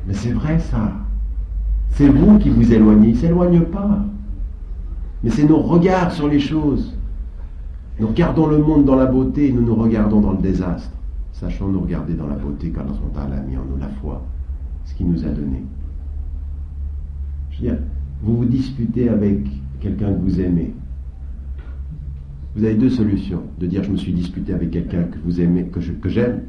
Mais 0.08 0.14
c'est 0.14 0.32
vrai 0.32 0.60
ça. 0.60 0.92
C'est 1.92 2.10
vous 2.10 2.38
qui 2.38 2.50
vous 2.50 2.74
éloignez. 2.74 3.10
Il 3.10 3.14
ne 3.14 3.20
s'éloigne 3.20 3.62
pas. 3.62 4.06
Mais 5.24 5.30
c'est 5.30 5.44
nos 5.44 5.60
regards 5.60 6.12
sur 6.12 6.28
les 6.28 6.40
choses. 6.40 6.94
Nous 8.00 8.08
regardons 8.08 8.48
le 8.48 8.60
monde 8.60 8.86
dans 8.86 8.96
la 8.96 9.06
beauté 9.06 9.50
et 9.50 9.52
nous 9.52 9.64
nous 9.64 9.76
regardons 9.76 10.22
dans 10.22 10.32
le 10.32 10.42
désastre. 10.42 10.92
Sachons 11.34 11.68
nous 11.68 11.82
regarder 11.82 12.14
dans 12.14 12.28
la 12.28 12.36
beauté 12.36 12.70
car 12.70 12.86
Allah 12.86 13.38
a 13.38 13.42
mis 13.42 13.58
en 13.58 13.66
nous 13.66 13.78
la 13.78 13.90
foi, 14.02 14.22
ce 14.86 14.94
qu'il 14.94 15.10
nous 15.10 15.24
a 15.26 15.30
donné. 15.30 15.64
Je 17.52 17.58
veux 17.58 17.70
dire, 17.70 17.78
vous 18.22 18.38
vous 18.38 18.46
disputez 18.46 19.10
avec 19.10 19.46
quelqu'un 19.80 20.14
que 20.14 20.20
vous 20.20 20.40
aimez. 20.40 20.74
Vous 22.56 22.64
avez 22.64 22.76
deux 22.76 22.90
solutions. 22.90 23.44
De 23.60 23.68
dire 23.68 23.84
je 23.84 23.92
me 23.92 23.98
suis 23.98 24.14
disputé 24.14 24.54
avec 24.54 24.72
quelqu'un 24.72 25.04
que 25.04 25.18
vous 25.24 25.40
aimez, 25.40 25.66
que, 25.66 26.10
j'aime, 26.10 26.44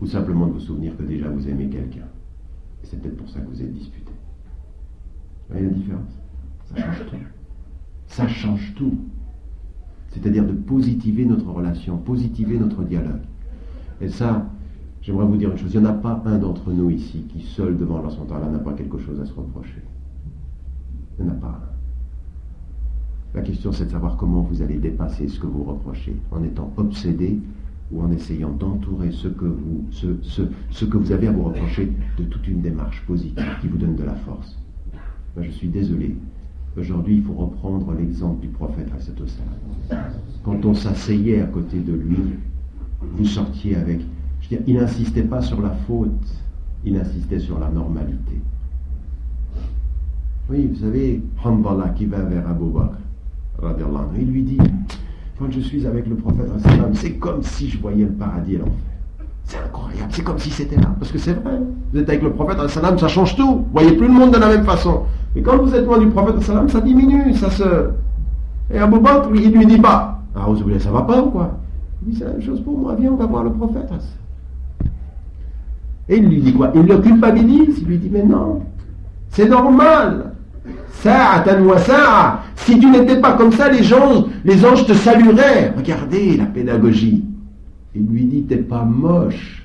ou 0.00 0.06
simplement 0.06 0.46
de 0.46 0.52
vous 0.52 0.60
souvenir 0.60 0.96
que 0.96 1.02
déjà 1.02 1.28
vous 1.28 1.48
aimez 1.48 1.68
quelqu'un. 1.68 2.06
Et 2.82 2.86
c'est 2.86 3.00
peut-être 3.00 3.16
pour 3.16 3.28
ça 3.28 3.40
que 3.40 3.48
vous 3.48 3.62
êtes 3.62 3.72
disputé. 3.72 4.10
Vous 5.48 5.54
voyez 5.54 5.66
la 5.66 5.72
différence? 5.72 6.18
Ça 6.68 6.76
change 6.76 7.06
tout. 7.10 7.16
Ça 8.10 8.26
change 8.26 8.74
tout. 8.74 8.98
C'est-à-dire 10.08 10.44
de 10.44 10.52
positiver 10.52 11.24
notre 11.24 11.48
relation, 11.48 11.96
positiver 11.96 12.58
notre 12.58 12.82
dialogue. 12.82 13.22
Et 14.00 14.08
ça, 14.08 14.46
j'aimerais 15.00 15.26
vous 15.26 15.36
dire 15.36 15.52
une 15.52 15.56
chose, 15.56 15.72
il 15.72 15.80
n'y 15.80 15.86
en 15.86 15.90
a 15.90 15.94
pas 15.94 16.20
un 16.26 16.38
d'entre 16.38 16.72
nous 16.72 16.90
ici 16.90 17.24
qui, 17.28 17.42
seul 17.42 17.76
devant 17.76 17.98
Allah 17.98 18.48
n'a 18.50 18.58
pas 18.58 18.72
quelque 18.72 18.98
chose 18.98 19.20
à 19.20 19.24
se 19.24 19.32
reprocher. 19.32 19.82
Il 21.18 21.24
n'y 21.24 21.30
en 21.30 21.34
a 21.34 21.36
pas 21.36 21.48
un. 21.48 23.38
La 23.38 23.42
question, 23.42 23.70
c'est 23.70 23.86
de 23.86 23.90
savoir 23.90 24.16
comment 24.16 24.42
vous 24.42 24.60
allez 24.60 24.78
dépasser 24.78 25.28
ce 25.28 25.38
que 25.38 25.46
vous 25.46 25.62
reprochez, 25.62 26.16
en 26.32 26.42
étant 26.42 26.72
obsédé 26.76 27.38
ou 27.92 28.02
en 28.02 28.10
essayant 28.10 28.50
d'entourer 28.50 29.12
ce 29.12 29.28
que 29.28 29.44
vous, 29.44 29.84
ce, 29.92 30.84
que 30.84 30.96
vous 30.96 31.12
avez 31.12 31.28
à 31.28 31.32
vous 31.32 31.44
reprocher 31.44 31.92
de 32.18 32.24
toute 32.24 32.48
une 32.48 32.60
démarche 32.60 33.04
positive 33.06 33.56
qui 33.60 33.68
vous 33.68 33.78
donne 33.78 33.94
de 33.94 34.02
la 34.02 34.16
force. 34.16 34.58
je 35.40 35.50
suis 35.50 35.68
désolé. 35.68 36.16
Aujourd'hui, 36.78 37.16
il 37.16 37.22
faut 37.22 37.32
reprendre 37.32 37.92
l'exemple 37.94 38.40
du 38.40 38.48
prophète 38.48 38.88
Quand 40.44 40.64
on 40.64 40.74
s'asseyait 40.74 41.42
à 41.42 41.46
côté 41.46 41.78
de 41.78 41.92
lui, 41.92 42.38
vous 43.00 43.24
sortiez 43.24 43.76
avec. 43.76 44.00
Je 44.40 44.48
veux 44.48 44.56
dire, 44.56 44.64
il 44.66 44.76
n'insistait 44.76 45.22
pas 45.22 45.42
sur 45.42 45.60
la 45.60 45.70
faute, 45.70 46.10
il 46.84 46.96
insistait 46.96 47.40
sur 47.40 47.58
la 47.58 47.68
normalité. 47.68 48.40
Oui, 50.48 50.68
vous 50.72 50.80
savez, 50.80 51.22
Hanbala 51.44 51.90
qui 51.90 52.06
va 52.06 52.22
vers 52.22 52.48
Abu 52.48 52.70
Bakr, 52.70 52.98
il 54.18 54.30
lui 54.30 54.42
dit 54.42 54.58
Quand 55.38 55.50
je 55.50 55.60
suis 55.60 55.86
avec 55.86 56.06
le 56.06 56.16
prophète, 56.16 56.50
c'est 56.94 57.14
comme 57.14 57.42
si 57.42 57.68
je 57.68 57.78
voyais 57.78 58.04
le 58.04 58.12
paradis 58.12 58.54
et 58.54 58.58
l'enfer. 58.58 58.89
C'est 59.44 59.58
incroyable, 59.58 60.08
c'est 60.10 60.22
comme 60.22 60.38
si 60.38 60.50
c'était 60.50 60.76
là. 60.76 60.94
Parce 60.98 61.10
que 61.10 61.18
c'est 61.18 61.32
vrai, 61.32 61.58
vous 61.92 61.98
êtes 61.98 62.08
avec 62.08 62.22
le 62.22 62.32
prophète, 62.32 62.58
ça 62.68 63.08
change 63.08 63.36
tout. 63.36 63.48
Vous 63.48 63.66
voyez 63.72 63.92
plus 63.92 64.06
le 64.06 64.12
monde 64.12 64.32
de 64.32 64.38
la 64.38 64.48
même 64.48 64.64
façon. 64.64 65.02
Et 65.34 65.42
quand 65.42 65.58
vous 65.58 65.74
êtes 65.74 65.84
loin 65.84 65.98
du 65.98 66.06
prophète, 66.08 66.40
ça 66.42 66.80
diminue, 66.80 67.34
ça 67.34 67.50
se. 67.50 67.64
Et 68.72 68.78
Abu 68.78 69.00
Bakr, 69.00 69.30
il 69.34 69.50
lui 69.52 69.66
dit 69.66 69.78
pas 69.78 70.20
Ah, 70.36 70.44
vous 70.46 70.56
voulez, 70.56 70.78
ça 70.78 70.90
va 70.90 71.02
pas 71.02 71.20
ou 71.20 71.30
quoi? 71.30 71.58
Il 72.02 72.12
dit 72.12 72.18
C'est 72.18 72.24
la 72.24 72.30
même 72.32 72.42
chose 72.42 72.60
pour 72.60 72.78
moi, 72.78 72.94
viens, 72.98 73.10
on 73.12 73.16
va 73.16 73.26
voir 73.26 73.44
le 73.44 73.50
prophète. 73.50 73.90
Et 76.08 76.16
il 76.16 76.28
lui 76.28 76.40
dit 76.40 76.52
quoi? 76.52 76.70
Il 76.74 76.82
le 76.82 76.98
culpabilise, 76.98 77.78
il 77.80 77.86
lui 77.86 77.98
dit 77.98 78.10
Mais 78.10 78.22
non, 78.22 78.62
c'est 79.30 79.48
normal. 79.48 80.32
Si 82.56 82.78
tu 82.78 82.86
n'étais 82.90 83.16
pas 83.20 83.32
comme 83.32 83.52
ça, 83.52 83.70
les 83.70 83.82
gens, 83.82 84.26
les 84.44 84.64
anges 84.66 84.86
te 84.86 84.92
salueraient. 84.92 85.72
Regardez 85.76 86.36
la 86.36 86.44
pédagogie. 86.44 87.24
Il 88.00 88.06
lui 88.06 88.24
dit, 88.24 88.44
t'es 88.44 88.56
pas 88.56 88.84
moche, 88.84 89.62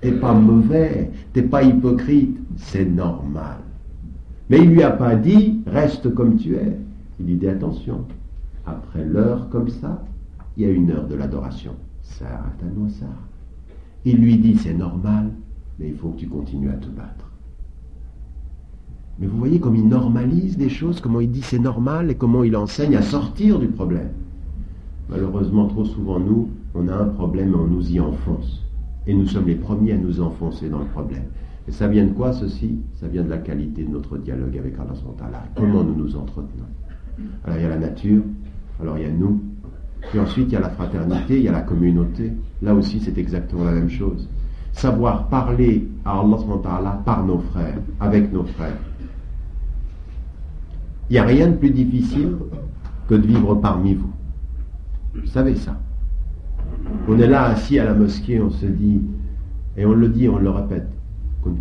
t'es 0.00 0.12
pas 0.12 0.32
mauvais, 0.32 1.10
t'es 1.34 1.42
pas 1.42 1.62
hypocrite, 1.62 2.38
c'est 2.56 2.86
normal. 2.86 3.58
Mais 4.48 4.60
il 4.60 4.70
lui 4.70 4.82
a 4.82 4.92
pas 4.92 5.14
dit, 5.14 5.60
reste 5.66 6.14
comme 6.14 6.36
tu 6.36 6.54
es. 6.54 6.74
Il 7.20 7.26
lui 7.26 7.34
dit, 7.34 7.48
attention, 7.48 8.06
après 8.64 9.04
l'heure 9.04 9.50
comme 9.50 9.68
ça, 9.68 10.02
il 10.56 10.62
y 10.62 10.66
a 10.66 10.70
une 10.70 10.90
heure 10.90 11.06
de 11.06 11.16
l'adoration. 11.16 11.72
Il 14.06 14.16
lui 14.16 14.38
dit, 14.38 14.56
c'est 14.56 14.72
normal, 14.72 15.32
mais 15.78 15.88
il 15.88 15.96
faut 15.96 16.08
que 16.08 16.20
tu 16.20 16.28
continues 16.28 16.70
à 16.70 16.74
te 16.78 16.88
battre. 16.88 17.30
Mais 19.18 19.26
vous 19.26 19.36
voyez 19.36 19.60
comme 19.60 19.76
il 19.76 19.86
normalise 19.86 20.56
des 20.56 20.70
choses, 20.70 21.00
comment 21.02 21.20
il 21.20 21.30
dit 21.30 21.42
c'est 21.42 21.58
normal 21.58 22.10
et 22.10 22.14
comment 22.14 22.42
il 22.42 22.56
enseigne 22.56 22.96
à 22.96 23.02
sortir 23.02 23.58
du 23.58 23.68
problème. 23.68 24.12
Malheureusement, 25.10 25.66
trop 25.66 25.84
souvent, 25.84 26.18
nous, 26.18 26.48
on 26.76 26.88
a 26.88 26.94
un 26.94 27.06
problème 27.06 27.52
et 27.52 27.56
on 27.56 27.66
nous 27.66 27.90
y 27.90 28.00
enfonce. 28.00 28.62
Et 29.06 29.14
nous 29.14 29.26
sommes 29.26 29.46
les 29.46 29.54
premiers 29.54 29.92
à 29.92 29.96
nous 29.96 30.20
enfoncer 30.20 30.68
dans 30.68 30.80
le 30.80 30.86
problème. 30.86 31.24
Et 31.68 31.72
ça 31.72 31.88
vient 31.88 32.04
de 32.04 32.12
quoi 32.12 32.32
ceci? 32.32 32.78
Ça 32.94 33.08
vient 33.08 33.22
de 33.22 33.30
la 33.30 33.38
qualité 33.38 33.82
de 33.84 33.90
notre 33.90 34.18
dialogue 34.18 34.56
avec 34.58 34.74
Allah 34.74 35.44
Comment 35.56 35.82
nous 35.82 35.94
nous 35.94 36.16
entretenons? 36.16 36.66
Alors 37.44 37.56
il 37.58 37.62
y 37.62 37.66
a 37.66 37.70
la 37.70 37.78
nature, 37.78 38.22
alors 38.80 38.98
il 38.98 39.04
y 39.04 39.06
a 39.06 39.10
nous, 39.10 39.42
puis 40.10 40.20
ensuite 40.20 40.48
il 40.48 40.52
y 40.52 40.56
a 40.56 40.60
la 40.60 40.70
fraternité, 40.70 41.38
il 41.38 41.44
y 41.44 41.48
a 41.48 41.52
la 41.52 41.62
communauté. 41.62 42.32
Là 42.62 42.74
aussi 42.74 43.00
c'est 43.00 43.16
exactement 43.16 43.64
la 43.64 43.72
même 43.72 43.88
chose. 43.88 44.28
Savoir 44.72 45.28
parler 45.28 45.88
à 46.04 46.20
Allah 46.20 47.02
par 47.04 47.24
nos 47.24 47.38
frères, 47.38 47.78
avec 48.00 48.32
nos 48.32 48.44
frères. 48.44 48.76
Il 51.08 51.14
n'y 51.14 51.18
a 51.18 51.24
rien 51.24 51.48
de 51.48 51.54
plus 51.56 51.70
difficile 51.70 52.36
que 53.08 53.14
de 53.14 53.26
vivre 53.26 53.54
parmi 53.54 53.94
vous. 53.94 54.10
Vous 55.14 55.26
savez 55.26 55.54
ça. 55.54 55.78
On 57.08 57.18
est 57.18 57.26
là 57.26 57.44
assis 57.44 57.78
à 57.78 57.84
la 57.84 57.94
mosquée, 57.94 58.40
on 58.40 58.50
se 58.50 58.66
dit, 58.66 59.02
et 59.76 59.86
on 59.86 59.92
le 59.92 60.08
dit, 60.08 60.28
on 60.28 60.38
le 60.38 60.50
répète, 60.50 60.88
vous 61.42 61.52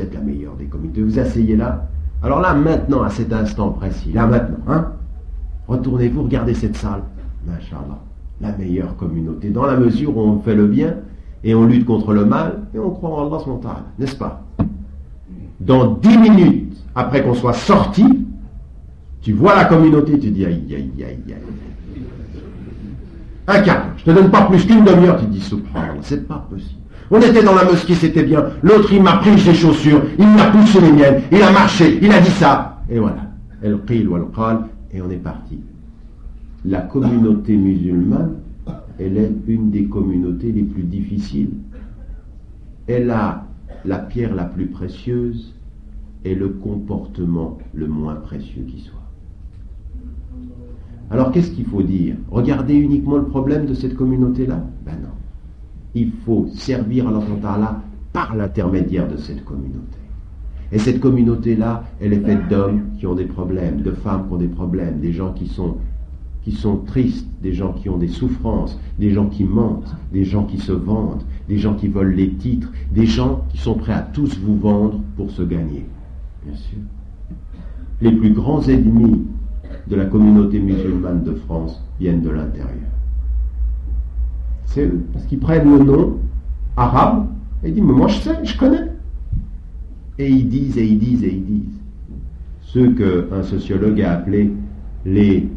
êtes 0.00 0.14
la 0.14 0.20
meilleure 0.20 0.56
des 0.56 0.66
communautés. 0.66 1.02
Vous 1.02 1.18
asseyez 1.18 1.56
là. 1.56 1.88
Alors 2.22 2.40
là, 2.40 2.54
maintenant, 2.54 3.02
à 3.02 3.10
cet 3.10 3.32
instant 3.32 3.70
précis, 3.70 4.12
là 4.12 4.26
maintenant, 4.26 4.58
hein, 4.66 4.92
retournez-vous, 5.68 6.22
regardez 6.22 6.54
cette 6.54 6.76
salle. 6.76 7.02
Masha'Allah, 7.46 8.00
la 8.40 8.56
meilleure 8.56 8.96
communauté. 8.96 9.50
Dans 9.50 9.66
la 9.66 9.76
mesure 9.76 10.16
où 10.16 10.20
on 10.20 10.40
fait 10.40 10.54
le 10.54 10.66
bien 10.66 10.94
et 11.44 11.54
on 11.54 11.66
lutte 11.66 11.84
contre 11.84 12.12
le 12.12 12.24
mal 12.24 12.62
et 12.74 12.78
on 12.78 12.90
croit 12.90 13.10
en 13.10 13.26
Allah, 13.26 13.84
n'est-ce 13.98 14.16
pas? 14.16 14.42
Dans 15.60 15.94
dix 15.94 16.18
minutes 16.18 16.76
après 16.94 17.22
qu'on 17.22 17.34
soit 17.34 17.52
sorti, 17.52 18.15
tu 19.26 19.32
vois 19.32 19.56
la 19.56 19.64
communauté, 19.64 20.16
tu 20.20 20.30
dis 20.30 20.46
aïe 20.46 20.62
aïe 20.70 20.88
aïe 20.98 21.18
aïe. 21.26 21.34
Un 23.48 23.60
quart, 23.60 23.88
je 23.96 24.04
te 24.04 24.10
donne 24.12 24.30
pas 24.30 24.42
plus 24.42 24.64
qu'une 24.64 24.84
demi-heure, 24.84 25.18
tu 25.18 25.26
dis 25.26 25.40
subhanallah, 25.40 25.98
c'est 26.02 26.28
pas 26.28 26.46
possible. 26.48 26.80
On 27.10 27.20
était 27.20 27.42
dans 27.42 27.56
la 27.56 27.64
mosquée, 27.64 27.96
c'était 27.96 28.22
bien. 28.22 28.44
L'autre, 28.62 28.92
il 28.92 29.02
m'a 29.02 29.16
pris 29.16 29.36
ses 29.40 29.54
chaussures, 29.54 30.00
il 30.16 30.28
m'a 30.28 30.44
poussé 30.52 30.80
les 30.80 30.92
miennes, 30.92 31.22
il 31.32 31.42
a 31.42 31.50
marché, 31.50 31.98
il 32.00 32.12
a 32.12 32.20
dit 32.20 32.30
ça. 32.30 32.80
Et 32.88 33.00
voilà. 33.00 33.22
El 33.64 33.80
qil 33.84 34.08
wal 34.08 34.26
et 34.92 35.02
on 35.02 35.10
est 35.10 35.16
parti. 35.16 35.58
La 36.64 36.82
communauté 36.82 37.56
musulmane 37.56 38.36
elle 39.00 39.16
est 39.16 39.32
une 39.48 39.72
des 39.72 39.86
communautés 39.86 40.52
les 40.52 40.62
plus 40.62 40.84
difficiles. 40.84 41.50
Elle 42.86 43.10
a 43.10 43.44
la 43.84 43.98
pierre 43.98 44.36
la 44.36 44.44
plus 44.44 44.66
précieuse 44.66 45.52
et 46.24 46.36
le 46.36 46.50
comportement 46.50 47.58
le 47.74 47.88
moins 47.88 48.14
précieux 48.14 48.62
qui 48.62 48.82
soit. 48.82 49.05
Alors 51.10 51.30
qu'est-ce 51.30 51.50
qu'il 51.50 51.66
faut 51.66 51.82
dire? 51.82 52.16
Regardez 52.30 52.74
uniquement 52.74 53.16
le 53.16 53.26
problème 53.26 53.66
de 53.66 53.74
cette 53.74 53.94
communauté-là? 53.94 54.60
Ben 54.84 54.96
non. 55.02 55.08
Il 55.94 56.10
faut 56.24 56.48
servir 56.54 57.06
à 57.08 57.54
Allah 57.54 57.82
par 58.12 58.34
l'intermédiaire 58.34 59.08
de 59.08 59.16
cette 59.16 59.44
communauté. 59.44 59.98
Et 60.72 60.78
cette 60.78 61.00
communauté-là, 61.00 61.84
elle 62.00 62.12
est 62.12 62.20
faite 62.20 62.48
d'hommes 62.48 62.82
qui 62.98 63.06
ont 63.06 63.14
des 63.14 63.24
problèmes, 63.24 63.82
de 63.82 63.92
femmes 63.92 64.26
qui 64.26 64.34
ont 64.34 64.38
des 64.38 64.48
problèmes, 64.48 65.00
des 65.00 65.12
gens 65.12 65.32
qui 65.32 65.46
sont 65.46 65.76
qui 66.42 66.52
sont 66.52 66.76
tristes, 66.76 67.26
des 67.42 67.52
gens 67.52 67.72
qui 67.72 67.88
ont 67.88 67.98
des 67.98 68.06
souffrances, 68.06 68.78
des 69.00 69.10
gens 69.10 69.26
qui 69.26 69.42
mentent, 69.42 69.96
des 70.12 70.24
gens 70.24 70.44
qui 70.44 70.58
se 70.58 70.70
vendent, 70.70 71.24
des 71.48 71.58
gens 71.58 71.74
qui 71.74 71.88
volent 71.88 72.14
les 72.14 72.34
titres, 72.34 72.70
des 72.94 73.04
gens 73.04 73.42
qui 73.48 73.58
sont 73.58 73.74
prêts 73.74 73.94
à 73.94 74.02
tous 74.02 74.38
vous 74.38 74.56
vendre 74.56 75.00
pour 75.16 75.28
se 75.32 75.42
gagner. 75.42 75.84
Bien 76.44 76.54
sûr. 76.54 76.78
Les 78.00 78.12
plus 78.12 78.30
grands 78.30 78.62
ennemis 78.62 79.24
de 79.86 79.96
la 79.96 80.06
communauté 80.06 80.58
musulmane 80.58 81.22
de 81.22 81.34
France 81.34 81.82
viennent 82.00 82.22
de 82.22 82.30
l'intérieur. 82.30 82.90
C'est 84.64 84.86
eux, 84.86 85.04
parce 85.12 85.24
qu'ils 85.26 85.38
prennent 85.38 85.78
le 85.78 85.84
nom 85.84 86.18
arabe 86.76 87.28
et 87.62 87.70
disent, 87.70 87.82
mais 87.82 87.92
moi 87.92 88.08
je 88.08 88.18
sais, 88.20 88.44
je 88.44 88.58
connais. 88.58 88.90
Et 90.18 90.28
ils 90.30 90.48
disent, 90.48 90.76
et 90.78 90.86
ils 90.86 90.98
disent, 90.98 91.24
et 91.24 91.32
ils 91.32 91.44
disent. 91.44 91.80
Ceux 92.62 92.92
qu'un 92.92 93.42
sociologue 93.42 94.00
a 94.02 94.12
appelés 94.14 94.52
les 95.04 95.48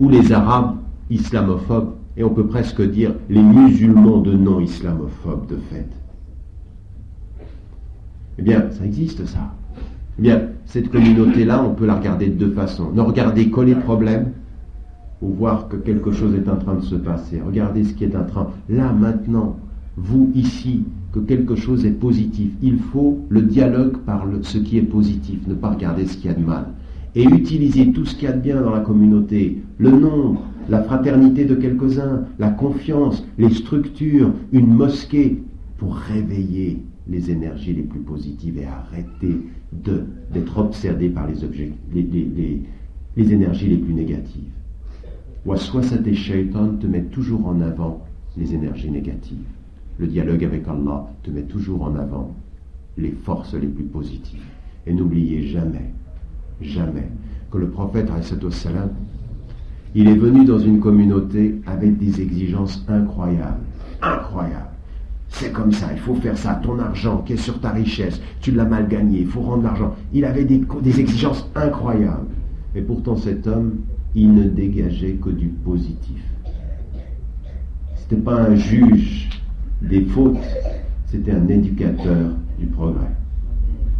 ou 0.00 0.08
les 0.08 0.32
Arabes 0.32 0.76
islamophobes, 1.10 1.94
et 2.16 2.24
on 2.24 2.30
peut 2.30 2.46
presque 2.46 2.82
dire 2.82 3.14
les 3.28 3.42
musulmans 3.42 4.18
de 4.18 4.32
non-islamophobes 4.32 5.46
de 5.48 5.56
fait. 5.56 5.88
Eh 8.38 8.42
bien, 8.42 8.70
ça 8.70 8.84
existe 8.84 9.24
ça. 9.26 9.54
Eh 10.18 10.22
bien, 10.22 10.42
cette 10.66 10.90
communauté-là, 10.90 11.64
on 11.64 11.74
peut 11.74 11.86
la 11.86 11.94
regarder 11.94 12.26
de 12.26 12.34
deux 12.34 12.50
façons. 12.50 12.90
Ne 12.92 13.00
regarder 13.00 13.50
que 13.50 13.60
les 13.60 13.76
problèmes, 13.76 14.32
ou 15.22 15.28
voir 15.28 15.68
que 15.68 15.76
quelque 15.76 16.12
chose 16.12 16.34
est 16.34 16.48
en 16.48 16.56
train 16.56 16.74
de 16.74 16.82
se 16.82 16.94
passer. 16.96 17.40
Regardez 17.44 17.84
ce 17.84 17.94
qui 17.94 18.04
est 18.04 18.16
en 18.16 18.24
train, 18.24 18.48
là, 18.68 18.92
maintenant, 18.92 19.56
vous 19.96 20.30
ici 20.34 20.84
que 21.12 21.20
quelque 21.20 21.54
chose 21.54 21.84
est 21.84 21.90
positif. 21.90 22.50
Il 22.62 22.78
faut 22.78 23.18
le 23.28 23.42
dialogue 23.42 23.98
par 23.98 24.26
ce 24.42 24.58
qui 24.58 24.78
est 24.78 24.82
positif, 24.82 25.38
ne 25.46 25.54
pas 25.54 25.70
regarder 25.70 26.06
ce 26.06 26.16
qu'il 26.16 26.30
y 26.30 26.34
a 26.34 26.36
de 26.36 26.44
mal. 26.44 26.66
Et 27.14 27.24
utiliser 27.24 27.92
tout 27.92 28.04
ce 28.04 28.14
qu'il 28.14 28.28
y 28.28 28.30
a 28.30 28.34
de 28.34 28.40
bien 28.40 28.60
dans 28.60 28.70
la 28.70 28.80
communauté, 28.80 29.62
le 29.78 29.90
nombre, 29.90 30.42
la 30.68 30.82
fraternité 30.82 31.44
de 31.44 31.54
quelques-uns, 31.54 32.24
la 32.38 32.50
confiance, 32.50 33.26
les 33.38 33.50
structures, 33.50 34.32
une 34.52 34.66
mosquée, 34.66 35.42
pour 35.78 35.94
réveiller 35.94 36.82
les 37.08 37.30
énergies 37.30 37.72
les 37.72 37.82
plus 37.82 38.00
positives 38.00 38.58
et 38.58 38.66
arrêter 38.66 39.38
d'être 39.72 40.58
obsédé 40.58 41.08
par 41.08 41.26
les, 41.26 41.44
objets, 41.44 41.72
les, 41.92 43.32
énergies 43.32 43.68
les 43.68 43.76
plus 43.76 43.94
négatives. 43.94 44.52
Waswasat 45.44 46.06
et 46.06 46.14
Shaitan 46.14 46.76
te 46.80 46.86
met 46.86 47.02
toujours 47.02 47.46
en 47.46 47.60
avant 47.60 48.04
les 48.36 48.54
énergies 48.54 48.90
négatives. 48.90 49.46
Le 49.98 50.06
dialogue 50.06 50.44
avec 50.44 50.66
Allah 50.68 51.06
te 51.22 51.30
met 51.30 51.42
toujours 51.42 51.82
en 51.82 51.96
avant 51.96 52.34
les 52.96 53.10
forces 53.10 53.54
les 53.54 53.66
plus 53.66 53.84
positives. 53.84 54.44
Et 54.86 54.92
n'oubliez 54.92 55.48
jamais, 55.48 55.92
jamais, 56.60 57.08
que 57.50 57.58
le 57.58 57.68
prophète, 57.68 58.08
salam, 58.50 58.90
il 59.94 60.08
est 60.08 60.16
venu 60.16 60.44
dans 60.44 60.58
une 60.58 60.80
communauté 60.80 61.60
avec 61.66 61.98
des 61.98 62.20
exigences 62.20 62.84
incroyables. 62.88 63.64
Incroyables. 64.02 64.77
C'est 65.28 65.52
comme 65.52 65.72
ça, 65.72 65.88
il 65.92 65.98
faut 65.98 66.14
faire 66.14 66.36
ça. 66.36 66.60
Ton 66.62 66.78
argent 66.78 67.18
qui 67.18 67.34
est 67.34 67.36
sur 67.36 67.60
ta 67.60 67.70
richesse, 67.70 68.20
tu 68.40 68.50
l'as 68.52 68.64
mal 68.64 68.88
gagné, 68.88 69.20
il 69.20 69.26
faut 69.26 69.40
rendre 69.40 69.62
l'argent. 69.62 69.94
Il 70.12 70.24
avait 70.24 70.44
des, 70.44 70.64
exigences 70.98 71.48
incroyables. 71.54 72.26
Et 72.74 72.82
pourtant 72.82 73.16
cet 73.16 73.46
homme, 73.46 73.76
il 74.14 74.34
ne 74.34 74.44
dégageait 74.44 75.18
que 75.22 75.30
du 75.30 75.46
positif. 75.46 76.22
Ce 77.94 78.02
n'était 78.14 78.22
pas 78.22 78.40
un 78.42 78.54
juge 78.56 79.28
des 79.82 80.02
fautes, 80.02 80.38
c'était 81.06 81.32
un 81.32 81.46
éducateur 81.48 82.32
du 82.58 82.66
progrès. 82.66 83.10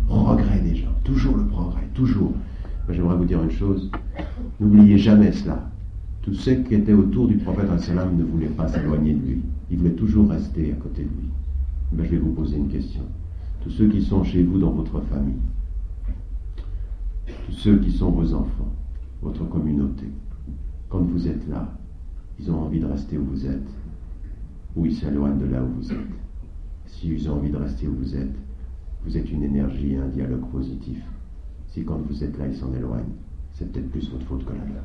Progrès 0.09 0.61
des 0.61 0.76
gens, 0.76 0.95
toujours 1.05 1.37
le 1.37 1.45
progrès, 1.45 1.87
toujours. 1.95 2.33
J'aimerais 2.89 3.16
vous 3.16 3.26
dire 3.26 3.43
une 3.43 3.51
chose, 3.51 3.91
n'oubliez 4.59 4.97
jamais 4.97 5.31
cela. 5.33 5.68
Tous 6.22 6.33
ceux 6.33 6.55
qui 6.55 6.74
étaient 6.74 6.95
autour 6.95 7.29
du 7.29 7.37
prophète 7.37 7.68
ne 7.68 8.24
voulaient 8.24 8.47
pas 8.47 8.66
s'éloigner 8.66 9.12
de 9.12 9.26
lui. 9.26 9.43
Ils 9.71 9.79
voulaient 9.79 9.93
toujours 9.93 10.29
rester 10.29 10.73
à 10.73 10.77
côté 10.77 11.03
de 11.03 11.09
lui. 11.09 11.29
Mais 11.93 12.05
je 12.05 12.11
vais 12.11 12.19
vous 12.19 12.33
poser 12.33 12.57
une 12.57 12.69
question. 12.69 13.03
Tous 13.62 13.71
ceux 13.71 13.89
qui 13.89 14.03
sont 14.03 14.23
chez 14.25 14.43
vous 14.43 14.59
dans 14.59 14.71
votre 14.71 15.01
famille, 15.03 15.41
tous 17.47 17.53
ceux 17.53 17.79
qui 17.79 17.91
sont 17.91 18.11
vos 18.11 18.35
enfants, 18.35 18.73
votre 19.23 19.45
communauté, 19.49 20.07
quand 20.89 21.01
vous 21.01 21.29
êtes 21.29 21.47
là, 21.49 21.69
ils 22.39 22.51
ont 22.51 22.62
envie 22.62 22.81
de 22.81 22.87
rester 22.87 23.19
où 23.19 23.25
vous 23.25 23.47
êtes, 23.47 23.69
ou 24.77 24.87
ils 24.87 24.95
s'éloignent 24.95 25.39
de 25.39 25.47
là 25.47 25.62
où 25.62 25.81
vous 25.81 25.93
êtes. 25.93 25.99
S'ils 26.87 27.29
ont 27.29 27.35
envie 27.35 27.51
de 27.51 27.57
rester 27.57 27.89
où 27.89 27.95
vous 27.95 28.16
êtes, 28.16 28.37
vous 29.05 29.16
êtes 29.16 29.31
une 29.31 29.43
énergie 29.43 29.93
et 29.93 29.99
un 29.99 30.09
dialogue 30.09 30.49
positif. 30.51 31.03
Si 31.69 31.85
quand 31.85 32.01
vous 32.09 32.25
êtes 32.25 32.39
là, 32.39 32.47
ils 32.47 32.57
s'en 32.57 32.73
éloignent, 32.75 33.14
c'est 33.53 33.71
peut-être 33.71 33.91
plus 33.91 34.11
votre 34.11 34.25
faute 34.27 34.45
que 34.45 34.53
la 34.53 34.64
leur. 34.64 34.85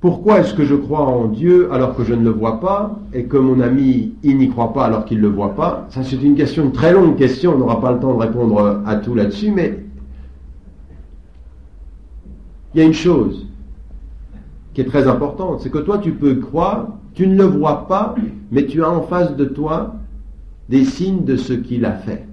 Pourquoi 0.00 0.40
est-ce 0.40 0.54
que 0.54 0.64
je 0.64 0.74
crois 0.74 1.02
en 1.02 1.28
Dieu 1.28 1.72
alors 1.72 1.94
que 1.94 2.02
je 2.02 2.14
ne 2.14 2.24
le 2.24 2.30
vois 2.30 2.58
pas 2.58 2.98
et 3.12 3.24
que 3.24 3.36
mon 3.36 3.60
ami 3.60 4.14
il 4.22 4.38
n'y 4.38 4.48
croit 4.48 4.72
pas 4.72 4.84
alors 4.84 5.04
qu'il 5.04 5.18
ne 5.18 5.22
le 5.22 5.28
voit 5.28 5.54
pas? 5.54 5.86
Ça 5.90 6.02
c'est 6.02 6.16
une 6.16 6.34
question, 6.34 6.64
une 6.64 6.72
très 6.72 6.92
longue 6.92 7.16
question, 7.16 7.54
on 7.54 7.58
n'aura 7.58 7.80
pas 7.80 7.92
le 7.92 8.00
temps 8.00 8.12
de 8.14 8.18
répondre 8.18 8.82
à 8.84 8.96
tout 8.96 9.14
là-dessus, 9.14 9.52
mais 9.52 9.84
il 12.74 12.80
y 12.80 12.82
a 12.82 12.86
une 12.86 12.94
chose 12.94 13.46
qui 14.74 14.80
est 14.80 14.86
très 14.86 15.06
importante, 15.06 15.60
c'est 15.60 15.70
que 15.70 15.78
toi 15.78 15.98
tu 15.98 16.12
peux 16.12 16.34
croire, 16.36 16.88
tu 17.14 17.26
ne 17.26 17.36
le 17.36 17.44
vois 17.44 17.86
pas, 17.86 18.14
mais 18.50 18.66
tu 18.66 18.82
as 18.82 18.90
en 18.90 19.02
face 19.02 19.36
de 19.36 19.44
toi 19.44 19.94
des 20.68 20.84
signes 20.84 21.24
de 21.24 21.36
ce 21.36 21.52
qu'il 21.52 21.84
a 21.84 21.92
fait. 21.92 22.26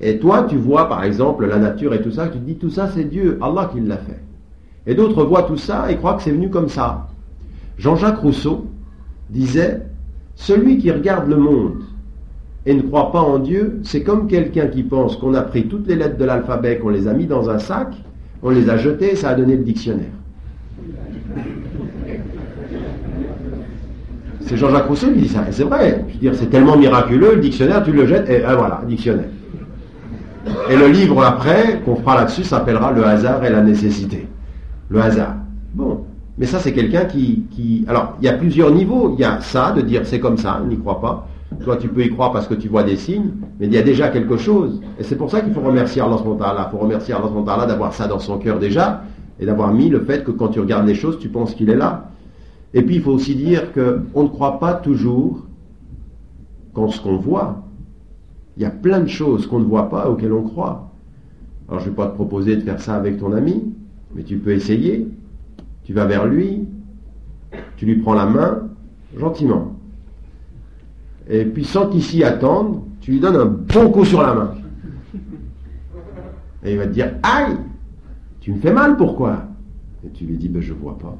Et 0.00 0.18
toi, 0.18 0.44
tu 0.48 0.56
vois 0.56 0.88
par 0.88 1.04
exemple 1.04 1.46
la 1.46 1.58
nature 1.58 1.94
et 1.94 2.02
tout 2.02 2.10
ça, 2.10 2.28
tu 2.28 2.38
te 2.38 2.44
dis 2.44 2.56
tout 2.56 2.70
ça 2.70 2.88
c'est 2.88 3.04
Dieu, 3.04 3.38
Allah 3.40 3.70
qui 3.72 3.80
l'a 3.80 3.98
fait. 3.98 4.20
Et 4.86 4.94
d'autres 4.94 5.24
voient 5.24 5.44
tout 5.44 5.56
ça 5.56 5.90
et 5.90 5.96
croient 5.96 6.14
que 6.14 6.22
c'est 6.22 6.30
venu 6.30 6.50
comme 6.50 6.68
ça. 6.68 7.08
Jean-Jacques 7.78 8.18
Rousseau 8.18 8.66
disait, 9.30 9.80
celui 10.36 10.78
qui 10.78 10.90
regarde 10.90 11.28
le 11.28 11.36
monde 11.36 11.82
et 12.66 12.74
ne 12.74 12.82
croit 12.82 13.12
pas 13.12 13.20
en 13.20 13.38
Dieu, 13.38 13.80
c'est 13.82 14.02
comme 14.02 14.26
quelqu'un 14.26 14.66
qui 14.66 14.82
pense 14.82 15.16
qu'on 15.16 15.34
a 15.34 15.42
pris 15.42 15.66
toutes 15.66 15.86
les 15.86 15.96
lettres 15.96 16.18
de 16.18 16.24
l'alphabet, 16.24 16.78
qu'on 16.78 16.90
les 16.90 17.08
a 17.08 17.12
mis 17.12 17.26
dans 17.26 17.50
un 17.50 17.58
sac, 17.58 17.88
on 18.42 18.50
les 18.50 18.68
a 18.68 18.76
jetées 18.76 19.12
et 19.12 19.16
ça 19.16 19.30
a 19.30 19.34
donné 19.34 19.56
le 19.56 19.64
dictionnaire. 19.64 20.12
C'est 24.40 24.58
Jean-Jacques 24.58 24.86
Rousseau 24.86 25.06
qui 25.08 25.20
dit 25.20 25.28
ça. 25.28 25.44
c'est 25.50 25.64
vrai. 25.64 26.04
Je 26.08 26.14
veux 26.14 26.20
dire, 26.20 26.34
c'est 26.34 26.50
tellement 26.50 26.76
miraculeux, 26.76 27.36
le 27.36 27.40
dictionnaire, 27.40 27.82
tu 27.82 27.92
le 27.92 28.06
jettes, 28.06 28.28
et 28.28 28.40
voilà, 28.40 28.82
dictionnaire. 28.86 29.24
Et 30.70 30.76
le 30.76 30.88
livre 30.88 31.24
après, 31.24 31.80
qu'on 31.84 31.96
fera 31.96 32.16
là-dessus, 32.16 32.44
s'appellera 32.44 32.92
Le 32.92 33.04
hasard 33.04 33.42
et 33.44 33.50
la 33.50 33.62
nécessité. 33.62 34.26
Le 34.94 35.00
hasard. 35.00 35.34
Bon. 35.74 36.04
Mais 36.38 36.46
ça, 36.46 36.60
c'est 36.60 36.72
quelqu'un 36.72 37.04
qui, 37.04 37.46
qui... 37.50 37.84
Alors, 37.88 38.14
il 38.20 38.24
y 38.26 38.28
a 38.28 38.34
plusieurs 38.34 38.70
niveaux. 38.70 39.12
Il 39.16 39.20
y 39.20 39.24
a 39.24 39.40
ça, 39.40 39.72
de 39.72 39.80
dire 39.80 40.02
c'est 40.04 40.20
comme 40.20 40.36
ça, 40.36 40.62
n'y 40.68 40.78
croit 40.78 41.00
pas. 41.00 41.26
Toi, 41.64 41.76
tu 41.76 41.88
peux 41.88 42.04
y 42.04 42.10
croire 42.10 42.32
parce 42.32 42.46
que 42.46 42.54
tu 42.54 42.68
vois 42.68 42.84
des 42.84 42.96
signes, 42.96 43.30
mais 43.58 43.66
il 43.66 43.72
y 43.72 43.78
a 43.78 43.82
déjà 43.82 44.08
quelque 44.08 44.36
chose. 44.36 44.80
Et 44.98 45.02
c'est 45.02 45.16
pour 45.16 45.30
ça 45.30 45.40
qu'il 45.40 45.52
faut 45.52 45.60
remercier 45.60 46.00
Allah 46.00 46.16
Il 46.18 46.70
faut 46.70 46.78
remercier 46.78 47.14
Allah 47.14 47.66
d'avoir 47.66 47.92
ça 47.92 48.06
dans 48.06 48.20
son 48.20 48.38
cœur 48.38 48.60
déjà, 48.60 49.02
et 49.40 49.46
d'avoir 49.46 49.72
mis 49.72 49.88
le 49.88 50.00
fait 50.00 50.24
que 50.24 50.30
quand 50.30 50.48
tu 50.48 50.60
regardes 50.60 50.86
les 50.86 50.94
choses, 50.94 51.18
tu 51.18 51.28
penses 51.28 51.54
qu'il 51.54 51.70
est 51.70 51.76
là. 51.76 52.10
Et 52.72 52.82
puis, 52.82 52.96
il 52.96 53.02
faut 53.02 53.12
aussi 53.12 53.34
dire 53.34 53.72
qu'on 53.72 54.22
ne 54.22 54.28
croit 54.28 54.60
pas 54.60 54.74
toujours 54.74 55.44
qu'en 56.72 56.88
ce 56.88 57.00
qu'on 57.00 57.16
voit. 57.16 57.62
Il 58.56 58.62
y 58.62 58.66
a 58.66 58.70
plein 58.70 59.00
de 59.00 59.08
choses 59.08 59.48
qu'on 59.48 59.58
ne 59.58 59.64
voit 59.64 59.88
pas 59.88 60.08
auxquelles 60.08 60.32
on 60.32 60.42
croit. 60.42 60.90
Alors 61.68 61.80
je 61.80 61.86
ne 61.86 61.90
vais 61.90 61.96
pas 61.96 62.06
te 62.06 62.14
proposer 62.14 62.56
de 62.56 62.60
faire 62.60 62.80
ça 62.80 62.94
avec 62.94 63.18
ton 63.18 63.32
ami, 63.32 63.74
mais 64.14 64.22
tu 64.22 64.38
peux 64.38 64.52
essayer. 64.52 65.08
Tu 65.84 65.92
vas 65.92 66.06
vers 66.06 66.26
lui, 66.26 66.66
tu 67.76 67.84
lui 67.86 67.96
prends 67.96 68.14
la 68.14 68.26
main, 68.26 68.68
gentiment. 69.16 69.76
Et 71.28 71.44
puis 71.44 71.64
sans 71.64 71.88
qu'il 71.88 72.02
s'y 72.02 72.24
attende, 72.24 72.82
tu 73.00 73.12
lui 73.12 73.20
donnes 73.20 73.36
un 73.36 73.46
bon 73.46 73.90
coup 73.90 74.04
sur 74.04 74.22
la 74.22 74.34
main. 74.34 74.54
Et 76.64 76.72
il 76.72 76.78
va 76.78 76.86
te 76.86 76.92
dire, 76.92 77.14
aïe, 77.22 77.56
tu 78.40 78.52
me 78.52 78.58
fais 78.60 78.72
mal, 78.72 78.96
pourquoi? 78.96 79.44
Et 80.06 80.10
tu 80.10 80.24
lui 80.24 80.38
dis, 80.38 80.48
ben 80.48 80.62
je 80.62 80.72
ne 80.72 80.78
vois 80.78 80.96
pas. 80.98 81.16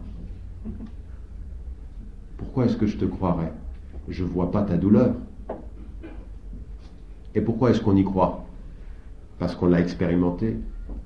Pourquoi 2.39 2.65
est-ce 2.65 2.77
que 2.77 2.87
je 2.87 2.97
te 2.97 3.05
croirais? 3.05 3.53
Je 4.09 4.25
ne 4.25 4.29
vois 4.29 4.51
pas 4.51 4.63
ta 4.63 4.77
douleur. 4.77 5.15
Et 7.35 7.41
pourquoi 7.41 7.71
est-ce 7.71 7.81
qu'on 7.81 7.97
y 7.97 8.05
croit? 8.05 8.47
Parce 9.39 9.55
qu'on 9.55 9.67
l'a 9.67 9.81
expérimenté. 9.81 10.57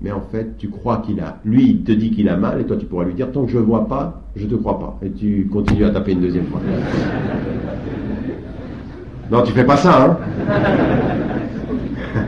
Mais 0.01 0.13
en 0.13 0.21
fait, 0.21 0.57
tu 0.59 0.69
crois 0.69 1.03
qu'il 1.05 1.19
a. 1.21 1.39
Lui, 1.45 1.71
il 1.71 1.83
te 1.83 1.91
dit 1.93 2.11
qu'il 2.11 2.29
a 2.29 2.37
mal, 2.37 2.61
et 2.61 2.65
toi, 2.65 2.77
tu 2.77 2.87
pourras 2.87 3.05
lui 3.05 3.15
dire 3.15 3.33
tant 3.33 3.45
que 3.45 3.51
je 3.51 3.59
ne 3.59 3.65
vois 3.65 3.89
pas, 3.89 4.23
je 4.37 4.45
ne 4.45 4.51
te 4.51 4.55
crois 4.55 4.79
pas. 4.79 4.97
Et 5.03 5.11
tu 5.11 5.49
continues 5.53 5.85
à 5.85 5.91
taper 5.91 6.13
une 6.13 6.21
deuxième 6.21 6.47
fois. 6.47 6.61
non, 9.31 9.43
tu 9.43 9.53
fais 9.53 9.65
pas 9.65 9.77
ça, 9.77 10.05
hein 10.05 10.17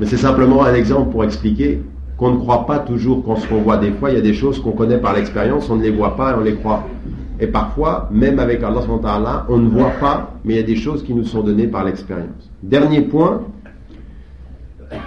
Mais 0.00 0.06
c'est 0.06 0.16
simplement 0.16 0.64
un 0.64 0.74
exemple 0.74 1.12
pour 1.12 1.22
expliquer 1.22 1.80
qu'on 2.16 2.32
ne 2.32 2.38
croit 2.38 2.66
pas 2.66 2.80
toujours 2.80 3.24
qu'en 3.24 3.36
ce 3.36 3.46
qu'on 3.46 3.62
voit 3.62 3.76
des 3.76 3.92
fois, 3.92 4.10
il 4.10 4.16
y 4.16 4.18
a 4.18 4.22
des 4.22 4.34
choses 4.34 4.60
qu'on 4.60 4.72
connaît 4.72 4.98
par 4.98 5.14
l'expérience, 5.14 5.70
on 5.70 5.76
ne 5.76 5.82
les 5.82 5.90
voit 5.90 6.16
pas 6.16 6.32
et 6.32 6.34
on 6.34 6.40
les 6.40 6.54
croit. 6.54 6.84
Et 7.40 7.46
parfois, 7.46 8.08
même 8.12 8.38
avec 8.38 8.62
Allah, 8.62 9.46
on 9.48 9.58
ne 9.58 9.68
voit 9.68 9.92
pas, 10.00 10.34
mais 10.44 10.54
il 10.54 10.56
y 10.56 10.60
a 10.60 10.64
des 10.64 10.76
choses 10.76 11.02
qui 11.02 11.14
nous 11.14 11.24
sont 11.24 11.42
données 11.42 11.66
par 11.66 11.84
l'expérience. 11.84 12.50
Dernier 12.62 13.02
point, 13.02 13.42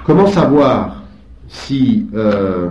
comment 0.06 0.28
savoir 0.28 1.04
si, 1.48 2.08
euh, 2.14 2.70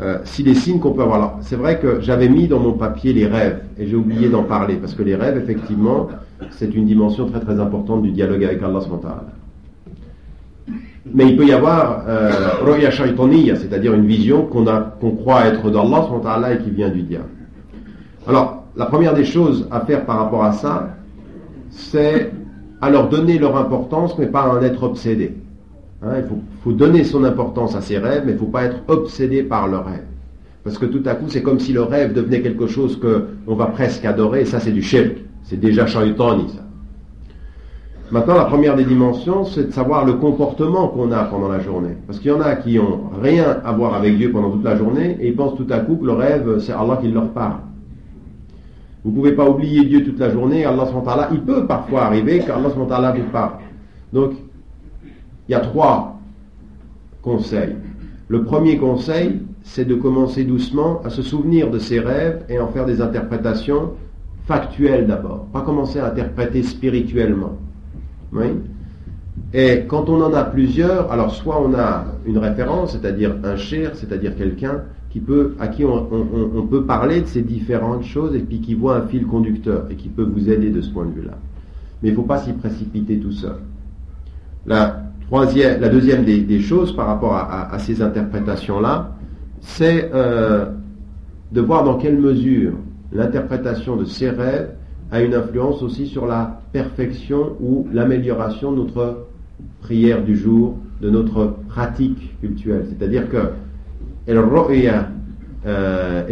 euh, 0.00 0.18
si 0.24 0.42
les 0.42 0.54
signes 0.54 0.80
qu'on 0.80 0.92
peut 0.92 1.02
avoir. 1.02 1.38
C'est 1.40 1.56
vrai 1.56 1.78
que 1.78 2.00
j'avais 2.00 2.28
mis 2.28 2.48
dans 2.48 2.60
mon 2.60 2.72
papier 2.72 3.12
les 3.12 3.26
rêves, 3.26 3.60
et 3.78 3.86
j'ai 3.86 3.96
oublié 3.96 4.28
d'en 4.28 4.42
parler, 4.42 4.76
parce 4.76 4.94
que 4.94 5.02
les 5.02 5.14
rêves, 5.14 5.36
effectivement, 5.36 6.08
c'est 6.50 6.74
une 6.74 6.86
dimension 6.86 7.26
très 7.26 7.40
très 7.40 7.58
importante 7.58 8.02
du 8.02 8.10
dialogue 8.10 8.44
avec 8.44 8.62
Allah. 8.62 8.80
Mais 11.14 11.26
il 11.26 11.36
peut 11.36 11.46
y 11.46 11.52
avoir 11.52 12.04
euh, 12.06 12.30
roya 12.64 12.90
c'est-à-dire 12.90 13.94
une 13.94 14.06
vision 14.06 14.42
qu'on 14.42 14.64
qu'on 15.00 15.12
croit 15.12 15.46
être 15.46 15.70
d'Allah 15.70 16.54
et 16.54 16.58
qui 16.58 16.70
vient 16.70 16.90
du 16.90 17.02
diable. 17.02 17.28
Alors, 18.26 18.64
la 18.76 18.86
première 18.86 19.14
des 19.14 19.24
choses 19.24 19.66
à 19.70 19.80
faire 19.80 20.04
par 20.04 20.18
rapport 20.18 20.44
à 20.44 20.52
ça, 20.52 20.90
c'est 21.70 22.30
à 22.80 22.90
leur 22.90 23.08
donner 23.08 23.38
leur 23.38 23.56
importance, 23.56 24.16
mais 24.18 24.26
pas 24.26 24.42
à 24.42 24.50
en 24.50 24.62
être 24.62 24.82
obsédé. 24.82 25.34
Hein, 26.02 26.12
il 26.18 26.24
faut, 26.62 26.72
donner 26.72 27.02
son 27.02 27.24
importance 27.24 27.74
à 27.74 27.80
ses 27.80 27.98
rêves, 27.98 28.22
mais 28.24 28.32
il 28.32 28.34
ne 28.34 28.40
faut 28.40 28.46
pas 28.46 28.64
être 28.64 28.78
obsédé 28.86 29.42
par 29.42 29.66
le 29.66 29.78
rêve. 29.78 30.04
Parce 30.62 30.78
que 30.78 30.86
tout 30.86 31.02
à 31.06 31.14
coup, 31.14 31.26
c'est 31.28 31.42
comme 31.42 31.58
si 31.58 31.72
le 31.72 31.82
rêve 31.82 32.12
devenait 32.12 32.40
quelque 32.40 32.66
chose 32.66 33.00
qu'on 33.00 33.54
va 33.54 33.66
presque 33.66 34.04
adorer, 34.04 34.42
et 34.42 34.44
ça 34.44 34.60
c'est 34.60 34.72
du 34.72 34.82
shirk. 34.82 35.16
C'est 35.42 35.58
déjà 35.58 35.86
shaitani, 35.86 36.50
ça. 36.50 36.62
Maintenant, 38.10 38.36
la 38.36 38.46
première 38.46 38.74
des 38.74 38.84
dimensions, 38.84 39.44
c'est 39.44 39.64
de 39.64 39.72
savoir 39.72 40.06
le 40.06 40.14
comportement 40.14 40.88
qu'on 40.88 41.12
a 41.12 41.24
pendant 41.24 41.48
la 41.48 41.60
journée. 41.60 41.94
Parce 42.06 42.18
qu'il 42.18 42.30
y 42.30 42.34
en 42.34 42.40
a 42.40 42.56
qui 42.56 42.78
ont 42.78 43.10
rien 43.20 43.58
à 43.64 43.72
voir 43.72 43.94
avec 43.94 44.16
Dieu 44.16 44.32
pendant 44.32 44.50
toute 44.50 44.64
la 44.64 44.76
journée 44.76 45.18
et 45.20 45.28
ils 45.28 45.36
pensent 45.36 45.56
tout 45.56 45.66
à 45.68 45.80
coup 45.80 45.96
que 45.96 46.06
le 46.06 46.12
rêve, 46.12 46.58
c'est 46.58 46.72
Allah 46.72 46.98
qui 47.02 47.08
leur 47.08 47.28
parle. 47.32 47.58
Vous 49.04 49.10
ne 49.10 49.16
pouvez 49.16 49.32
pas 49.32 49.48
oublier 49.48 49.84
Dieu 49.84 50.04
toute 50.04 50.18
la 50.18 50.30
journée, 50.30 50.64
Allah 50.64 50.86
il 51.32 51.40
peut 51.42 51.66
parfois 51.66 52.04
arriver 52.04 52.38
qu'Allah 52.38 52.68
vous 52.68 52.86
parle. 53.30 53.52
Donc, 54.14 54.32
il 55.48 55.52
y 55.52 55.54
a 55.54 55.60
trois 55.60 56.20
conseils. 57.22 57.76
Le 58.28 58.44
premier 58.44 58.76
conseil, 58.76 59.40
c'est 59.62 59.86
de 59.86 59.94
commencer 59.94 60.44
doucement 60.44 61.00
à 61.04 61.10
se 61.10 61.22
souvenir 61.22 61.70
de 61.70 61.78
ses 61.78 62.00
rêves 62.00 62.44
et 62.48 62.58
en 62.58 62.68
faire 62.68 62.86
des 62.86 63.00
interprétations 63.00 63.92
factuelles 64.46 65.06
d'abord, 65.06 65.46
pas 65.52 65.60
commencer 65.60 65.98
à 65.98 66.06
interpréter 66.06 66.62
spirituellement. 66.62 67.56
Oui. 68.32 68.46
Et 69.54 69.84
quand 69.86 70.08
on 70.08 70.22
en 70.22 70.32
a 70.34 70.44
plusieurs, 70.44 71.10
alors 71.10 71.34
soit 71.34 71.60
on 71.60 71.74
a 71.74 72.06
une 72.26 72.38
référence, 72.38 72.92
c'est-à-dire 72.92 73.36
un 73.44 73.56
cher, 73.56 73.92
c'est-à-dire 73.94 74.36
quelqu'un 74.36 74.82
qui 75.10 75.20
peut, 75.20 75.54
à 75.58 75.68
qui 75.68 75.84
on, 75.84 76.66
peut 76.70 76.84
parler 76.84 77.22
de 77.22 77.26
ces 77.26 77.42
différentes 77.42 78.04
choses 78.04 78.34
et 78.34 78.40
puis 78.40 78.60
qui 78.60 78.74
voit 78.74 78.96
un 78.96 79.06
fil 79.06 79.26
conducteur 79.26 79.86
et 79.90 79.94
qui 79.94 80.08
peut 80.08 80.24
vous 80.24 80.50
aider 80.50 80.70
de 80.70 80.82
ce 80.82 80.90
point 80.90 81.06
de 81.06 81.12
vue-là. 81.12 81.38
Mais 82.02 82.10
il 82.10 82.12
ne 82.12 82.16
faut 82.16 82.24
pas 82.24 82.38
s'y 82.38 82.52
précipiter 82.52 83.18
tout 83.18 83.32
seul. 83.32 83.56
La, 84.66 85.07
la 85.30 85.88
deuxième 85.88 86.24
des, 86.24 86.60
choses 86.60 86.94
par 86.94 87.06
rapport 87.06 87.34
à, 87.34 87.78
ces 87.78 88.02
interprétations-là, 88.02 89.12
c'est 89.60 90.10
euh, 90.14 90.66
de 91.52 91.60
voir 91.60 91.84
dans 91.84 91.98
quelle 91.98 92.18
mesure 92.18 92.72
l'interprétation 93.12 93.96
de 93.96 94.04
ces 94.04 94.30
rêves 94.30 94.70
a 95.10 95.22
une 95.22 95.34
influence 95.34 95.82
aussi 95.82 96.06
sur 96.06 96.26
la 96.26 96.60
perfection 96.72 97.56
ou 97.60 97.86
l'amélioration 97.92 98.72
de 98.72 98.76
notre 98.78 99.26
prière 99.80 100.22
du 100.22 100.36
jour, 100.36 100.76
de 101.00 101.10
notre 101.10 101.56
pratique 101.68 102.38
culturelle. 102.40 102.86
C'est-à-dire 102.88 103.28
que 103.28 103.50
euh, 105.66 106.24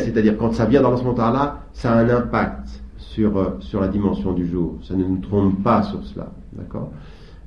c'est-à-dire 0.00 0.36
quand 0.38 0.52
ça 0.52 0.64
vient 0.66 0.82
dans 0.82 0.90
là, 1.32 1.60
ça 1.72 1.92
a 1.92 2.02
un 2.02 2.08
impact 2.08 2.82
sur, 2.96 3.36
euh, 3.36 3.56
sur 3.60 3.80
la 3.80 3.88
dimension 3.88 4.32
du 4.32 4.46
jour. 4.46 4.78
Ça 4.82 4.94
ne 4.94 5.04
nous 5.04 5.18
trompe 5.18 5.62
pas 5.62 5.82
sur 5.82 6.02
cela. 6.04 6.30
D'accord? 6.52 6.90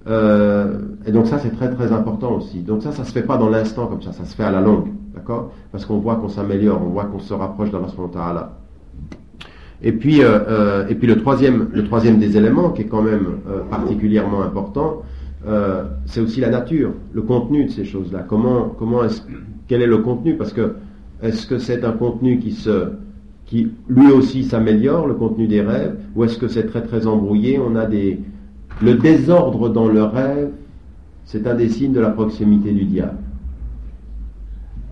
Euh, 0.07 0.79
Et 1.05 1.11
donc 1.11 1.27
ça, 1.27 1.39
c'est 1.39 1.55
très 1.55 1.69
très 1.69 1.91
important 1.91 2.33
aussi. 2.33 2.59
Donc 2.59 2.83
ça, 2.83 2.91
ça 2.91 3.03
se 3.03 3.11
fait 3.11 3.23
pas 3.23 3.37
dans 3.37 3.49
l'instant 3.49 3.87
comme 3.87 4.01
ça, 4.01 4.11
ça 4.11 4.25
se 4.25 4.35
fait 4.35 4.43
à 4.43 4.51
la 4.51 4.61
longue. 4.61 4.87
D'accord? 5.13 5.51
Parce 5.71 5.85
qu'on 5.85 5.97
voit 5.97 6.15
qu'on 6.17 6.29
s'améliore, 6.29 6.81
on 6.85 6.89
voit 6.89 7.05
qu'on 7.05 7.19
se 7.19 7.33
rapproche 7.33 7.71
dans 7.71 7.79
la 7.79 7.87
et 9.81 9.91
puis, 9.91 10.23
euh, 10.23 10.39
euh, 10.47 10.87
et 10.87 10.95
puis 10.95 11.05
le 11.05 11.17
troisième, 11.17 11.67
le 11.73 11.83
troisième 11.83 12.17
des 12.17 12.37
éléments 12.37 12.71
qui 12.71 12.83
est 12.83 12.87
quand 12.87 13.03
même 13.03 13.27
particulièrement 13.69 14.41
important, 14.41 15.03
c'est 16.05 16.21
aussi 16.21 16.39
la 16.39 16.49
nature, 16.49 16.91
le 17.13 17.21
contenu 17.21 17.65
de 17.65 17.69
ces 17.69 17.85
choses-là. 17.85 18.25
Comment, 18.27 18.73
comment 18.79 19.03
est 19.03 19.21
quel 19.67 19.81
est 19.81 19.87
le 19.87 19.99
contenu? 19.99 20.35
Parce 20.35 20.53
que 20.53 20.75
est-ce 21.21 21.47
que 21.47 21.57
c'est 21.57 21.83
un 21.83 21.91
contenu 21.91 22.39
qui 22.39 22.51
se, 22.51 22.89
qui 23.45 23.71
lui 23.87 24.11
aussi 24.11 24.43
s'améliore, 24.43 25.07
le 25.07 25.13
contenu 25.13 25.47
des 25.47 25.61
rêves, 25.61 25.95
ou 26.15 26.23
est-ce 26.23 26.37
que 26.37 26.47
c'est 26.47 26.65
très 26.65 26.81
très 26.81 27.07
embrouillé? 27.07 27.59
On 27.59 27.75
a 27.75 27.85
des, 27.85 28.19
le 28.81 28.95
désordre 28.95 29.69
dans 29.69 29.87
le 29.87 30.03
rêve, 30.03 30.49
c'est 31.25 31.47
un 31.47 31.55
des 31.55 31.69
signes 31.69 31.93
de 31.93 31.99
la 31.99 32.09
proximité 32.09 32.71
du 32.71 32.85
diable. 32.85 33.17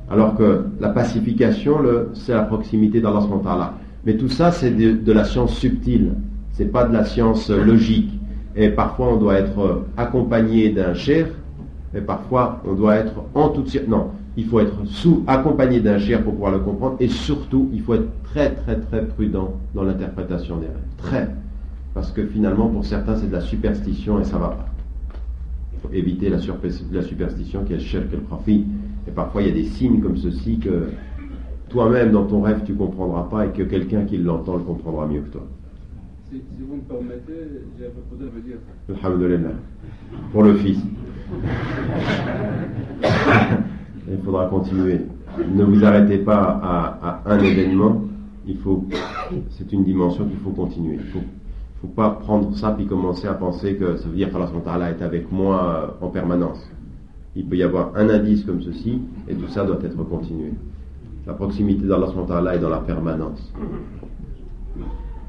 Alors 0.09 0.35
que 0.35 0.65
la 0.79 0.89
pacification, 0.89 1.77
c'est 2.13 2.33
la 2.33 2.43
proximité 2.43 3.01
d'Allah 3.01 3.21
là. 3.45 3.73
Mais 4.05 4.17
tout 4.17 4.29
ça, 4.29 4.51
c'est 4.51 4.71
de, 4.71 5.11
la 5.11 5.23
science 5.23 5.55
subtile. 5.55 6.13
C'est 6.51 6.71
pas 6.71 6.83
de 6.83 6.93
la 6.93 7.05
science 7.05 7.49
logique. 7.49 8.11
Et 8.55 8.69
parfois, 8.69 9.13
on 9.13 9.17
doit 9.17 9.35
être 9.35 9.85
accompagné 9.97 10.69
d'un 10.69 10.93
cher, 10.93 11.27
et 11.95 12.01
parfois, 12.01 12.61
on 12.67 12.73
doit 12.73 12.95
être 12.95 13.13
en 13.33 13.49
toute 13.49 13.87
Non, 13.87 14.09
il 14.35 14.45
faut 14.45 14.59
être 14.59 14.85
sous, 14.85 15.23
accompagné 15.27 15.79
d'un 15.79 15.99
cher 15.99 16.23
pour 16.23 16.33
pouvoir 16.33 16.51
le 16.51 16.59
comprendre. 16.59 16.97
Et 16.99 17.07
surtout, 17.07 17.69
il 17.73 17.81
faut 17.81 17.95
être 17.95 18.09
très, 18.23 18.51
très, 18.51 18.79
très 18.79 19.05
prudent 19.05 19.53
dans 19.73 19.83
l'interprétation 19.83 20.57
des 20.57 20.67
rêves. 20.67 20.75
Très. 20.97 21.29
Parce 22.03 22.11
que 22.11 22.25
finalement, 22.25 22.67
pour 22.67 22.83
certains, 22.83 23.15
c'est 23.15 23.27
de 23.27 23.31
la 23.31 23.39
superstition 23.39 24.19
et 24.19 24.25
ça 24.25 24.37
va 24.37 24.49
pas. 24.49 24.65
Il 25.71 25.79
faut 25.79 25.93
éviter 25.93 26.27
la, 26.27 26.37
superstition 26.37 27.63
qui 27.63 27.71
est 27.71 27.77
le 27.77 28.01
que 28.01 28.15
le 28.17 28.21
profit. 28.23 28.65
Et 29.07 29.11
parfois, 29.11 29.41
il 29.41 29.47
y 29.47 29.51
a 29.51 29.53
des 29.53 29.63
signes 29.63 30.01
comme 30.01 30.17
ceci 30.17 30.59
que 30.59 30.89
toi-même 31.69 32.11
dans 32.11 32.25
ton 32.25 32.41
rêve 32.41 32.63
tu 32.65 32.73
comprendras 32.75 33.29
pas 33.29 33.45
et 33.45 33.51
que 33.51 33.63
quelqu'un 33.63 34.03
qui 34.03 34.17
l'entend 34.17 34.57
le 34.57 34.63
comprendra 34.63 35.07
mieux 35.07 35.21
que 35.21 35.29
toi. 35.29 35.47
Si, 36.29 36.41
vous 36.59 36.75
me 36.75 36.81
permettez, 36.81 37.61
j'ai 37.79 37.85
un 37.85 37.91
peu 38.09 38.17
de 38.21 38.29
dire. 38.41 38.57
Alhamdulillah. 39.01 39.53
Pour 40.33 40.43
le 40.43 40.55
fils. 40.55 40.79
Il 44.11 44.17
faudra 44.25 44.47
continuer. 44.47 44.99
Ne 45.55 45.63
vous 45.63 45.85
arrêtez 45.85 46.17
pas 46.17 46.59
à, 46.61 47.21
un 47.27 47.39
événement. 47.39 48.01
Il 48.45 48.57
faut, 48.57 48.83
c'est 49.51 49.71
une 49.71 49.85
dimension 49.85 50.27
qu'il 50.27 50.39
faut 50.39 50.51
continuer. 50.51 50.95
Il 50.95 51.11
faut, 51.11 51.21
faut 51.83 51.89
pas 51.89 52.11
prendre 52.11 52.55
ça 52.55 52.71
puis 52.71 52.85
commencer 52.85 53.27
à 53.27 53.33
penser 53.33 53.75
que 53.75 53.97
ça 53.97 54.07
veut 54.07 54.15
dire 54.15 54.29
qu'Allah 54.31 54.91
est 54.91 55.01
avec 55.01 55.29
moi 55.33 55.97
en 55.99 56.07
permanence. 56.07 56.65
Il 57.35 57.45
peut 57.45 57.57
y 57.57 57.63
avoir 57.63 57.91
un 57.97 58.09
indice 58.09 58.45
comme 58.45 58.61
ceci 58.61 59.01
et 59.27 59.33
tout 59.33 59.49
ça 59.49 59.65
doit 59.65 59.79
être 59.83 60.01
continué. 60.05 60.53
La 61.27 61.33
proximité 61.33 61.85
d'Allah 61.85 62.55
est 62.55 62.59
dans 62.59 62.69
la 62.69 62.77
permanence. 62.77 63.51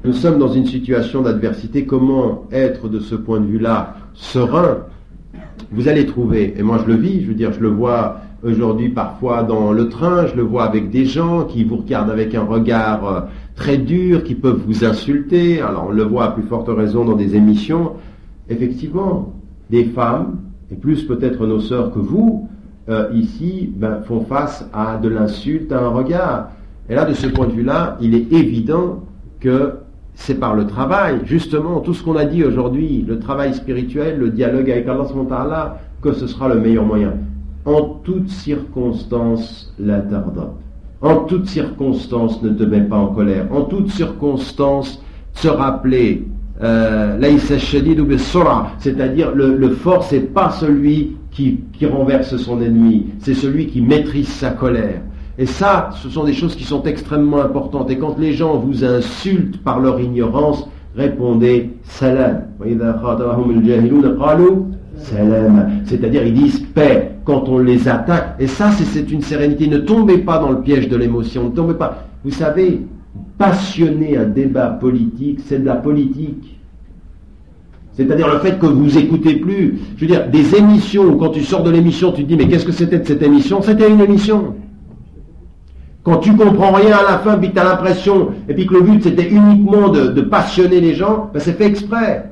Nous 0.05 0.13
sommes 0.13 0.39
dans 0.39 0.47
une 0.47 0.65
situation 0.65 1.23
d'adversité. 1.23 1.85
Comment 1.85 2.45
être 2.53 2.87
de 2.87 2.99
ce 2.99 3.15
point 3.15 3.41
de 3.41 3.47
vue-là 3.47 3.97
serein? 4.13 4.77
Vous 5.71 5.89
allez 5.89 6.05
trouver, 6.05 6.53
et 6.57 6.63
moi 6.63 6.79
je 6.81 6.89
le 6.89 6.95
vis, 6.95 7.21
je 7.21 7.27
veux 7.27 7.33
dire, 7.33 7.51
je 7.51 7.59
le 7.59 7.69
vois 7.69 8.21
aujourd'hui 8.43 8.89
parfois 8.89 9.43
dans 9.43 9.73
le 9.73 9.89
train, 9.89 10.27
je 10.27 10.35
le 10.35 10.43
vois 10.43 10.63
avec 10.63 10.89
des 10.89 11.05
gens 11.05 11.43
qui 11.43 11.65
vous 11.65 11.77
regardent 11.77 12.11
avec 12.11 12.33
un 12.33 12.43
regard 12.43 13.07
euh, 13.07 13.21
très 13.55 13.77
dur, 13.77 14.23
qui 14.23 14.35
peuvent 14.35 14.61
vous 14.65 14.85
insulter. 14.85 15.61
Alors 15.61 15.87
on 15.89 15.91
le 15.91 16.03
voit 16.03 16.25
à 16.25 16.31
plus 16.31 16.43
forte 16.43 16.67
raison 16.69 17.05
dans 17.05 17.15
des 17.15 17.35
émissions. 17.35 17.93
Effectivement, 18.49 19.33
des 19.69 19.85
femmes, 19.85 20.37
et 20.71 20.75
plus 20.75 21.03
peut-être 21.03 21.45
nos 21.45 21.59
sœurs 21.59 21.91
que 21.91 21.99
vous, 21.99 22.47
euh, 22.89 23.09
ici 23.13 23.71
ben, 23.75 24.01
font 24.03 24.21
face 24.21 24.69
à 24.73 24.97
de 24.97 25.09
l'insulte, 25.09 25.71
à 25.71 25.79
un 25.79 25.89
regard. 25.89 26.49
Et 26.89 26.95
là, 26.95 27.05
de 27.05 27.13
ce 27.13 27.27
point 27.27 27.47
de 27.47 27.51
vue-là, 27.51 27.97
il 28.01 28.13
est 28.13 28.31
évident 28.31 29.03
que 29.39 29.73
c'est 30.13 30.39
par 30.39 30.55
le 30.55 30.67
travail, 30.67 31.19
justement, 31.25 31.79
tout 31.81 31.93
ce 31.93 32.03
qu'on 32.03 32.15
a 32.15 32.25
dit 32.25 32.43
aujourd'hui, 32.43 33.03
le 33.07 33.19
travail 33.19 33.53
spirituel, 33.53 34.19
le 34.19 34.29
dialogue 34.29 34.69
avec 34.69 34.87
Allah, 34.87 35.79
que 36.01 36.13
ce 36.13 36.27
sera 36.27 36.47
le 36.47 36.59
meilleur 36.59 36.85
moyen. 36.85 37.13
En 37.65 37.81
toutes 38.03 38.29
circonstances, 38.29 39.73
l'interdote. 39.79 40.64
En 41.01 41.17
toutes 41.25 41.47
circonstances, 41.47 42.41
ne 42.41 42.49
te 42.49 42.63
mets 42.63 42.81
pas 42.81 42.97
en 42.97 43.07
colère. 43.07 43.47
En 43.51 43.61
toutes 43.63 43.89
circonstances, 43.89 45.01
se 45.33 45.47
rappeler, 45.47 46.25
euh, 46.63 47.19
c'est-à-dire 48.79 49.35
le, 49.35 49.57
le 49.57 49.69
fort, 49.71 50.03
c'est 50.03 50.33
pas 50.33 50.51
celui 50.51 51.17
qui, 51.35 51.59
renverse 51.85 52.37
son 52.37 52.61
ennemi, 52.61 53.07
c'est 53.19 53.33
celui 53.33 53.67
qui 53.67 53.81
maîtrise 53.81 54.29
sa 54.29 54.51
colère. 54.51 55.01
Et 55.37 55.45
ça, 55.45 55.89
ce 56.01 56.09
sont 56.09 56.23
des 56.23 56.33
choses 56.33 56.55
qui 56.55 56.63
sont 56.63 56.83
extrêmement 56.83 57.41
importantes. 57.41 57.91
Et 57.91 57.97
quand 57.97 58.17
les 58.17 58.31
gens 58.31 58.57
vous 58.57 58.85
insultent 58.85 59.61
par 59.61 59.81
leur 59.81 59.99
ignorance, 59.99 60.69
répondez 60.95 61.71
salam. 61.83 62.43
C'est-à-dire, 64.95 66.25
ils 66.25 66.33
disent 66.33 66.59
paix 66.73 67.11
quand 67.23 67.47
on 67.49 67.59
les 67.59 67.87
attaque. 67.87 68.35
Et 68.39 68.47
ça, 68.47 68.71
c'est 68.71 69.11
une 69.11 69.21
sérénité. 69.21 69.67
Ne 69.67 69.79
tombez 69.79 70.19
pas 70.19 70.39
dans 70.39 70.51
le 70.51 70.61
piège 70.61 70.87
de 70.87 70.95
l'émotion. 70.95 71.45
Ne 71.45 71.55
tombez 71.55 71.73
pas. 71.73 72.05
Vous 72.23 72.31
savez, 72.31 72.81
passionner 73.37 74.17
un 74.17 74.25
débat 74.25 74.67
politique, 74.67 75.39
c'est 75.45 75.59
de 75.59 75.65
la 75.65 75.75
politique. 75.75 76.57
C'est-à-dire 77.93 78.27
le 78.27 78.39
fait 78.39 78.59
que 78.59 78.65
vous 78.65 78.97
écoutez 78.97 79.35
plus. 79.35 79.79
Je 79.95 80.01
veux 80.01 80.07
dire, 80.07 80.27
des 80.29 80.55
émissions, 80.55 81.17
quand 81.17 81.29
tu 81.29 81.43
sors 81.43 81.63
de 81.63 81.71
l'émission, 81.71 82.11
tu 82.11 82.23
te 82.23 82.27
dis, 82.27 82.35
mais 82.35 82.47
qu'est-ce 82.47 82.65
que 82.65 82.73
c'était 82.73 82.99
de 82.99 83.05
cette 83.05 83.21
émission? 83.21 83.61
C'était 83.61 83.89
une 83.89 84.01
émission. 84.01 84.55
Quand 86.03 86.17
tu 86.17 86.35
comprends 86.35 86.73
rien 86.73 86.97
à 86.97 87.11
la 87.11 87.17
fin, 87.19 87.37
puis 87.37 87.51
tu 87.51 87.57
as 87.57 87.63
l'impression, 87.63 88.29
et 88.47 88.53
puis 88.53 88.67
que 88.67 88.75
le 88.75 88.81
but 88.81 89.01
c'était 89.01 89.27
uniquement 89.27 89.89
de, 89.89 90.21
passionner 90.21 90.79
les 90.79 90.93
gens, 90.93 91.31
ben 91.33 91.39
c'est 91.39 91.57
fait 91.57 91.65
exprès. 91.65 92.31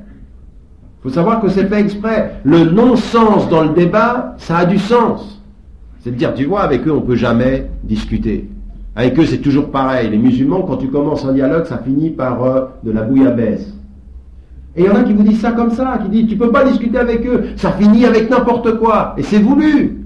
Il 1.03 1.09
faut 1.09 1.15
savoir 1.15 1.41
que 1.41 1.49
c'est 1.49 1.65
fait 1.65 1.81
exprès. 1.81 2.35
Le 2.45 2.63
non-sens 2.63 3.49
dans 3.49 3.63
le 3.63 3.73
débat, 3.73 4.35
ça 4.37 4.57
a 4.59 4.65
du 4.65 4.77
sens. 4.79 5.41
C'est 5.99 6.11
de 6.11 6.15
dire, 6.15 6.33
tu 6.33 6.45
vois, 6.45 6.61
avec 6.61 6.87
eux, 6.87 6.91
on 6.91 7.01
ne 7.01 7.05
peut 7.05 7.15
jamais 7.15 7.69
discuter. 7.83 8.49
Avec 8.95 9.19
eux, 9.19 9.25
c'est 9.25 9.39
toujours 9.39 9.69
pareil. 9.69 10.09
Les 10.09 10.17
musulmans, 10.17 10.61
quand 10.61 10.77
tu 10.77 10.87
commences 10.87 11.25
un 11.25 11.33
dialogue, 11.33 11.65
ça 11.65 11.79
finit 11.79 12.11
par 12.11 12.43
euh, 12.43 12.65
de 12.83 12.91
la 12.91 13.01
bouillabaisse. 13.01 13.73
Et 14.75 14.83
il 14.83 14.85
y 14.85 14.89
en 14.89 14.95
a 14.95 15.03
qui 15.03 15.13
vous 15.13 15.23
disent 15.23 15.41
ça 15.41 15.51
comme 15.51 15.71
ça, 15.71 15.99
qui 16.03 16.09
disent 16.09 16.27
tu 16.27 16.37
peux 16.37 16.51
pas 16.51 16.63
discuter 16.63 16.97
avec 16.97 17.25
eux, 17.27 17.43
ça 17.57 17.71
finit 17.73 18.05
avec 18.05 18.29
n'importe 18.29 18.79
quoi, 18.79 19.13
et 19.17 19.23
c'est 19.23 19.39
voulu. 19.39 20.03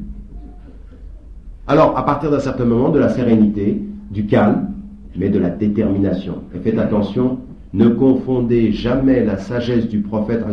Alors, 1.68 1.98
à 1.98 2.06
partir 2.06 2.32
d'un 2.32 2.40
certain 2.40 2.66
moment, 2.66 2.90
de 2.90 3.00
la 3.00 3.10
sérénité, 3.10 3.82
du 4.10 4.26
calme, 4.26 4.70
mais 5.16 5.30
de 5.30 5.40
la 5.40 5.50
détermination. 5.50 6.40
Et 6.56 6.60
faites 6.60 6.80
attention, 6.80 7.40
Ne 7.74 7.90
confondez 7.90 8.72
jamais 8.72 9.26
la 9.26 9.38
sagesse 9.38 9.88
du 9.88 10.00
prophète 10.00 10.44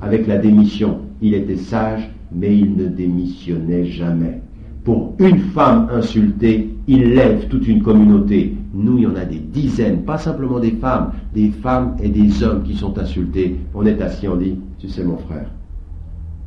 avec 0.00 0.26
la 0.26 0.38
démission. 0.38 0.98
Il 1.22 1.34
était 1.34 1.56
sage, 1.56 2.10
mais 2.32 2.56
il 2.56 2.76
ne 2.76 2.86
démissionnait 2.86 3.86
jamais. 3.86 4.42
Pour 4.84 5.14
une 5.18 5.38
femme 5.38 5.88
insultée, 5.90 6.70
il 6.86 7.14
lève 7.14 7.48
toute 7.48 7.66
une 7.66 7.82
communauté. 7.82 8.54
Nous, 8.74 8.98
il 8.98 9.04
y 9.04 9.06
en 9.06 9.16
a 9.16 9.24
des 9.24 9.38
dizaines, 9.38 10.02
pas 10.02 10.18
simplement 10.18 10.60
des 10.60 10.72
femmes, 10.72 11.12
des 11.34 11.48
femmes 11.48 11.96
et 12.02 12.10
des 12.10 12.42
hommes 12.42 12.62
qui 12.64 12.74
sont 12.74 12.98
insultés. 12.98 13.56
On 13.72 13.86
est 13.86 14.02
assis, 14.02 14.28
on 14.28 14.36
dit, 14.36 14.56
tu 14.78 14.88
sais 14.88 15.04
mon 15.04 15.16
frère, 15.16 15.46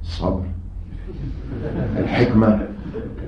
sobre, 0.03 0.45
al-hikmah, 1.97 2.59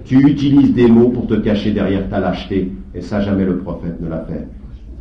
tu 0.06 0.20
utilises 0.30 0.74
des 0.76 0.88
mots 0.88 1.10
pour 1.10 1.26
te 1.26 1.36
cacher 1.36 1.72
derrière 1.72 2.08
ta 2.10 2.20
lâcheté, 2.20 2.72
et 2.94 3.02
ça 3.02 3.22
jamais 3.22 3.46
le 3.46 3.58
prophète 3.58 4.00
ne 4.00 4.10
l'a 4.10 4.26
fait. 4.26 4.48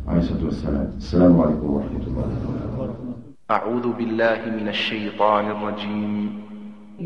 Assalamu 0.09 1.45
alaikum 1.45 1.69
wa 1.69 1.81
rahmatullah. 1.85 2.25
أعوذ 3.51 3.93
بالله 3.93 4.39
من 4.45 4.67
الشيطان 4.67 5.45
الرجيم. 5.45 6.41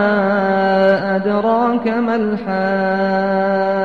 أدراك 1.15 1.87
ما 1.87 2.15
الحاقة؟ 2.15 3.78